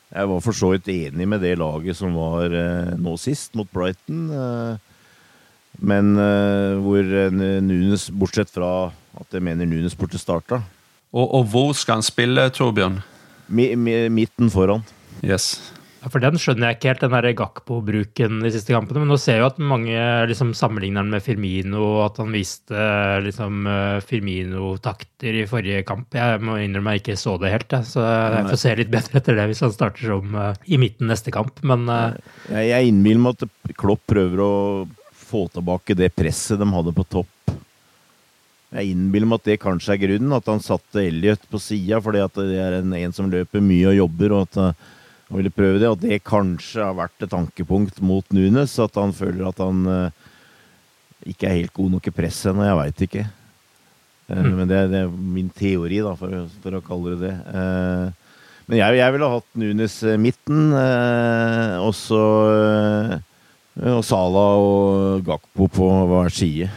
Jeg 0.10 0.30
var 0.32 0.39
for 0.41 0.56
så 0.58 0.72
vidt 0.74 0.88
enig 0.89 1.28
med 1.30 1.43
det 1.43 1.58
laget 1.60 2.00
som 2.00 2.16
var 2.18 2.54
eh, 2.56 2.93
nå 2.97 3.14
sist, 3.22 3.54
mot 3.60 3.70
Brighton. 3.76 4.24
Eh, 4.34 5.12
men 5.86 6.16
eh, 6.18 6.80
hvor 6.82 7.12
Nunes, 7.62 8.08
bortsett 8.10 8.50
fra 8.56 8.89
at 9.20 9.36
jeg 9.36 9.43
mener 9.45 9.70
Nunes 9.70 9.97
burde 10.00 10.22
starta. 10.22 10.64
Og, 11.12 11.26
og, 11.26 11.43
hvor 11.52 11.76
skal 11.78 12.00
han 12.00 12.06
spille, 12.06 12.47
Torbjørn? 12.54 13.02
Mi, 13.50 13.74
mi, 13.76 14.00
midten 14.14 14.50
foran. 14.54 14.86
Yes. 15.26 15.58
Ja, 16.00 16.08
for 16.08 16.24
Den 16.24 16.38
skjønner 16.39 16.70
jeg 16.70 16.78
ikke 16.78 16.89
helt, 16.93 17.02
den 17.04 17.14
der 17.16 17.34
Gakpo-bruken 17.36 18.38
de 18.43 18.52
siste 18.54 18.72
kampene. 18.72 19.02
Men 19.04 19.10
nå 19.12 19.18
ser 19.20 19.36
jeg 19.36 19.43
jo 19.43 19.50
at 19.50 19.58
mange 19.60 20.04
liksom, 20.30 20.54
sammenligner 20.56 21.04
den 21.04 21.12
med 21.12 21.24
Firmino, 21.24 21.82
og 21.97 22.04
at 22.06 22.22
han 22.22 22.32
viste 22.32 22.84
liksom, 23.26 23.68
Firmino-takter 24.08 25.41
i 25.41 25.47
forrige 25.50 25.84
kamp. 25.88 26.16
Jeg 26.16 26.39
må 26.45 26.56
innrømme 26.64 26.95
jeg 26.95 27.04
ikke 27.04 27.18
så 27.20 27.36
det 27.41 27.52
helt, 27.52 27.76
så 27.89 28.06
jeg 28.06 28.45
får 28.47 28.62
se 28.64 28.76
litt 28.80 28.93
bedre 28.93 29.20
etter 29.20 29.39
det 29.39 29.50
hvis 29.52 29.64
han 29.66 29.74
starter 29.76 30.14
som 30.14 30.38
uh, 30.39 30.54
i 30.72 30.80
midten 30.80 31.12
neste 31.12 31.34
kamp. 31.36 31.60
Men 31.68 31.84
uh, 31.91 32.16
Jeg, 32.47 32.70
jeg 32.72 32.93
innbiller 32.93 33.26
meg 33.26 33.43
at 33.43 33.76
Klopp 33.80 34.06
prøver 34.08 34.43
å 34.45 34.54
få 35.30 35.50
tilbake 35.52 35.97
det 36.00 36.14
presset 36.16 36.62
de 36.62 36.70
hadde 36.74 36.95
på 36.95 37.06
topp. 37.12 37.36
Jeg 38.70 38.93
innbiller 38.93 39.28
meg 39.28 39.41
at 39.41 39.50
det 39.50 39.60
kanskje 39.64 39.95
er 39.95 40.02
grunnen, 40.06 40.38
at 40.38 40.47
han 40.47 40.64
satte 40.64 41.02
Elliot 41.02 41.43
på 41.50 41.60
sida 41.62 42.00
fordi 42.06 42.22
at 42.22 42.39
det 42.39 42.62
er 42.62 42.78
en, 42.80 42.95
en, 42.95 43.16
som 43.16 43.28
løper 43.32 43.64
mye 43.66 43.91
og 43.91 43.97
jobber. 43.97 44.38
og 44.38 44.47
at 44.47 44.62
uh, 44.62 44.95
han 45.30 45.38
ville 45.38 45.53
prøve 45.53 45.77
det, 45.77 45.89
og 45.91 45.99
det 46.01 46.23
kanskje 46.25 46.82
har 46.82 46.95
vært 46.97 47.21
et 47.21 47.30
tankepunkt 47.30 47.99
mot 48.01 48.25
Nunes. 48.34 48.73
At 48.82 48.95
han 48.97 49.13
føler 49.13 49.51
at 49.51 49.59
han 49.61 49.84
uh, 49.86 50.32
ikke 51.30 51.45
er 51.45 51.59
helt 51.59 51.75
god 51.75 51.91
nok 51.93 52.09
i 52.09 52.13
presset 52.13 52.49
ennå. 52.49 52.65
Jeg 52.65 52.80
veit 52.80 53.03
ikke. 53.05 53.25
Uh, 54.25 54.39
mm. 54.39 54.49
Men 54.57 54.71
det, 54.71 54.80
det, 54.89 55.03
er 55.03 55.13
min 55.38 55.51
teori, 55.53 56.01
da, 56.01 56.15
for, 56.17 56.34
for 56.63 56.80
å 56.80 56.82
kalle 56.86 57.13
det 57.13 57.30
det. 57.30 57.36
Uh, 57.53 58.34
men 58.69 58.82
jeg, 58.82 58.97
jeg, 58.97 59.13
ville 59.13 59.30
hatt 59.36 59.55
Nunes 59.57 59.93
midten, 60.21 60.73
og 61.82 61.93
så 61.97 62.19
Og 63.82 64.03
Sala 64.05 64.43
og 64.61 65.23
Gakpo 65.25 65.65
på 65.73 65.88
hver 66.11 66.30
side. 66.30 66.67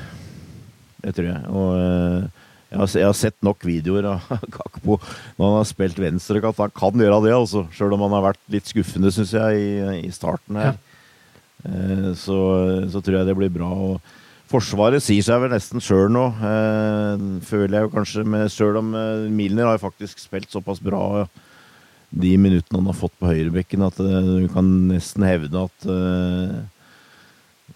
Det 1.03 1.13
tror 1.13 1.29
jeg. 1.29 1.43
Og 1.53 2.31
jeg 2.73 2.81
har, 2.81 2.89
jeg 2.97 3.05
har, 3.05 3.19
sett 3.19 3.37
nok 3.45 3.67
videoer 3.69 4.07
av 4.15 4.31
Kakpo 4.57 4.97
når 5.37 5.43
han 5.45 5.59
har 5.59 5.69
spilt 5.69 6.01
venstrekant. 6.01 6.63
Han 6.63 6.73
kan 6.73 7.05
gjøre 7.05 7.21
det, 7.27 7.35
altså. 7.37 7.67
Sjøl 7.77 7.93
om 7.99 8.07
han 8.07 8.17
har 8.17 8.31
vært 8.31 8.43
litt 8.53 8.71
skuffende, 8.71 9.13
syns 9.13 9.35
jeg, 9.37 9.61
i, 9.61 10.01
i, 10.07 10.11
starten 10.15 10.57
her. 10.57 10.81
Eh, 11.69 12.11
så, 12.17 12.41
så, 12.89 13.05
tror 13.05 13.21
jeg 13.21 13.29
det 13.29 13.37
blir 13.37 13.53
bra. 13.53 13.69
Og 13.69 14.19
Forsvaret 14.53 15.05
sier 15.05 15.25
seg 15.25 15.45
vel 15.45 15.53
nesten 15.53 15.85
sjøl 15.85 16.11
nå, 16.13 16.27
eh, 16.49 17.29
føler 17.45 17.77
jeg 17.77 17.87
jo 17.87 17.95
kanskje. 17.95 18.27
Sjøl 18.57 18.81
om 18.81 18.93
eh, 18.97 19.29
Milner 19.33 19.69
har 19.69 19.81
faktisk 19.83 20.21
spilt 20.25 20.53
såpass 20.53 20.81
bra 20.85 21.27
de 22.13 22.33
minuttene 22.37 22.81
han 22.81 22.91
har 22.91 22.97
fått 22.99 23.15
på 23.21 23.31
høyrebekken, 23.31 23.85
at 23.87 24.01
eh, 24.05 24.31
du 24.45 24.49
kan 24.53 24.69
nesten 24.91 25.25
hevde 25.25 25.67
at 25.69 25.87
eh, 25.89 26.57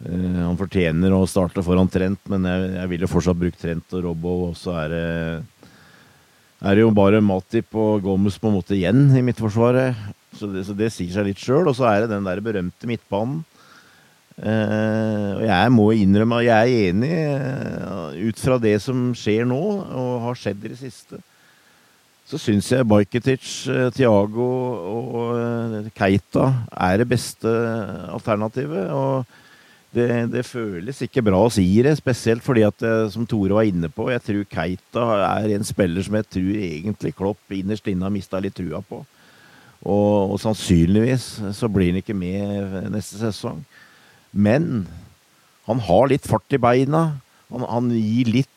han 0.05 0.59
fortjener 0.59 1.15
å 1.15 1.25
starte 1.29 1.65
foran 1.65 1.89
Trent, 1.91 2.21
men 2.31 2.45
jeg, 2.45 2.69
jeg 2.77 3.03
jo 3.03 3.11
fortsatt 3.11 3.39
bruke 3.41 3.61
Trent 3.61 3.97
og 3.97 4.05
Robbo. 4.05 4.35
Og 4.51 4.57
så 4.59 4.75
er 4.85 4.93
det, 4.93 5.07
er 6.61 6.77
det 6.77 6.85
jo 6.85 6.95
bare 6.95 7.25
Matip 7.25 7.77
og 7.79 8.05
Gomez 8.05 8.37
på 8.41 8.51
en 8.51 8.59
måte 8.59 8.77
igjen 8.77 9.09
i 9.17 9.25
midtforsvaret. 9.25 9.97
Så 10.37 10.51
det, 10.53 10.67
så 10.69 10.77
det 10.77 10.91
sier 10.93 11.13
seg 11.15 11.31
litt 11.31 11.41
sjøl. 11.41 11.65
Og 11.71 11.77
så 11.79 11.89
er 11.89 12.05
det 12.05 12.13
den 12.13 12.27
der 12.29 12.43
berømte 12.45 12.91
midtbanen. 12.91 13.41
Eh, 14.37 15.31
og 15.39 15.47
jeg 15.47 15.73
må 15.73 15.87
innrømme 15.97 16.43
at 16.43 16.45
jeg 16.45 16.75
er 16.75 16.91
enig 16.91 17.13
uh, 17.41 18.13
ut 18.13 18.37
fra 18.37 18.59
det 18.61 18.75
som 18.85 19.15
skjer 19.17 19.47
nå, 19.49 19.63
og 19.97 20.27
har 20.27 20.37
skjedd 20.37 20.67
i 20.67 20.73
det 20.75 20.77
siste. 20.83 21.23
Så 22.29 22.41
syns 22.43 22.69
jeg 22.69 22.85
Bajketic, 22.91 23.47
Tiago 23.95 24.51
og 24.91 25.89
Keita 25.97 26.51
er 26.75 27.01
det 27.01 27.07
beste 27.09 27.49
alternativet. 28.11 28.91
og 28.91 29.46
det, 29.95 30.09
det, 30.33 30.43
føles 30.45 30.99
ikke 31.05 31.23
bra 31.25 31.39
å 31.47 31.53
si 31.53 31.65
det, 31.85 31.95
spesielt 31.99 32.45
fordi 32.45 32.65
at, 32.67 32.83
eh, 32.85 33.07
som 33.13 33.27
Tore 33.29 33.57
var 33.57 33.69
inne 33.69 33.89
på, 33.93 34.09
jeg 34.13 34.25
tror 34.27 34.49
Keita 34.51 35.05
er 35.29 35.55
en 35.57 35.67
spiller 35.67 36.05
som 36.05 36.19
jeg 36.19 36.29
tror 36.37 36.65
egentlig 36.69 37.15
Klopp 37.17 37.55
innerst 37.55 37.87
inne 37.91 38.07
har 38.07 38.15
mista 38.15 38.41
litt 38.43 38.57
trua 38.59 38.83
på. 38.85 39.03
Og, 39.87 40.33
og, 40.33 40.37
sannsynligvis 40.43 41.27
så 41.55 41.71
blir 41.71 41.93
han 41.93 42.01
ikke 42.01 42.17
med 42.17 42.91
neste 42.91 43.21
sesong. 43.21 43.61
Men 44.33 44.87
han 45.69 45.81
har 45.87 46.11
litt 46.11 46.27
fart 46.27 46.57
i 46.57 46.61
beina. 46.61 47.07
Han, 47.53 47.65
han 47.71 47.91
gir 47.95 48.33
litt, 48.41 48.53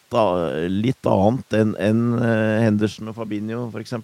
litt 0.74 1.10
annet 1.10 1.58
enn 1.60 1.76
en 1.78 2.04
eh, 2.18 2.62
Henderson 2.66 3.12
og 3.12 3.20
Fabinho, 3.20 3.68
f.eks. 3.70 3.96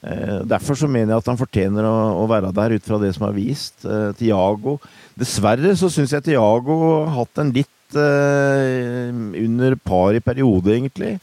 Eh, 0.00 0.38
derfor 0.48 0.78
så 0.80 0.88
mener 0.88 1.12
jeg 1.12 1.22
at 1.22 1.28
han 1.28 1.40
fortjener 1.40 1.84
å, 1.84 1.96
å 2.22 2.28
være 2.30 2.54
der 2.56 2.76
ut 2.78 2.86
fra 2.86 3.00
det 3.02 3.12
som 3.16 3.26
er 3.28 3.36
vist. 3.36 3.84
Eh, 3.84 4.10
Tiago 4.16 4.78
Dessverre 5.20 5.74
så 5.76 5.90
syns 5.92 6.14
jeg 6.14 6.30
Tiago 6.30 6.78
har 6.86 7.10
hatt 7.18 7.42
en 7.42 7.50
litt 7.52 7.98
eh, 7.98 9.10
under 9.42 9.76
par 9.76 10.16
i 10.16 10.22
periode, 10.24 10.72
egentlig. 10.72 11.18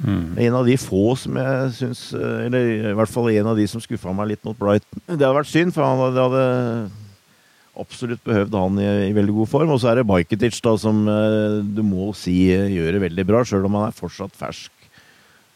Mm. 0.00 0.38
En 0.40 0.56
av 0.56 0.64
de 0.64 0.78
få 0.80 1.12
som 1.20 1.36
jeg 1.36 1.72
syns 1.76 2.00
eh, 2.16 2.46
Eller 2.46 2.70
i 2.88 2.94
hvert 2.96 3.10
fall 3.12 3.26
en 3.28 3.50
av 3.50 3.58
de 3.58 3.66
som 3.68 3.82
skuffa 3.84 4.14
meg 4.16 4.30
litt 4.30 4.46
mot 4.48 4.56
Brighton. 4.56 5.02
Det 5.04 5.18
hadde 5.20 5.36
vært 5.36 5.50
synd, 5.52 5.74
for 5.76 5.84
han 5.84 6.00
hadde, 6.00 6.24
hadde 6.24 7.82
absolutt 7.82 8.22
behøvd 8.24 8.56
han 8.56 8.80
i, 8.80 8.88
i, 9.10 9.16
veldig 9.16 9.36
god 9.42 9.50
form. 9.52 9.74
Og 9.74 9.82
så 9.82 9.92
er 9.92 10.00
det 10.00 10.08
Bajketic, 10.08 10.56
da, 10.64 10.72
som 10.80 11.04
eh, 11.12 11.58
du 11.60 11.84
må 11.84 12.14
si 12.16 12.38
gjør 12.48 12.96
det 12.96 13.04
veldig 13.04 13.26
bra, 13.28 13.44
sjøl 13.44 13.68
om 13.68 13.76
han 13.80 13.90
er 13.90 13.98
fortsatt 13.98 14.32
fersk. 14.38 14.72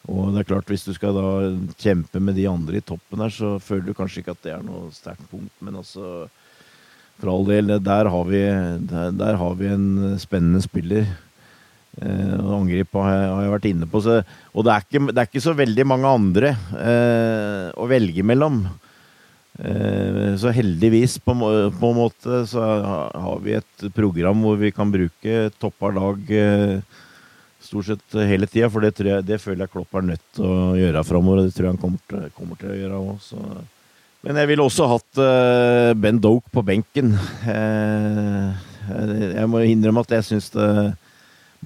Og 0.06 0.32
det 0.32 0.42
er 0.42 0.48
klart, 0.52 0.68
hvis 0.70 0.86
du 0.86 0.92
skal 0.94 1.16
da 1.16 1.28
kjempe 1.82 2.20
med 2.22 2.36
de 2.38 2.46
andre 2.50 2.78
i 2.78 2.84
toppen 2.84 3.22
her, 3.24 3.32
så 3.34 3.56
føler 3.62 3.88
du 3.88 3.96
kanskje 3.98 4.22
ikke 4.22 4.36
at 4.36 4.44
det 4.44 4.54
er 4.54 4.66
noe 4.66 4.92
sterkt 4.94 5.26
punkt, 5.30 5.54
men 5.60 5.78
altså 5.82 6.28
For 7.16 7.32
all 7.32 7.46
del, 7.48 7.78
der 7.80 8.10
har 8.12 8.26
vi, 8.28 8.42
der, 8.90 9.14
der 9.16 9.38
har 9.40 9.54
vi 9.56 9.70
en 9.72 10.18
spennende 10.20 10.60
spiller. 10.60 11.06
Eh, 11.96 12.34
Angrip 12.52 12.92
har, 12.92 13.08
har, 13.08 13.38
jeg 13.40 13.52
vært 13.54 13.68
inne 13.70 13.88
på. 13.88 14.02
Så, 14.04 14.18
og 14.52 14.66
det 14.66 14.74
er, 14.74 14.84
ikke, 14.84 15.00
det 15.08 15.22
er, 15.22 15.30
ikke, 15.30 15.44
så 15.46 15.54
veldig 15.56 15.86
mange 15.88 16.10
andre 16.18 16.50
eh, 16.76 17.70
å 17.72 17.88
velge 17.88 18.20
mellom. 18.20 18.66
Eh, 19.56 20.36
så 20.36 20.52
heldigvis, 20.52 21.16
på, 21.24 21.38
på, 21.40 21.88
en 21.88 21.98
måte, 22.02 22.42
så 22.50 22.66
har 23.16 23.40
vi 23.44 23.56
et 23.56 23.88
program 23.96 24.44
hvor 24.44 24.60
vi 24.60 24.74
kan 24.76 24.92
bruke 24.92 25.48
toppa 25.56 25.94
lag 25.96 26.36
eh, 26.36 27.00
stort 27.66 27.88
sett 27.90 28.18
hele 28.30 28.48
tida. 28.50 28.70
For 28.72 28.84
det, 28.84 28.94
jeg, 28.98 29.24
det, 29.26 29.40
føler 29.42 29.66
jeg 29.66 29.72
Klopp 29.74 29.96
er 29.96 30.10
nødt 30.12 30.26
til 30.36 30.46
å 30.46 30.74
gjøre 30.78 31.06
framover, 31.06 31.42
og 31.42 31.48
det 31.48 31.56
tror 31.56 31.68
jeg 31.68 31.74
han 31.74 31.82
kommer 31.82 32.04
til, 32.12 32.28
kommer 32.36 32.60
til 32.60 32.72
å 32.72 32.78
gjøre 32.80 33.00
òg. 33.02 33.32
Men 34.26 34.40
jeg 34.40 34.50
ville 34.50 34.64
også 34.66 34.88
hatt 34.90 35.20
uh, 35.22 35.90
Ben 35.94 36.18
Doke 36.22 36.50
på 36.50 36.64
benken. 36.66 37.12
Uh, 37.46 38.54
jeg 39.36 39.50
må 39.50 39.62
innrømme 39.66 40.02
at 40.06 40.16
jeg 40.18 40.30
syns 40.32 40.52
det 40.54 40.70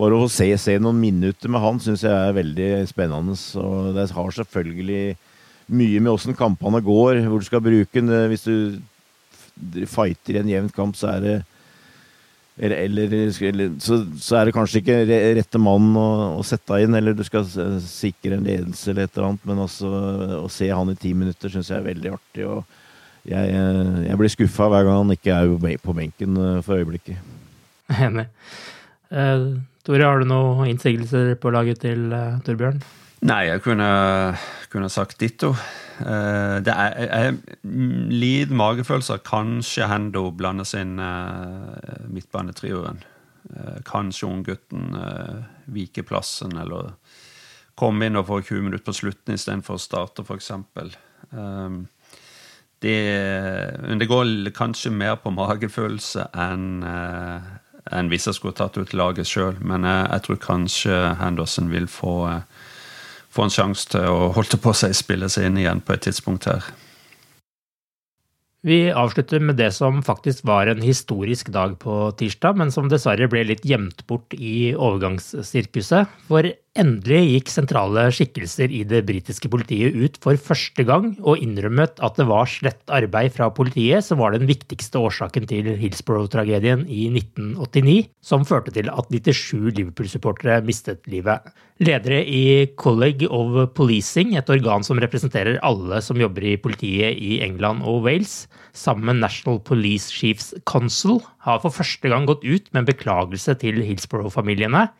Bare 0.00 0.16
å 0.16 0.28
se, 0.32 0.46
se 0.56 0.76
noen 0.80 0.96
minutter 0.96 1.50
med 1.50 1.60
han 1.60 1.80
syns 1.82 2.04
jeg 2.06 2.14
er 2.14 2.36
veldig 2.36 2.68
spennende. 2.88 3.34
Og 3.60 3.90
det 3.96 4.06
har 4.14 4.30
selvfølgelig 4.36 5.02
mye 5.76 6.00
med 6.00 6.12
åssen 6.12 6.36
kampene 6.38 6.80
går, 6.84 7.24
hvor 7.26 7.42
du 7.42 7.44
skal 7.44 7.60
bruke 7.64 7.98
den. 7.98 8.08
Hvis 8.30 8.46
du 8.46 8.78
fighter 9.90 10.38
i 10.38 10.40
en 10.40 10.52
jevn 10.54 10.70
kamp, 10.72 10.96
så 10.96 11.10
er 11.16 11.24
det 11.24 11.34
eller, 12.60 13.14
eller 13.48 13.70
så, 13.80 14.02
så, 14.20 14.36
er 14.36 14.48
det 14.48 14.54
kanskje 14.54 14.82
ikke 14.82 14.98
rette 15.38 15.60
mann 15.62 15.94
å, 15.96 16.08
å, 16.36 16.42
sette 16.44 16.82
inn, 16.84 16.96
eller 16.96 17.16
du 17.16 17.22
skal 17.24 17.46
sikre 17.84 18.36
en 18.36 18.44
ledelse 18.44 18.90
eller 18.92 19.08
et 19.08 19.16
eller 19.16 19.30
annet, 19.30 19.46
men 19.48 19.62
også 19.64 19.92
å 20.42 20.48
se 20.52 20.68
han 20.68 20.92
i 20.92 20.98
ti 21.00 21.14
minutter 21.16 21.52
syns 21.52 21.72
jeg 21.72 21.80
er 21.80 21.88
veldig 21.88 22.12
artig. 22.18 22.44
og 22.44 23.30
Jeg, 23.30 23.54
jeg 24.08 24.20
blir 24.20 24.34
skuffa 24.36 24.68
hver 24.72 24.84
gang 24.88 25.00
han 25.00 25.16
ikke 25.16 25.38
er 25.38 25.78
på 25.80 25.96
benken 25.96 26.36
eh, 26.36 26.60
for 26.66 26.80
øyeblikket. 26.80 27.24
Enig. 27.96 28.28
Uh, 29.10 29.58
Tore, 29.82 30.04
har 30.06 30.20
du 30.20 30.28
noen 30.28 30.68
innsigelser 30.70 31.32
på 31.40 31.50
laget 31.54 31.80
til 31.82 32.12
uh, 32.12 32.38
Torbjørn? 32.46 32.84
Nei, 33.20 33.42
jeg 33.50 33.60
kunne, 33.60 33.86
kunne 34.72 34.88
sagt 34.88 35.18
ditto. 35.20 35.52
Uh, 36.00 36.56
det 36.64 36.72
er, 36.72 36.94
er 37.12 37.34
litt 38.08 38.52
magefølelse 38.56 39.18
kanskje 39.26 39.88
Hendo 39.90 40.30
blandes 40.32 40.72
inn 40.78 40.96
uh, 40.96 42.06
midtbanetrioen. 42.08 43.02
Uh, 43.50 43.76
kanskje 43.84 44.28
unggutten 44.30 44.96
uh, 44.96 45.42
viker 45.68 46.06
plassen, 46.08 46.56
eller 46.62 46.94
komme 47.76 48.08
inn 48.08 48.16
og 48.16 48.28
få 48.30 48.40
20 48.40 48.66
minutter 48.70 48.88
på 48.88 48.96
slutten 48.96 49.36
istedenfor 49.36 49.76
å 49.76 49.84
starte, 49.84 50.24
f.eks. 50.24 50.52
Um, 51.36 51.82
det, 52.80 52.96
det 54.00 54.08
går 54.08 54.48
kanskje 54.56 54.92
mer 54.96 55.20
på 55.20 55.32
magefølelse 55.36 56.30
enn 56.40 56.80
enn 57.90 58.10
hvis 58.12 58.28
jeg 58.28 58.36
skulle 58.36 58.56
tatt 58.56 58.78
ut 58.78 58.92
laget 58.96 59.28
sjøl. 59.28 59.58
Men 59.60 59.84
jeg, 59.88 60.04
jeg, 60.06 60.24
tror 60.26 60.40
kanskje 60.44 60.98
Henderson 61.20 61.70
vil 61.72 61.88
få 61.90 62.14
få 63.30 63.46
en 63.46 63.54
sjanse 63.54 63.90
til 63.92 64.06
å 64.06 64.30
holde 64.36 64.58
på 64.60 64.74
seg 64.76 64.94
spille 64.98 65.30
seg 65.32 65.48
inn 65.48 65.60
igjen 65.62 65.82
på 65.84 65.94
et 65.94 66.08
tidspunkt 66.08 66.48
her. 66.50 66.64
Vi 68.66 68.90
avslutter 68.92 69.40
med 69.40 69.56
det 69.56 69.70
som 69.72 70.02
faktisk 70.04 70.44
var 70.44 70.68
en 70.68 70.82
historisk 70.84 71.48
dag 71.54 71.78
på 71.80 72.10
tirsdag, 72.20 72.58
men 72.60 72.72
som 72.74 72.90
dessverre 72.92 73.30
ble 73.32 73.46
litt 73.48 73.64
gjemt 73.64 74.02
bort 74.10 74.36
i 74.36 74.74
overgangssirkuset. 74.74 76.10
For 76.28 76.50
Endelig 76.78 77.24
gikk 77.26 77.48
sentrale 77.50 78.04
skikkelser 78.14 78.70
i 78.70 78.84
det 78.86 79.00
britiske 79.08 79.48
politiet 79.50 79.90
ut 79.90 80.18
for 80.22 80.38
første 80.38 80.84
gang 80.86 81.08
og 81.18 81.42
innrømmet 81.42 81.98
at 81.98 82.14
det 82.20 82.28
var 82.30 82.46
slett 82.46 82.92
arbeid 82.94 83.34
fra 83.34 83.48
politiet 83.50 84.06
som 84.06 84.20
var 84.22 84.36
den 84.36 84.46
viktigste 84.46 85.02
årsaken 85.02 85.48
til 85.50 85.72
Hillsborough-tragedien 85.80 86.86
i 86.86 87.08
1989, 87.10 88.06
som 88.22 88.46
førte 88.46 88.70
til 88.78 88.86
at 88.86 89.10
97 89.10 89.74
Liverpool-supportere 89.80 90.62
mistet 90.62 91.02
livet. 91.10 91.50
Ledere 91.82 92.22
i 92.22 92.70
College 92.78 93.26
of 93.26 93.74
Policing, 93.74 94.36
et 94.38 94.54
organ 94.54 94.86
som 94.86 95.02
representerer 95.02 95.58
alle 95.66 95.98
som 96.06 96.22
jobber 96.22 96.52
i 96.52 96.58
politiet 96.62 97.18
i 97.18 97.40
England 97.42 97.82
og 97.82 98.04
Wales, 98.06 98.44
sammen 98.70 99.10
med 99.10 99.24
National 99.26 99.58
Police 99.58 100.14
Chiefs 100.14 100.52
Council, 100.70 101.18
har 101.42 101.64
for 101.66 101.74
første 101.74 102.14
gang 102.14 102.30
gått 102.30 102.46
ut 102.46 102.70
med 102.70 102.84
en 102.84 102.92
beklagelse 102.94 103.58
til 103.58 103.82
Hillsborough-familiene 103.82 104.92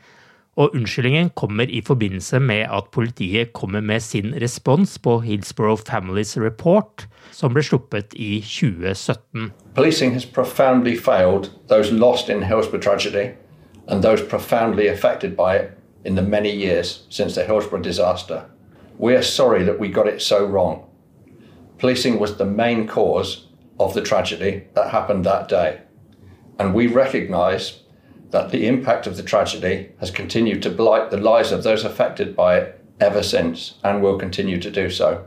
og 0.61 0.75
unnskyldningen 0.77 1.31
kommer 1.37 1.65
i 1.69 1.81
forbindelse 1.81 2.39
med 2.39 2.67
at 2.69 2.91
politiet 2.93 3.53
kommer 3.53 3.81
med 3.81 4.01
sin 4.01 4.35
respons 4.43 4.99
på 4.99 5.19
Hillsborough 5.25 5.81
Families 5.89 6.37
Report, 6.37 7.07
som 7.33 7.55
ble 7.55 7.63
sluppet 7.65 8.13
i 8.15 8.41
2017. 8.45 9.53
Policing 9.75 10.13
has 10.13 10.27
profoundly 10.27 10.97
failed 10.97 11.51
those 11.69 11.95
lost 11.95 12.29
in 12.29 12.43
Hillsborough 12.43 12.83
tragedy 12.83 13.31
and 13.89 14.03
those 14.03 14.23
profoundly 14.23 14.89
affected 14.89 15.37
by 15.37 15.57
it 15.57 15.71
in 16.05 16.17
the 16.17 16.23
many 16.23 16.51
years 16.51 17.07
since 17.09 17.35
the 17.35 17.45
Hillsborough 17.45 17.85
disaster. 17.85 18.43
We 18.99 19.15
are 19.15 19.23
sorry 19.23 19.65
that 19.65 19.81
we 19.81 19.89
got 19.89 20.07
it 20.07 20.23
so 20.23 20.45
wrong. 20.45 20.85
Policing 21.79 22.19
was 22.21 22.37
the 22.37 22.45
main 22.45 22.87
cause 22.87 23.49
of 23.79 23.95
the 23.95 24.03
tragedy 24.03 24.65
that 24.75 24.91
happened 24.91 25.25
that 25.25 25.49
day. 25.49 25.81
And 26.59 26.75
we 26.75 26.87
recognise 26.87 27.81
that 28.31 28.51
the 28.51 28.67
impact 28.67 29.07
of 29.07 29.17
the 29.17 29.23
tragedy 29.23 29.91
has 29.99 30.11
continued 30.11 30.63
to 30.63 30.71
blight 30.71 31.11
the 31.11 31.17
lives 31.17 31.53
of 31.53 31.63
those 31.63 31.85
affected 31.85 32.37
by 32.37 32.57
it 32.59 32.85
ever 33.01 33.23
since 33.23 33.75
and 33.83 34.03
will 34.03 34.19
continue 34.19 34.61
to 34.61 34.71
do 34.71 34.91
so. 34.91 35.27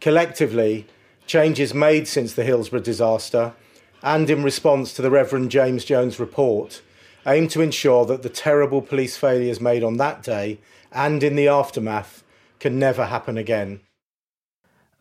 Collectively, 0.00 0.86
changes 1.26 1.72
made 1.72 2.08
since 2.08 2.34
the 2.34 2.44
Hillsborough 2.44 2.80
disaster 2.80 3.54
and 4.02 4.28
in 4.28 4.42
response 4.42 4.92
to 4.94 5.02
the 5.02 5.10
Reverend 5.10 5.50
James 5.50 5.84
Jones 5.84 6.18
report 6.18 6.82
aim 7.26 7.48
to 7.48 7.60
ensure 7.60 8.06
that 8.06 8.22
the 8.22 8.28
terrible 8.28 8.80
police 8.80 9.16
failures 9.16 9.60
made 9.60 9.84
on 9.84 9.98
that 9.98 10.22
day 10.22 10.58
and 10.90 11.22
in 11.22 11.36
the 11.36 11.48
aftermath 11.48 12.24
can 12.58 12.78
never 12.78 13.06
happen 13.06 13.38
again. 13.38 13.80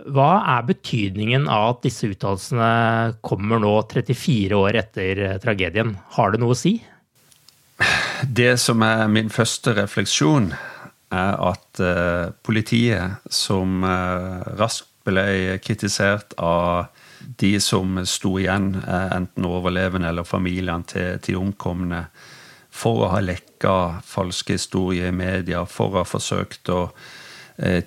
Hva 0.07 0.29
er 0.47 0.67
betydningen 0.69 1.49
av 1.51 1.73
at 1.73 1.81
disse 1.83 2.07
uttalelsene 2.07 3.19
kommer 3.25 3.59
nå 3.59 3.73
34 3.91 4.55
år 4.55 4.77
etter 4.79 5.23
eh, 5.25 5.37
tragedien? 5.43 5.97
Har 6.15 6.31
det 6.31 6.39
noe 6.39 6.55
å 6.55 6.59
si? 6.59 6.77
Det 8.23 8.53
som 8.59 8.83
er 8.83 9.09
min 9.11 9.31
første 9.31 9.75
refleksjon, 9.75 10.53
er 11.09 11.39
at 11.41 11.79
uh, 11.81 12.29
politiet, 12.45 13.17
som 13.33 13.81
uh, 13.81 14.43
raskt 14.59 14.91
ble 15.07 15.57
kritisert 15.63 16.35
av 16.37 16.91
de 17.41 17.55
som 17.63 17.97
sto 18.05 18.35
igjen, 18.39 18.75
enten 18.85 19.47
overlevende 19.47 20.11
eller 20.11 20.27
familiene 20.27 20.85
til, 20.87 21.15
til 21.23 21.39
omkomne, 21.39 22.03
for 22.69 23.07
å 23.07 23.09
ha 23.15 23.23
lekka 23.23 23.73
falske 24.05 24.59
historier 24.59 25.09
i 25.09 25.15
media, 25.15 25.63
for 25.65 25.95
å 25.95 26.03
ha 26.03 26.07
forsøkt 26.07 26.69
å 26.71 26.83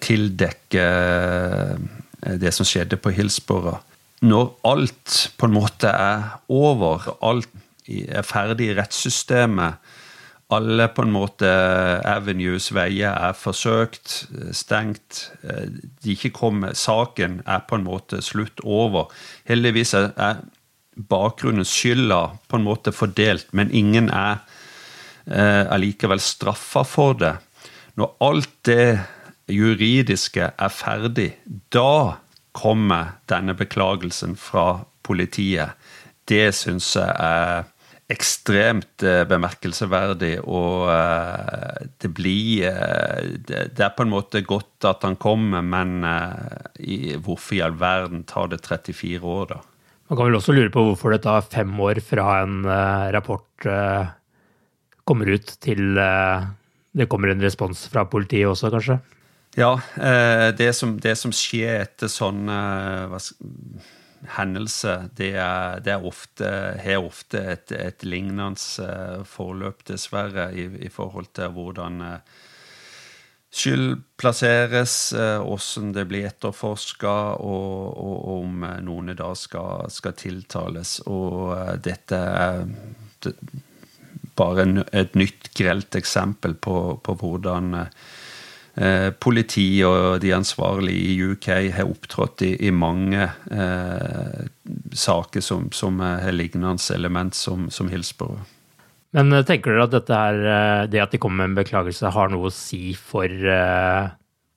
tildekke 0.03 0.83
Eh, 0.83 1.77
det 2.23 2.53
som 2.55 2.66
skjedde 2.68 2.99
på 3.03 3.11
Hillsborough. 3.14 3.81
Når 4.23 4.53
alt 4.70 5.16
på 5.39 5.49
en 5.49 5.57
måte 5.57 5.91
er 5.91 6.37
over, 6.53 7.09
alt 7.27 7.51
er 7.91 8.23
ferdig 8.23 8.70
i 8.70 8.77
rettssystemet, 8.79 9.81
alle 10.53 10.87
på 10.93 11.05
en 11.07 11.14
måte 11.14 11.49
avenues, 12.07 12.68
veier, 12.77 13.14
er 13.14 13.37
forsøkt, 13.37 14.27
eh, 14.37 14.53
stengt. 14.53 15.31
Eh, 15.43 15.68
de 16.05 16.12
ikke 16.12 16.31
kommer, 16.37 16.75
Saken 16.75 17.41
er 17.47 17.64
på 17.66 17.79
en 17.79 17.87
måte 17.87 18.20
slutt 18.23 18.61
over. 18.62 19.09
Heldigvis 19.49 19.95
er 19.95 20.43
bakgrunnen, 21.09 21.64
skylda 21.64 22.39
på 22.49 22.57
en 22.57 22.66
måte 22.66 22.93
fordelt, 22.93 23.49
men 23.53 23.70
ingen 23.70 24.11
er 24.11 24.45
allikevel 25.23 26.18
straffa 26.18 26.83
for 26.83 27.14
det. 27.14 27.37
Når 27.95 28.09
alt 28.20 28.51
det 28.66 28.99
juridiske 29.51 30.53
er 30.53 30.72
ferdig, 30.72 31.32
da 31.74 32.18
kommer 32.53 33.16
denne 33.30 33.55
beklagelsen 33.57 34.36
fra 34.38 34.84
politiet. 35.03 35.78
Det 36.28 36.53
syns 36.55 36.93
jeg 36.97 37.11
er 37.11 37.64
ekstremt 38.12 39.05
eh, 39.07 39.22
bemerkelsesverdig, 39.28 40.34
og 40.45 40.90
eh, 40.93 41.88
det 42.03 42.11
blir 42.12 42.66
eh, 42.68 43.38
Det 43.47 43.84
er 43.84 43.95
på 43.97 44.05
en 44.05 44.12
måte 44.12 44.43
godt 44.45 44.88
at 44.88 45.05
han 45.07 45.16
kommer, 45.16 45.62
men 45.64 46.03
hvorfor 47.22 47.57
i 47.57 47.62
all 47.64 47.76
verden 47.78 48.24
tar 48.28 48.51
det 48.53 48.62
34 48.66 49.22
år, 49.22 49.55
da? 49.55 49.61
Man 50.11 50.18
kan 50.18 50.28
vel 50.28 50.36
også 50.36 50.53
lure 50.53 50.72
på 50.72 50.82
hvorfor 50.84 51.14
det 51.14 51.22
tar 51.24 51.47
fem 51.47 51.72
år 51.80 52.03
fra 52.05 52.43
en 52.43 52.66
rapport 53.14 53.66
kommer 55.09 55.30
ut 55.32 55.55
til 55.64 55.97
det 55.97 57.07
kommer 57.09 57.32
en 57.32 57.40
respons 57.40 57.86
fra 57.88 58.05
politiet 58.05 58.51
også, 58.51 58.68
kanskje? 58.74 58.99
Ja, 59.55 59.81
eh, 59.97 60.55
det 60.55 60.73
som, 60.73 61.01
det 61.01 61.17
som 61.21 61.33
skjer 61.33 61.83
etter 61.83 62.09
sånne 62.09 62.61
eh, 63.05 63.33
hendelser, 64.39 65.11
det, 65.19 65.35
er, 65.37 65.83
det 65.85 65.93
er 65.93 66.07
ofte, 66.09 66.53
har 66.81 67.05
ofte 67.05 67.43
et, 67.53 67.75
et 67.77 68.07
lignende 68.07 68.57
eh, 68.81 69.19
forløp, 69.29 69.85
dessverre, 69.91 70.49
i, 70.57 70.65
i 70.87 70.89
forhold 70.89 71.29
til 71.37 71.53
hvordan 71.53 72.01
skyld 73.53 73.99
plasseres, 74.17 75.13
hvordan 75.13 75.91
det 75.93 76.07
blir 76.09 76.31
etterforska, 76.31 77.13
og, 77.45 77.99
og, 78.01 78.17
om 78.39 78.65
noen 78.81 79.13
da 79.19 79.35
skal, 79.37 79.91
skal 79.93 80.17
tiltales. 80.17 80.95
Og 81.05 81.53
dette 81.85 82.17
er 82.17 82.65
bare 84.41 84.65
et 84.97 85.21
nytt 85.21 85.53
grelt 85.53 86.01
eksempel 86.01 86.57
på, 86.57 86.79
på 87.05 87.19
hvordan 87.21 87.77
Eh, 88.73 89.11
politi 89.20 89.66
og 89.85 90.23
de 90.23 90.31
ansvarlige 90.33 91.11
i 91.12 91.33
UK 91.35 91.49
har 91.77 91.91
opptrådt 91.91 92.47
i, 92.47 92.55
i 92.68 92.70
mange 92.73 93.27
eh, 93.53 94.47
saker 94.97 95.45
som, 95.45 95.66
som 95.77 96.01
har 96.01 96.33
lignende 96.33 96.95
element 96.95 97.37
som, 97.37 97.68
som 97.68 97.93
Hillsborough. 97.93 98.41
Men 99.12 99.33
eh, 99.37 99.45
tenker 99.45 99.75
dere 99.75 99.85
at 99.85 99.93
dette 99.93 100.16
her, 100.23 100.41
eh, 100.41 100.87
det 100.89 101.05
at 101.05 101.12
de 101.12 101.20
kommer 101.20 101.45
med 101.45 101.53
en 101.53 101.61
beklagelse, 101.61 102.14
har 102.16 102.33
noe 102.33 102.49
å 102.49 102.55
si 102.55 102.95
for 102.97 103.29
eh, 103.29 104.09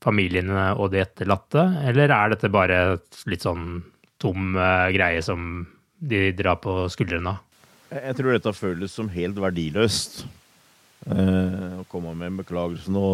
familiene 0.05 0.71
og 0.79 0.93
de 0.95 1.03
etterlatte? 1.03 1.67
Eller 1.83 2.07
er 2.07 2.31
dette 2.31 2.53
bare 2.53 2.81
litt 3.27 3.43
sånn 3.43 3.81
tom 4.23 4.55
eh, 4.55 4.93
greie 4.95 5.19
som 5.25 5.65
de 5.99 6.29
drar 6.39 6.61
på 6.63 6.85
skuldrene 6.93 7.35
av? 7.35 7.41
Jeg 7.91 8.15
tror 8.15 8.31
dette 8.31 8.55
føles 8.55 8.95
som 8.95 9.11
helt 9.11 9.37
verdiløst. 9.39 10.23
å 11.05 11.83
komme 11.91 12.15
med 12.17 12.31
en 12.31 12.39
beklagelse 12.39 12.91
nå 12.91 13.07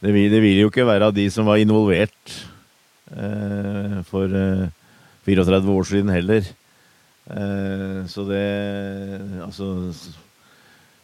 det 0.00 0.14
vil, 0.14 0.30
det 0.32 0.40
vil, 0.40 0.62
jo 0.62 0.70
ikke 0.72 0.88
være 0.88 1.10
de 1.12 1.26
som 1.32 1.48
var 1.48 1.60
involvert 1.60 2.32
eh, 3.12 4.00
for 4.08 4.32
eh, 4.32 4.70
34 5.28 5.74
år 5.74 5.88
siden 5.88 6.12
heller. 6.14 6.46
Eh, 7.30 8.00
så 8.08 8.24
det 8.28 8.46
Altså 9.44 9.92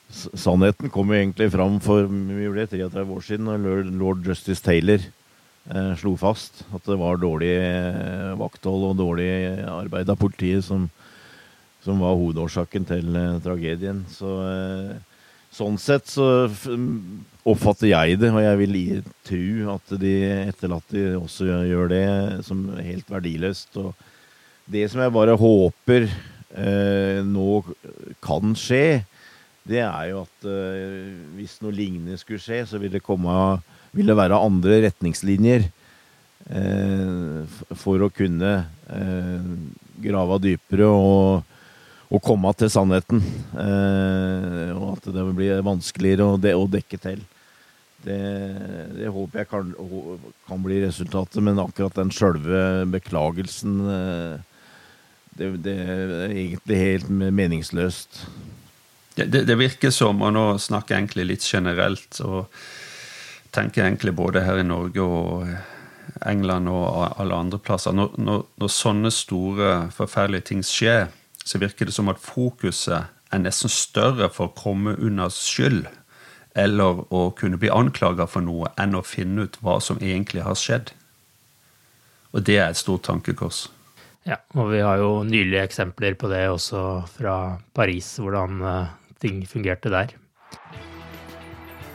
Sannheten 0.09 0.89
kom 0.91 1.11
jo 1.11 1.19
egentlig 1.19 1.51
fram 1.53 1.81
for 1.83 2.07
vi 2.07 2.49
ble 2.49 2.65
33 2.71 3.05
år 3.05 3.25
siden, 3.27 3.49
da 3.51 3.57
lord 4.01 4.23
Justice 4.25 4.63
Taylor 4.63 5.03
eh, 5.03 5.93
slo 5.99 6.15
fast 6.17 6.63
at 6.73 6.87
det 6.87 6.97
var 7.01 7.19
dårlig 7.21 7.53
eh, 7.59 8.33
vakthold 8.39 8.93
og 8.93 9.01
dårlig 9.01 9.29
arbeid 9.67 10.09
av 10.09 10.21
politiet 10.21 10.65
som, 10.65 10.87
som 11.85 12.01
var 12.01 12.15
hovedårsaken 12.17 12.87
til 12.89 13.19
eh, 13.19 13.41
tragedien. 13.45 14.05
Så 14.09 14.39
sånn 15.57 15.77
sett 15.81 16.09
så 16.09 16.47
oppfatter 17.47 17.93
jeg 17.93 18.19
det, 18.21 18.33
og 18.35 18.43
jeg 18.43 18.59
vil 18.63 18.77
tro 19.27 19.75
at 19.77 19.93
de 20.03 20.15
etterlatte 20.49 21.05
også 21.19 21.47
gjør 21.69 21.93
det, 21.93 22.07
som 22.47 22.65
helt 22.75 23.11
verdiløst. 23.13 23.77
Og 23.79 23.95
det 24.71 24.87
som 24.91 25.03
jeg 25.05 25.15
bare 25.15 25.37
håper 25.39 26.09
eh, 26.09 27.23
nå 27.23 27.61
kan 28.25 28.57
skje, 28.59 29.05
det 29.67 29.83
er 29.83 30.11
jo 30.11 30.25
at 30.25 30.47
eh, 30.51 31.15
hvis 31.39 31.59
noe 31.63 31.75
lignende 31.75 32.19
skulle 32.19 32.43
skje, 32.43 32.65
så 32.67 32.83
vil 32.83 32.93
det, 32.95 33.05
komme, 33.07 33.33
vil 33.95 34.11
det 34.11 34.19
være 34.19 34.43
andre 34.43 34.81
retningslinjer 34.89 35.69
eh, 36.51 37.59
for 37.79 38.07
å 38.07 38.13
kunne 38.15 38.57
eh, 38.91 39.53
grave 40.03 40.41
dypere 40.43 40.91
og 40.91 41.55
å 42.07 42.21
komme 42.23 42.53
til 42.59 42.71
sannheten. 42.71 43.23
Eh, 43.55 44.75
og 44.75 44.97
at 44.97 45.09
det 45.15 45.31
blir 45.35 45.65
vanskeligere 45.67 46.27
å, 46.27 46.37
de, 46.39 46.55
å 46.55 46.69
dekke 46.71 47.01
til. 47.03 47.23
Det, 48.07 48.19
det, 48.95 49.09
håper 49.11 49.41
jeg 49.41 49.49
kan, 49.51 49.71
kan, 50.47 50.61
bli 50.63 50.77
resultatet, 50.85 51.41
men 51.43 51.59
akkurat 51.59 51.97
den 51.99 52.13
sjølve 52.15 52.85
beklagelsen 52.93 53.81
eh, 53.91 54.37
det, 55.35 55.49
det, 55.65 55.75
er 55.75 56.13
egentlig 56.29 56.79
helt 56.79 57.11
meningsløst. 57.11 58.21
det, 59.17 59.43
det, 59.49 59.59
virker 59.59 59.91
som, 59.91 60.23
og 60.23 60.37
nå 60.37 60.45
snakker 60.63 60.95
jeg 60.95 61.03
egentlig 61.03 61.27
litt 61.33 61.49
generelt, 61.49 62.21
og 62.23 62.47
tenker 63.51 63.89
egentlig 63.89 64.15
både 64.15 64.45
her 64.47 64.63
i 64.63 64.69
Norge 64.69 65.03
og 65.03 65.51
England 66.23 66.71
og 66.71 67.19
alle 67.19 67.35
andre 67.35 67.59
plasser 67.59 67.93
Når, 67.93 68.15
når, 68.23 68.47
når 68.61 68.73
sånne 68.73 69.11
store, 69.11 69.75
forferdelige 69.97 70.53
ting 70.53 70.63
skjer, 70.65 71.09
så 71.43 71.59
virker 71.59 71.91
det 71.91 71.95
som 71.97 72.11
at 72.13 72.23
fokuset 72.23 73.11
er 73.35 73.43
nesten 73.43 73.73
større 73.73 74.31
for 74.31 74.47
å 74.47 74.57
komme 74.63 74.95
unna 75.03 75.27
skyld 75.33 75.89
eller 76.57 77.05
å 77.13 77.29
kunne 77.37 77.61
bli 77.61 77.71
anklaga 77.73 78.27
for 78.31 78.45
noe, 78.45 78.73
enn 78.81 78.97
å 78.97 79.05
finne 79.05 79.47
ut 79.47 79.59
hva 79.61 79.79
som 79.85 80.01
egentlig 80.01 80.45
har 80.47 80.57
skjedd. 80.59 80.93
Og 82.33 82.45
det 82.49 82.59
er 82.59 82.71
et 82.71 82.81
stort 82.81 83.07
tankekors. 83.07 83.67
Ja, 84.27 84.41
og 84.59 84.73
vi 84.73 84.83
har 84.83 84.99
jo 84.99 85.21
nylige 85.23 85.63
eksempler 85.69 86.17
på 86.19 86.29
det 86.33 86.49
også 86.51 86.81
fra 87.13 87.37
Paris, 87.77 88.17
hvordan 88.19 88.63
eh, 88.67 88.95
ting 89.23 89.45
fungerte 89.47 89.93
der. 89.93 90.17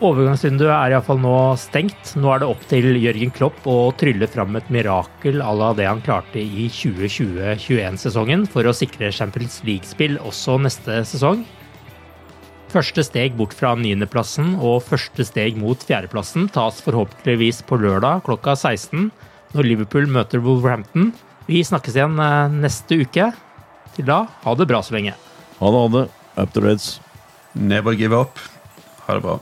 Overgangsvinduet 0.02 0.72
er 0.74 0.96
iallfall 0.96 1.20
nå 1.22 1.34
stengt. 1.62 2.16
Nå 2.18 2.32
er 2.34 2.42
det 2.42 2.48
opp 2.50 2.64
til 2.72 2.88
Jørgen 2.98 3.34
Klopp 3.36 3.68
å 3.70 3.92
trylle 4.00 4.26
fram 4.32 4.56
et 4.58 4.72
mirakel 4.74 5.44
à 5.46 5.52
la 5.54 5.68
det 5.78 5.86
han 5.86 6.02
klarte 6.02 6.42
i 6.42 6.66
2020-21-sesongen 6.74 8.48
for 8.50 8.66
å 8.66 8.74
sikre 8.74 9.12
Champions 9.14 9.60
League-spill 9.68 10.18
også 10.26 10.58
neste 10.64 11.04
sesong. 11.06 11.44
Første 12.72 13.04
steg 13.04 13.34
bort 13.36 13.52
fra 13.58 13.74
niendeplassen 13.76 14.54
og 14.64 14.86
første 14.88 15.26
steg 15.28 15.58
mot 15.60 15.82
fjerdeplassen 15.84 16.46
tas 16.56 16.78
forhåpentligvis 16.86 17.60
på 17.68 17.76
lørdag 17.84 18.24
klokka 18.24 18.56
16 18.56 19.10
når 19.52 19.68
Liverpool 19.68 20.08
møter 20.08 20.40
Wolverhampton. 20.40 21.10
Vi 21.52 21.60
snakkes 21.68 21.98
igjen 22.00 22.16
eh, 22.24 22.56
neste 22.64 23.02
uke. 23.04 23.28
Til 23.98 24.08
da, 24.08 24.22
ha 24.46 24.56
det 24.56 24.70
bra 24.72 24.80
så 24.80 24.96
lenge. 24.96 25.18
Ha 25.60 25.74
det, 25.76 25.84
ha 25.84 25.94
det. 25.98 26.08
Up 26.40 26.56
the 26.56 26.64
Reds. 26.64 26.94
Never 27.60 27.92
give 27.92 28.16
up. 28.16 28.40
Ha 29.04 29.20
det 29.20 29.26
bra. 29.28 29.42